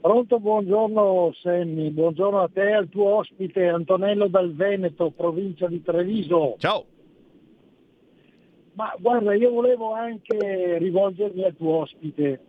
[0.00, 5.82] Pronto, buongiorno Sammy, buongiorno a te e al tuo ospite Antonello dal Veneto, provincia di
[5.82, 6.54] Treviso.
[6.58, 6.86] Ciao.
[8.74, 12.40] Ma guarda, io volevo anche rivolgermi al tuo ospite.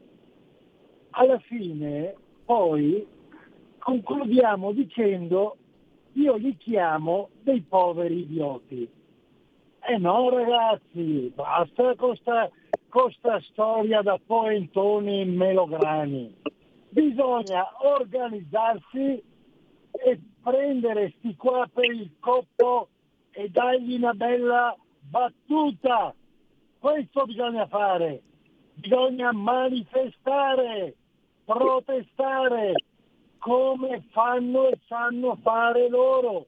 [1.09, 2.13] Alla fine,
[2.45, 3.07] poi,
[3.79, 5.57] concludiamo dicendo
[6.13, 8.89] io li chiamo dei poveri idioti.
[9.85, 12.15] Eh no ragazzi, basta con
[12.89, 16.33] questa storia da poentoni melograni.
[16.89, 19.21] Bisogna organizzarsi
[19.91, 22.89] e prendere sti qua per il coppo
[23.31, 24.75] e dargli una bella
[25.09, 26.13] battuta.
[26.79, 28.21] Questo bisogna fare.
[28.75, 30.95] Bisogna manifestare,
[31.45, 32.73] protestare,
[33.43, 36.45] come fanno e sanno fare loro.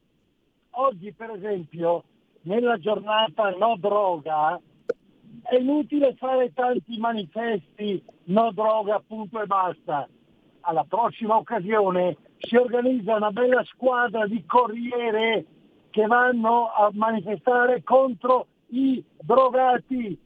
[0.77, 2.05] Oggi per esempio
[2.43, 4.57] nella giornata no droga
[5.43, 10.07] è inutile fare tanti manifesti no droga punto e basta.
[10.61, 15.45] Alla prossima occasione si organizza una bella squadra di corriere
[15.89, 20.17] che vanno a manifestare contro i drogati.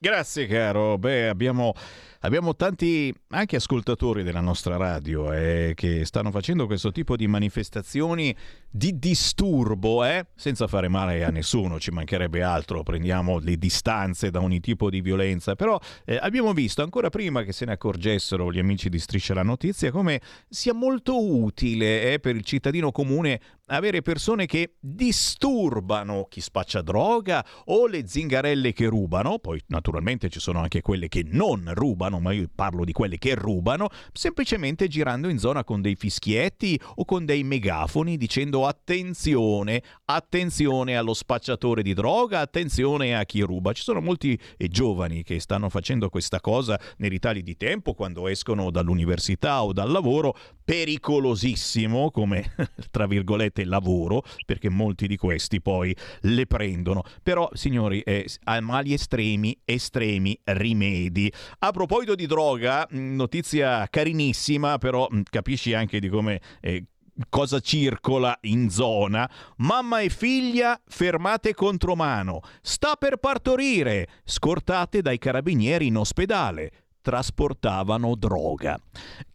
[0.00, 1.74] Grazie caro, beh abbiamo
[2.22, 8.34] Abbiamo tanti anche ascoltatori della nostra radio eh, che stanno facendo questo tipo di manifestazioni
[8.68, 10.26] di disturbo, eh?
[10.34, 15.00] senza fare male a nessuno, ci mancherebbe altro, prendiamo le distanze da ogni tipo di
[15.00, 19.34] violenza, però eh, abbiamo visto ancora prima che se ne accorgessero gli amici di Striscia
[19.34, 26.26] la Notizia come sia molto utile eh, per il cittadino comune avere persone che disturbano
[26.28, 31.22] chi spaccia droga o le zingarelle che rubano, poi naturalmente ci sono anche quelle che
[31.24, 35.80] non rubano, rubano, ma io parlo di quelle che rubano, semplicemente girando in zona con
[35.80, 43.24] dei fischietti o con dei megafoni dicendo attenzione, attenzione allo spacciatore di droga, attenzione a
[43.24, 43.72] chi ruba.
[43.72, 48.26] Ci sono molti eh, giovani che stanno facendo questa cosa nei ritagli di tempo quando
[48.28, 52.54] escono dall'università o dal lavoro, pericolosissimo come
[52.90, 57.02] tra virgolette lavoro, perché molti di questi poi le prendono.
[57.22, 61.32] Però, signori, eh, a mali estremi, estremi rimedi.
[61.60, 66.84] A proposito di droga, notizia carinissima, però capisci anche di come eh,
[67.28, 69.28] cosa circola in zona.
[69.56, 72.40] Mamma e figlia fermate contro mano.
[72.60, 76.72] Sta per partorire, scortate dai carabinieri in ospedale
[77.08, 78.78] trasportavano droga.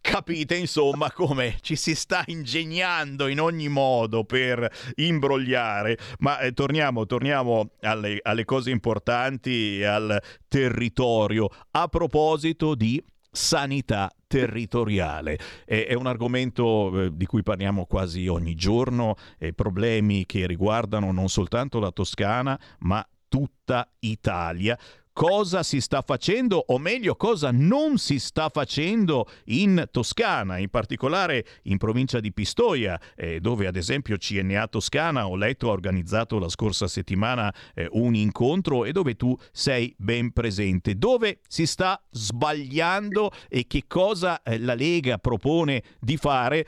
[0.00, 7.04] Capite insomma come ci si sta ingegnando in ogni modo per imbrogliare, ma eh, torniamo,
[7.04, 11.48] torniamo alle, alle cose importanti al territorio.
[11.72, 15.36] A proposito di sanità territoriale.
[15.64, 21.10] È, è un argomento eh, di cui parliamo quasi ogni giorno, eh, problemi che riguardano
[21.10, 24.78] non soltanto la Toscana, ma tutta Italia
[25.14, 31.46] cosa si sta facendo o meglio cosa non si sta facendo in Toscana, in particolare
[31.62, 36.48] in provincia di Pistoia, eh, dove ad esempio CNA Toscana, ho letto, ha organizzato la
[36.48, 40.96] scorsa settimana eh, un incontro e dove tu sei ben presente.
[40.96, 46.66] Dove si sta sbagliando e che cosa eh, la Lega propone di fare?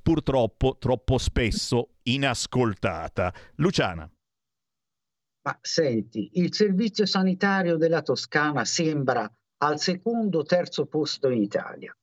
[0.00, 3.34] Purtroppo troppo spesso inascoltata.
[3.56, 4.08] Luciana.
[5.44, 9.28] Ma senti, il servizio sanitario della Toscana sembra
[9.58, 11.96] al secondo o terzo posto in Italia,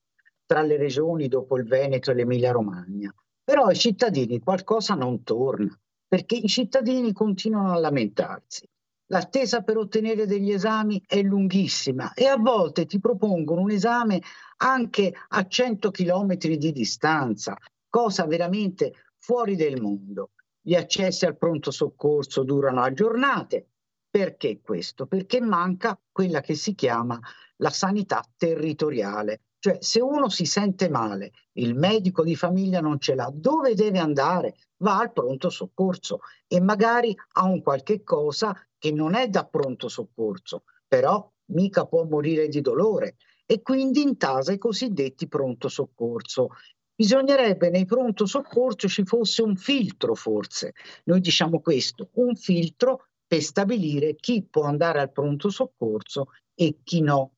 [0.45, 3.13] tra le regioni dopo il Veneto e l'Emilia-Romagna.
[3.41, 5.73] Però ai cittadini qualcosa non torna,
[6.05, 8.67] perché i cittadini continuano a lamentarsi.
[9.11, 14.21] L'attesa per ottenere degli esami è lunghissima e a volte ti propongono un esame
[14.57, 17.57] anche a 100 km di distanza,
[17.89, 20.31] cosa veramente fuori del mondo.
[20.69, 23.69] Gli accessi al pronto soccorso durano a giornate.
[24.07, 25.07] Perché questo?
[25.07, 27.19] Perché manca quella che si chiama
[27.55, 29.41] la sanità territoriale.
[29.57, 33.97] Cioè, se uno si sente male, il medico di famiglia non ce l'ha, dove deve
[33.97, 34.57] andare?
[34.83, 39.87] Va al pronto soccorso e magari ha un qualche cosa che non è da pronto
[39.87, 43.15] soccorso, però mica può morire di dolore
[43.47, 46.49] e quindi intasa i cosiddetti pronto soccorso
[46.99, 50.73] Bisognerebbe nei pronto soccorso ci fosse un filtro forse.
[51.05, 56.99] Noi diciamo questo, un filtro per stabilire chi può andare al pronto soccorso e chi
[56.99, 57.35] no.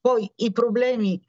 [0.00, 1.24] Poi i problemi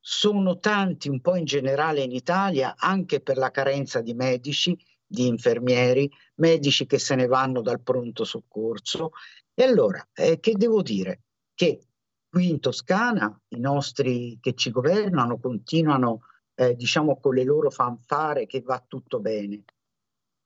[0.00, 4.76] sono tanti un po' in generale in Italia anche per la carenza di medici,
[5.06, 9.12] di infermieri, medici che se ne vanno dal pronto soccorso.
[9.54, 11.20] E allora, eh, che devo dire?
[11.54, 11.86] Che
[12.28, 16.22] qui in Toscana i nostri che ci governano continuano
[16.54, 19.64] eh, diciamo con le loro fanfare che va tutto bene.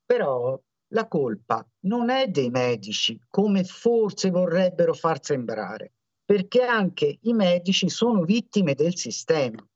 [0.04, 0.60] Però
[0.90, 5.92] la colpa non è dei medici, come forse vorrebbero far sembrare,
[6.24, 9.66] perché anche i medici sono vittime del sistema.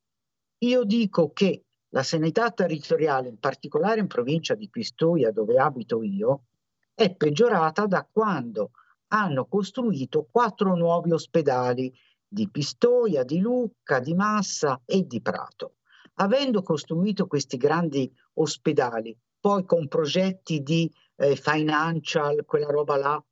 [0.62, 6.44] Io dico che la sanità territoriale, in particolare in provincia di Pistoia, dove abito io,
[6.94, 8.70] è peggiorata da quando
[9.08, 11.92] hanno costruito quattro nuovi ospedali
[12.28, 15.74] di Pistoia, di Lucca, di Massa e di Prato
[16.20, 23.24] avendo costruito questi grandi ospedali, poi con progetti di eh, financial, quella roba là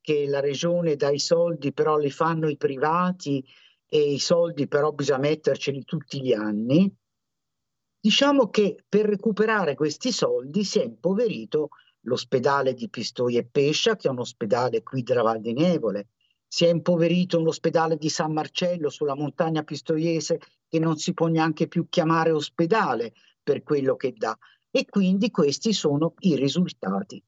[0.00, 3.44] che la regione dà i soldi, però li fanno i privati
[3.86, 6.92] e i soldi però bisogna metterceli tutti gli anni,
[8.00, 11.68] diciamo che per recuperare questi soldi si è impoverito
[12.06, 16.08] l'ospedale di Pistoia e Pescia, che è un ospedale qui della Val di Nevole,
[16.48, 20.40] si è impoverito l'ospedale di San Marcello sulla montagna pistoiese
[20.72, 23.12] che non si può neanche più chiamare ospedale
[23.42, 24.34] per quello che dà.
[24.70, 27.22] E quindi questi sono i risultati.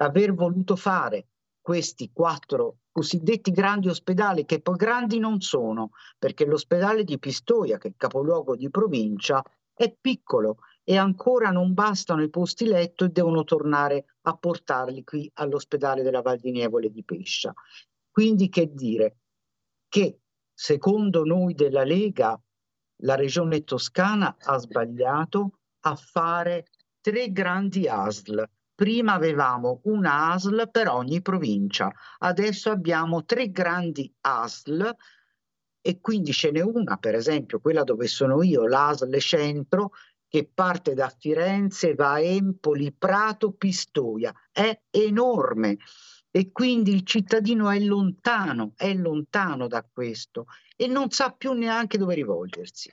[0.00, 1.28] Aver voluto fare
[1.62, 7.88] questi quattro cosiddetti grandi ospedali, che poi grandi non sono, perché l'ospedale di Pistoia, che
[7.88, 13.44] è capoluogo di provincia, è piccolo e ancora non bastano i posti letto e devono
[13.44, 17.54] tornare a portarli qui all'ospedale della Val di Nievole di Pescia.
[18.10, 19.16] Quindi che dire?
[19.88, 20.18] Che
[20.52, 22.38] secondo noi della Lega
[23.02, 26.66] la regione toscana ha sbagliato a fare
[27.00, 28.48] tre grandi ASL.
[28.74, 34.96] Prima avevamo una ASL per ogni provincia, adesso abbiamo tre grandi ASL
[35.82, 39.92] e quindi ce n'è una, per esempio, quella dove sono io, l'ASL Centro,
[40.28, 44.32] che parte da Firenze, va a Empoli, Prato, Pistoia.
[44.52, 45.78] È enorme
[46.30, 50.46] e quindi il cittadino è lontano, è lontano da questo
[50.80, 52.90] e non sa più neanche dove rivolgersi.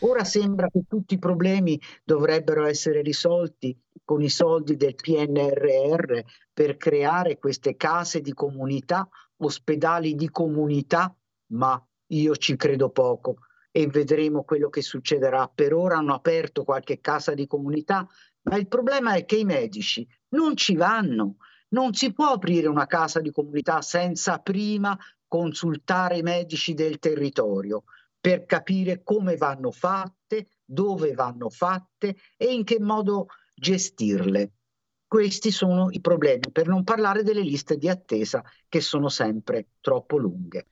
[0.00, 6.18] Ora sembra che tutti i problemi dovrebbero essere risolti con i soldi del PNRR
[6.52, 11.16] per creare queste case di comunità, ospedali di comunità,
[11.52, 13.36] ma io ci credo poco
[13.70, 15.46] e vedremo quello che succederà.
[15.46, 18.04] Per ora hanno aperto qualche casa di comunità,
[18.42, 21.36] ma il problema è che i medici non ci vanno.
[21.68, 24.98] Non si può aprire una casa di comunità senza prima
[25.32, 27.84] consultare i medici del territorio
[28.20, 34.52] per capire come vanno fatte, dove vanno fatte e in che modo gestirle.
[35.06, 40.18] Questi sono i problemi, per non parlare delle liste di attesa che sono sempre troppo
[40.18, 40.66] lunghe.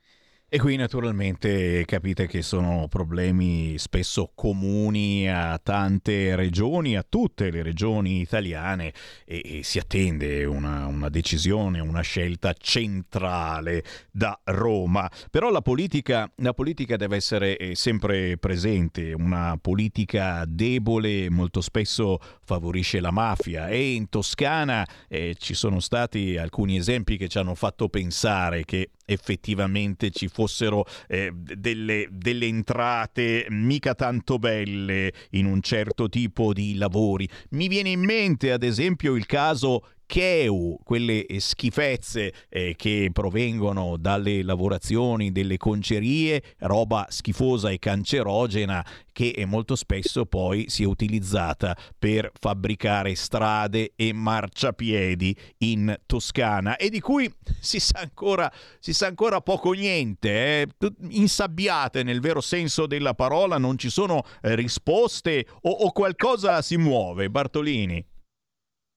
[0.53, 7.63] E qui naturalmente capite che sono problemi spesso comuni a tante regioni, a tutte le
[7.63, 8.93] regioni italiane
[9.25, 15.09] e, e si attende una, una, decisione, una scelta centrale da Roma.
[15.31, 22.19] Però la politica, la politica deve essere eh, sempre presente, una politica debole molto spesso
[22.43, 27.55] favorisce la mafia e in Toscana eh, ci sono stati alcuni esempi che ci hanno
[27.55, 35.61] fatto pensare che effettivamente ci fossero eh, delle, delle entrate mica tanto belle in un
[35.61, 37.29] certo tipo di lavori.
[37.51, 44.43] Mi viene in mente ad esempio il caso Cheu, quelle schifezze eh, che provengono dalle
[44.43, 52.29] lavorazioni delle concerie, roba schifosa e cancerogena che molto spesso poi si è utilizzata per
[52.41, 58.51] fabbricare strade e marciapiedi in Toscana e di cui si sa ancora,
[58.81, 60.67] si sa ancora poco niente, eh?
[61.11, 66.77] insabbiate nel vero senso della parola, non ci sono eh, risposte o, o qualcosa si
[66.79, 68.05] muove, Bartolini.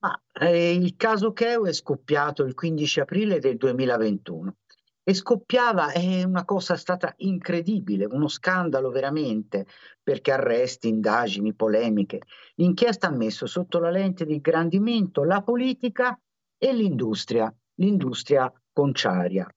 [0.04, 4.58] Ma, eh, il caso Cheu è scoppiato il 15 aprile del 2021
[5.02, 9.66] e scoppiava, è una cosa stata incredibile, uno scandalo veramente,
[10.02, 12.20] perché arresti, indagini, polemiche.
[12.56, 16.20] L'inchiesta ha messo sotto la lente di ingrandimento la politica
[16.58, 19.48] e l'industria, l'industria conciaria.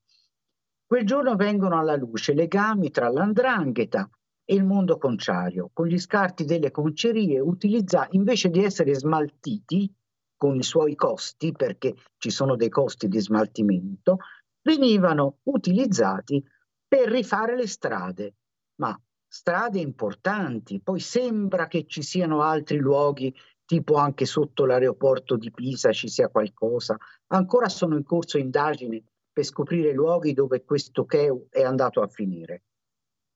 [0.86, 4.08] Quel giorno vengono alla luce legami tra l'andrangheta
[4.44, 9.92] e il mondo conciario, con gli scarti delle concerie utilizzati invece di essere smaltiti
[10.36, 14.18] con i suoi costi, perché ci sono dei costi di smaltimento,
[14.62, 16.44] venivano utilizzati
[16.86, 18.34] per rifare le strade,
[18.76, 20.80] ma strade importanti.
[20.80, 23.34] Poi sembra che ci siano altri luoghi,
[23.64, 26.96] tipo anche sotto l'aeroporto di Pisa ci sia qualcosa.
[27.28, 29.02] Ancora sono in corso indagini
[29.32, 32.62] per scoprire luoghi dove questo Cheu è andato a finire.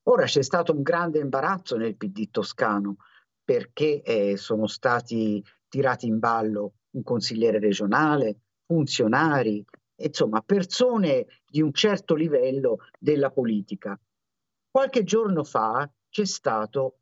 [0.05, 2.97] Ora c'è stato un grande imbarazzo nel PD toscano
[3.45, 9.65] perché eh, sono stati tirati in ballo un consigliere regionale, funzionari,
[9.97, 13.99] insomma persone di un certo livello della politica.
[14.71, 17.01] Qualche giorno fa c'è stato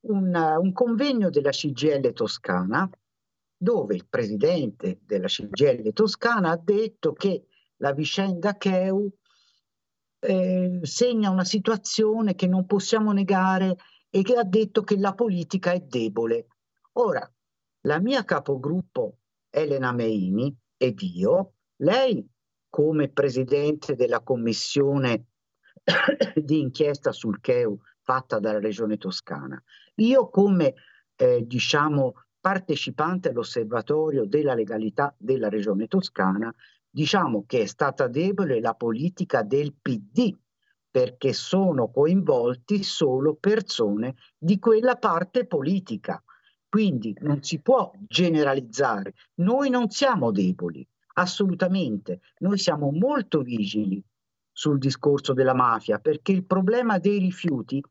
[0.00, 2.88] un, un convegno della CGL toscana
[3.60, 7.46] dove il presidente della CGL toscana ha detto che
[7.78, 9.10] la vicenda Cheu
[10.20, 13.76] eh, segna una situazione che non possiamo negare
[14.10, 16.46] e che ha detto che la politica è debole.
[16.92, 17.28] Ora,
[17.82, 19.17] la mia capogruppo
[19.50, 22.26] Elena Meini ed io, lei
[22.68, 25.26] come presidente della commissione
[26.34, 29.62] di inchiesta sul CHEU fatta dalla Regione Toscana,
[29.96, 30.74] io come
[31.16, 36.54] eh, diciamo partecipante all'osservatorio della legalità della Regione Toscana,
[36.88, 40.36] diciamo che è stata debole la politica del PD
[40.90, 46.22] perché sono coinvolti solo persone di quella parte politica
[46.68, 49.14] quindi non si può generalizzare.
[49.36, 52.20] Noi non siamo deboli, assolutamente.
[52.38, 54.02] Noi siamo molto vigili
[54.52, 57.82] sul discorso della mafia perché il problema dei rifiuti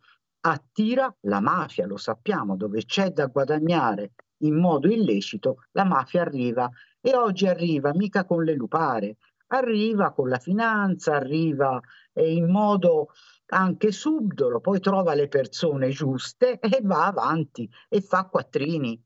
[0.42, 6.70] attira la mafia, lo sappiamo, dove c'è da guadagnare in modo illecito, la mafia arriva
[7.02, 9.18] e oggi arriva mica con le lupare,
[9.48, 11.80] arriva con la finanza, arriva
[12.14, 13.10] eh, in modo
[13.50, 19.02] anche subdolo, poi trova le persone giuste e va avanti e fa quattrini.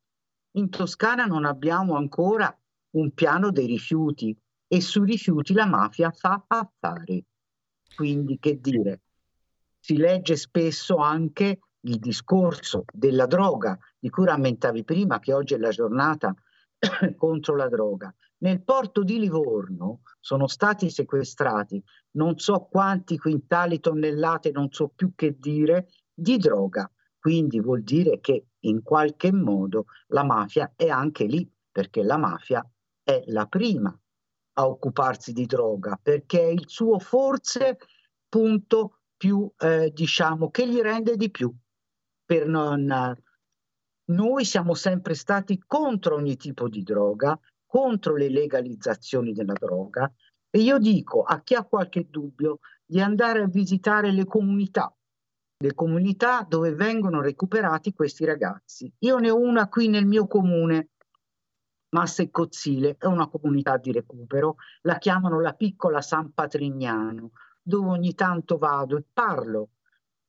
[0.55, 2.55] In Toscana non abbiamo ancora
[2.91, 4.35] un piano dei rifiuti
[4.67, 7.23] e sui rifiuti la mafia fa affari.
[7.95, 9.01] Quindi che dire,
[9.79, 15.57] si legge spesso anche il discorso della droga, di cui rammentavi prima che oggi è
[15.57, 16.33] la giornata
[17.15, 18.13] contro la droga.
[18.41, 21.81] Nel porto di Livorno sono stati sequestrati
[22.13, 26.89] non so quanti quintali, tonnellate, non so più che dire, di droga.
[27.19, 32.67] Quindi vuol dire che in qualche modo la mafia è anche lì, perché la mafia
[33.03, 33.95] è la prima
[34.53, 37.77] a occuparsi di droga, perché è il suo forse
[38.27, 41.53] punto più, eh, diciamo, che gli rende di più.
[42.25, 43.15] Per non...
[44.03, 47.39] Noi siamo sempre stati contro ogni tipo di droga,
[47.71, 50.13] contro le legalizzazioni della droga
[50.49, 54.93] e io dico a chi ha qualche dubbio di andare a visitare le comunità,
[55.55, 58.93] le comunità dove vengono recuperati questi ragazzi.
[58.99, 60.89] Io ne ho una qui nel mio comune,
[61.95, 67.31] Massa e Cozzile, è una comunità di recupero, la chiamano la piccola San Patrignano,
[67.61, 69.69] dove ogni tanto vado e parlo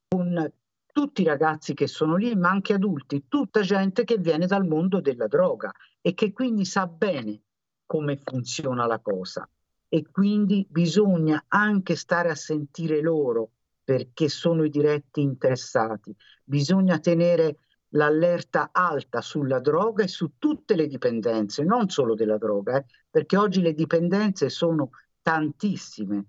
[0.07, 0.49] con
[0.93, 5.01] tutti i ragazzi che sono lì, ma anche adulti, tutta gente che viene dal mondo
[5.01, 7.41] della droga e che quindi sa bene
[7.87, 9.49] come funziona la cosa.
[9.89, 13.51] E quindi bisogna anche stare a sentire loro
[13.85, 16.15] perché sono i diretti interessati.
[16.45, 17.57] Bisogna tenere
[17.95, 23.37] l'allerta alta sulla droga e su tutte le dipendenze, non solo della droga, eh, perché
[23.37, 24.91] oggi le dipendenze sono
[25.21, 26.27] tantissime,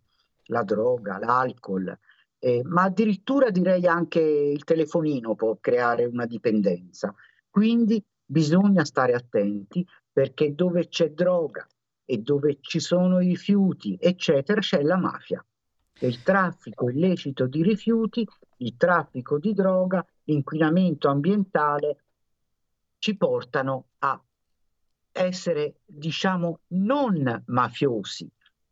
[0.48, 1.98] la droga, l'alcol,
[2.44, 7.16] eh, ma addirittura direi anche il telefonino può creare una dipendenza.
[7.50, 11.66] Quindi bisogna stare attenti perché dove c'è droga
[12.04, 15.44] e dove ci sono i rifiuti, eccetera, c'è la mafia.
[16.00, 21.98] il traffico illecito di rifiuti, il traffico di droga, l'inquinamento ambientale
[22.98, 24.22] ci portano a
[25.14, 28.30] essere, diciamo, non mafiosi,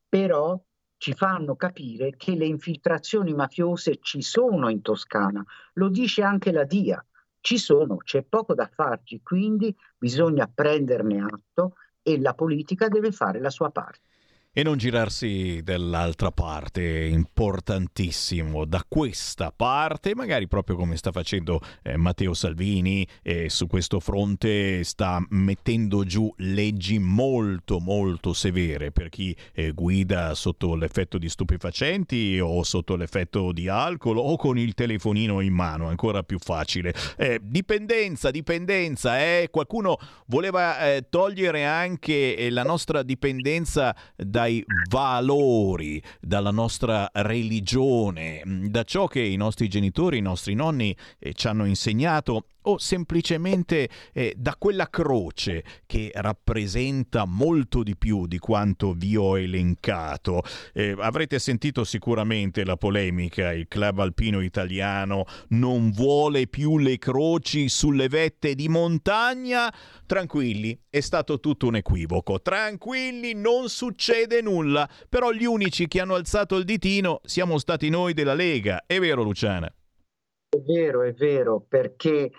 [0.10, 0.62] però
[1.02, 5.44] ci fanno capire che le infiltrazioni mafiose ci sono in Toscana.
[5.74, 7.04] Lo dice anche la DIA,
[7.40, 11.74] ci sono, c'è poco da farci, quindi bisogna prenderne atto
[12.04, 14.11] e la politica deve fare la sua parte
[14.54, 21.96] e non girarsi dall'altra parte, importantissimo, da questa parte, magari proprio come sta facendo eh,
[21.96, 29.34] Matteo Salvini, eh, su questo fronte sta mettendo giù leggi molto molto severe per chi
[29.54, 35.40] eh, guida sotto l'effetto di stupefacenti o sotto l'effetto di alcol o con il telefonino
[35.40, 36.94] in mano, ancora più facile.
[37.16, 39.48] Eh, dipendenza, dipendenza, eh?
[39.50, 48.84] qualcuno voleva eh, togliere anche la nostra dipendenza da dai valori, dalla nostra religione, da
[48.84, 54.34] ciò che i nostri genitori, i nostri nonni eh, ci hanno insegnato o semplicemente eh,
[54.38, 60.44] da quella croce che rappresenta molto di più di quanto vi ho elencato.
[60.74, 67.70] Eh, avrete sentito sicuramente la polemica, il club alpino italiano non vuole più le croci
[67.70, 69.74] sulle vette di montagna.
[70.06, 72.42] Tranquilli, è stato tutto un equivoco.
[72.42, 74.90] Tranquilli, non succede nulla.
[75.10, 78.84] Però gli unici che hanno alzato il ditino siamo stati noi della Lega.
[78.86, 79.68] È vero Luciana?
[79.68, 82.30] È vero, è vero, perché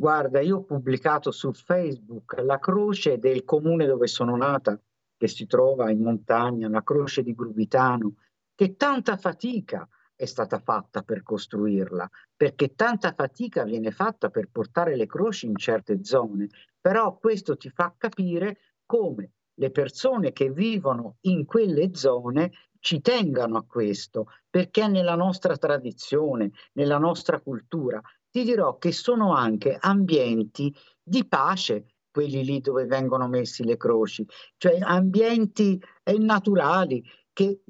[0.00, 4.80] Guarda, io ho pubblicato su Facebook la croce del comune dove sono nata,
[5.16, 8.14] che si trova in montagna, la croce di Grubitano,
[8.54, 14.94] che tanta fatica è stata fatta per costruirla, perché tanta fatica viene fatta per portare
[14.94, 16.46] le croci in certe zone,
[16.80, 23.56] però questo ti fa capire come le persone che vivono in quelle zone ci tengano
[23.56, 28.00] a questo, perché è nella nostra tradizione, nella nostra cultura
[28.38, 34.24] ti dirò che sono anche ambienti di pace, quelli lì dove vengono messi le croci,
[34.56, 37.02] cioè ambienti eh, naturali
[37.32, 37.62] che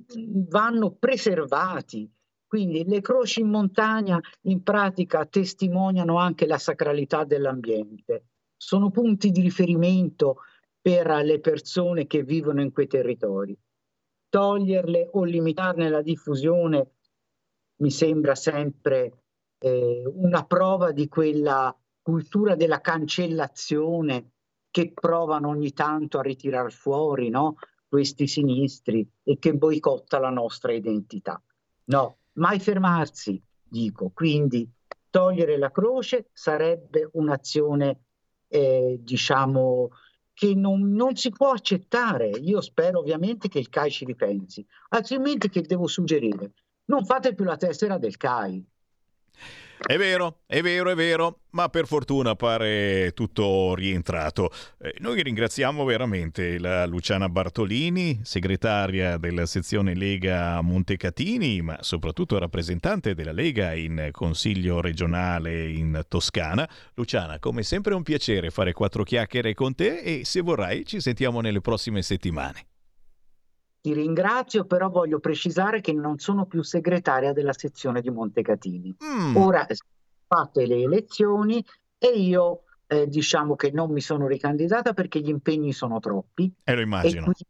[0.48, 2.10] vanno preservati.
[2.46, 9.40] Quindi le croci in montagna in pratica testimoniano anche la sacralità dell'ambiente, sono punti di
[9.40, 10.40] riferimento
[10.80, 13.58] per le persone che vivono in quei territori.
[14.28, 16.90] Toglierle o limitarne la diffusione
[17.76, 19.27] mi sembra sempre
[19.58, 24.30] eh, una prova di quella cultura della cancellazione
[24.70, 27.56] che provano ogni tanto a ritirare fuori no?
[27.88, 31.42] questi sinistri e che boicotta la nostra identità.
[31.84, 34.10] No, mai fermarsi, dico.
[34.14, 34.70] Quindi
[35.10, 38.02] togliere la croce sarebbe un'azione,
[38.48, 39.90] eh, diciamo,
[40.34, 42.28] che non, non, si può accettare.
[42.28, 46.52] Io spero ovviamente che il CAI ci ripensi, altrimenti che devo suggerire?
[46.84, 48.64] Non fate più la tessera del CAI,
[49.86, 54.50] è vero, è vero, è vero, ma per fortuna pare tutto rientrato.
[54.80, 63.14] Eh, noi ringraziamo veramente la Luciana Bartolini, segretaria della sezione Lega Montecatini, ma soprattutto rappresentante
[63.14, 66.68] della Lega in Consiglio regionale in Toscana.
[66.94, 71.00] Luciana, come sempre è un piacere fare quattro chiacchiere con te e se vorrai ci
[71.00, 72.66] sentiamo nelle prossime settimane.
[73.88, 78.94] Ti ringrazio, però voglio precisare che non sono più segretaria della sezione di Montecatini.
[79.02, 79.36] Mm.
[79.36, 79.66] Ora
[80.26, 81.64] fatte le elezioni
[81.96, 86.52] e io eh, diciamo che non mi sono ricandidata perché gli impegni sono troppi.
[86.64, 87.30] E lo immagino.
[87.30, 87.46] E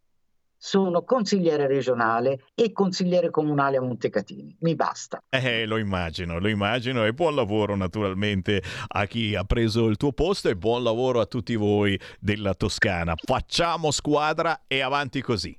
[0.57, 4.59] sono consigliere regionale e consigliere comunale a Montecatini.
[4.61, 5.21] Mi basta.
[5.29, 10.13] Eh, lo immagino, lo immagino e buon lavoro naturalmente a chi ha preso il tuo
[10.13, 13.15] posto e buon lavoro a tutti voi della Toscana.
[13.17, 15.59] Facciamo squadra e avanti così.